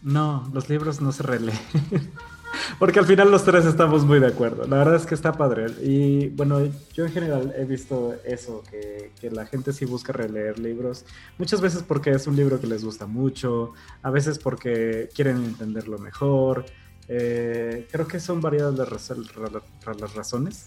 no, 0.03 0.49
los 0.55 0.69
libros 0.69 1.01
no 1.01 1.13
se 1.13 1.23
releen. 1.23 1.59
Porque 2.79 2.99
al 2.99 3.07
final 3.07 3.31
los 3.31 3.45
tres 3.45 3.65
estamos 3.65 4.05
muy 4.05 4.19
de 4.21 4.29
acuerdo. 4.29 4.67
La 4.67 4.79
verdad 4.79 4.97
es 4.97 5.07
que 5.07 5.15
está 5.15 5.33
padre. 5.33 5.67
Y 5.83 6.29
bueno, 6.31 6.61
yo 6.95 7.07
en 7.07 7.13
general 7.13 7.55
he 7.57 7.65
visto 7.65 8.15
eso, 8.25 8.63
que, 8.71 9.13
que, 9.21 9.31
la 9.31 9.47
gente 9.47 9.73
sí 9.73 9.85
busca 9.85 10.13
releer 10.13 10.59
libros. 10.59 11.05
Muchas 11.39 11.61
veces 11.61 11.83
porque 11.83 12.11
es 12.11 12.27
un 12.27 12.37
libro 12.37 12.61
que 12.61 12.67
les 12.67 12.85
gusta 12.85 13.07
mucho, 13.07 13.75
a 14.03 14.11
veces 14.11 14.39
porque 14.39 15.09
quieren 15.15 15.45
entenderlo 15.45 15.99
mejor, 15.99 16.65
eh, 17.13 17.89
creo 17.91 18.07
que 18.07 18.21
son 18.21 18.41
variadas 18.41 18.79
las, 18.79 20.15
razones 20.15 20.67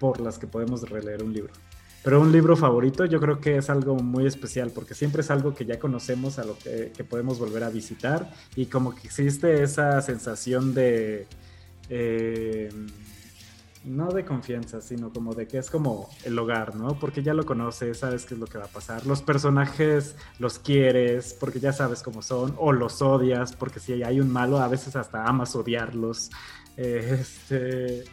por 0.00 0.18
las 0.18 0.38
que 0.38 0.46
podemos 0.46 0.88
releer 0.88 1.22
un 1.22 1.34
libro. 1.34 1.52
Pero 2.02 2.22
un 2.22 2.32
libro 2.32 2.56
favorito 2.56 3.04
yo 3.04 3.20
creo 3.20 3.38
que 3.38 3.58
es 3.58 3.68
algo 3.68 3.96
muy 3.96 4.26
especial 4.26 4.70
porque 4.74 4.94
siempre 4.94 5.20
es 5.20 5.30
algo 5.30 5.54
que 5.54 5.66
ya 5.66 5.78
conocemos, 5.78 6.38
a 6.38 6.44
lo 6.44 6.56
que, 6.58 6.90
podemos 7.04 7.38
volver 7.38 7.64
a 7.64 7.68
visitar 7.68 8.32
y 8.56 8.66
como 8.66 8.94
que 8.94 9.06
existe 9.06 9.62
esa 9.62 10.00
sensación 10.00 10.72
de... 10.72 11.26
Eh, 11.90 12.70
no 13.84 14.10
de 14.10 14.24
confianza, 14.24 14.80
sino 14.80 15.12
como 15.12 15.34
de 15.34 15.46
que 15.46 15.58
es 15.58 15.70
como 15.70 16.08
el 16.24 16.38
hogar, 16.38 16.74
¿no? 16.76 16.98
Porque 16.98 17.22
ya 17.22 17.34
lo 17.34 17.44
conoces, 17.44 17.98
sabes 17.98 18.24
qué 18.24 18.34
es 18.34 18.40
lo 18.40 18.46
que 18.46 18.58
va 18.58 18.64
a 18.64 18.68
pasar. 18.68 19.06
Los 19.06 19.22
personajes 19.22 20.16
los 20.38 20.58
quieres 20.58 21.34
porque 21.38 21.60
ya 21.60 21.72
sabes 21.72 22.02
cómo 22.02 22.22
son, 22.22 22.54
o 22.58 22.72
los 22.72 23.02
odias 23.02 23.54
porque 23.56 23.80
si 23.80 24.02
hay 24.02 24.20
un 24.20 24.30
malo, 24.30 24.58
a 24.58 24.68
veces 24.68 24.96
hasta 24.96 25.24
amas 25.26 25.56
odiarlos. 25.56 26.30
Este, 26.76 28.04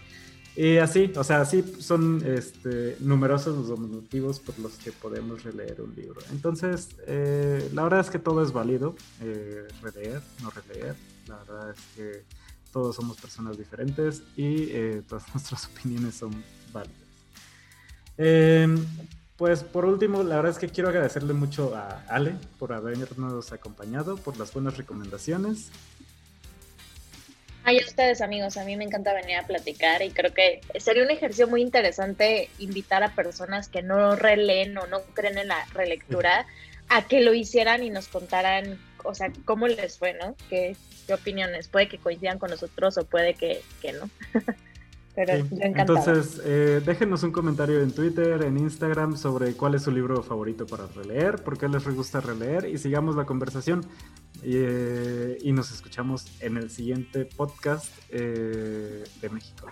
y 0.56 0.78
así, 0.78 1.12
o 1.16 1.24
sea, 1.24 1.46
sí 1.46 1.64
son 1.80 2.22
este, 2.26 2.98
numerosos 3.00 3.70
los 3.70 3.80
motivos 3.80 4.40
por 4.40 4.58
los 4.60 4.74
que 4.74 4.92
podemos 4.92 5.44
releer 5.44 5.82
un 5.82 5.96
libro. 5.96 6.20
Entonces, 6.32 6.90
eh, 7.08 7.70
la 7.74 7.84
verdad 7.84 8.02
es 8.02 8.10
que 8.10 8.20
todo 8.20 8.44
es 8.44 8.52
válido, 8.52 8.96
eh, 9.22 9.68
releer, 9.82 10.22
no 10.42 10.50
releer. 10.50 10.96
La 11.28 11.38
verdad 11.38 11.70
es 11.72 11.80
que 11.96 12.24
todos 12.72 12.96
somos 12.96 13.18
personas 13.18 13.58
diferentes 13.58 14.24
y 14.36 14.70
eh, 14.72 15.02
todas 15.08 15.28
nuestras 15.34 15.66
opiniones 15.66 16.16
son 16.16 16.44
válidas. 16.72 16.98
Em, 18.18 18.86
pues 19.38 19.64
por 19.64 19.86
último, 19.86 20.24
la 20.24 20.36
verdad 20.36 20.52
es 20.52 20.58
que 20.58 20.68
quiero 20.68 20.90
agradecerle 20.90 21.34
mucho 21.34 21.76
a 21.76 22.04
Ale 22.10 22.36
por 22.58 22.74
habernos 22.74 23.52
acompañado, 23.54 24.18
por 24.18 24.38
las 24.38 24.54
buenas 24.54 24.78
recomendaciones. 24.78 25.72
Ay, 27.64 27.80
a 27.80 27.86
ustedes 27.86 28.22
amigos, 28.22 28.58
a 28.58 28.66
mí 28.66 28.76
me 28.76 28.84
encanta 28.84 29.14
venir 29.14 29.38
a 29.38 29.46
platicar 29.46 30.02
y 30.02 30.10
creo 30.10 30.34
que 30.34 30.62
sería 30.80 31.04
un 31.04 31.12
ejercicio 31.12 31.48
muy 31.48 31.62
interesante 31.62 32.50
invitar 32.58 33.04
a 33.04 33.14
personas 33.14 33.68
que 33.68 33.84
no 33.84 34.16
releen 34.16 34.78
o 34.78 34.88
no 34.88 35.02
creen 35.14 35.38
en 35.38 35.50
la 35.50 35.66
relectura 35.74 36.48
a 36.90 37.08
que 37.08 37.22
lo 37.22 37.34
hicieran 37.34 37.84
y 37.84 37.92
nos 37.92 38.08
contaran, 38.08 38.80
o 39.04 39.14
sea, 39.14 39.32
cómo 39.46 39.68
les 39.68 39.98
fue, 39.98 40.14
¿no? 40.14 40.36
Que 40.50 40.76
qué 41.10 41.14
opiniones. 41.16 41.68
Puede 41.68 41.90
que 41.90 41.98
coincidan 41.98 42.38
con 42.38 42.52
nosotros 42.52 42.98
o 43.00 43.06
puede 43.06 43.34
que, 43.34 43.62
no. 43.94 44.10
Pero 45.16 45.38
yo 45.38 45.46
Entonces, 45.60 46.40
eh, 46.46 46.82
déjenos 46.86 47.24
un 47.24 47.32
comentario 47.32 47.82
en 47.82 47.92
Twitter, 47.92 48.44
en 48.44 48.58
Instagram 48.58 49.18
sobre 49.18 49.54
cuál 49.54 49.76
es 49.76 49.82
su 49.82 49.92
libro 49.92 50.22
favorito 50.22 50.68
para 50.68 50.86
releer, 50.86 51.44
por 51.44 51.58
qué 51.58 51.68
les 51.68 51.84
gusta 51.84 52.22
releer 52.22 52.66
y 52.66 52.78
sigamos 52.78 53.16
la 53.16 53.26
conversación. 53.26 53.86
Eh, 54.44 55.38
y 55.42 55.52
nos 55.52 55.72
escuchamos 55.72 56.28
en 56.42 56.58
el 56.58 56.70
siguiente 56.70 57.26
podcast 57.26 57.92
eh, 58.10 59.04
de 59.20 59.30
México. 59.30 59.68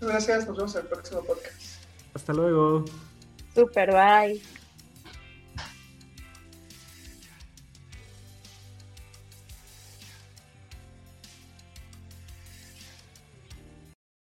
Gracias, 0.00 0.46
nos 0.46 0.56
vemos 0.56 0.74
en 0.74 0.82
el 0.82 0.88
próximo 0.88 1.24
podcast. 1.24 1.82
Hasta 2.14 2.32
luego. 2.34 2.84
Super, 3.54 3.90
bye. 3.92 4.61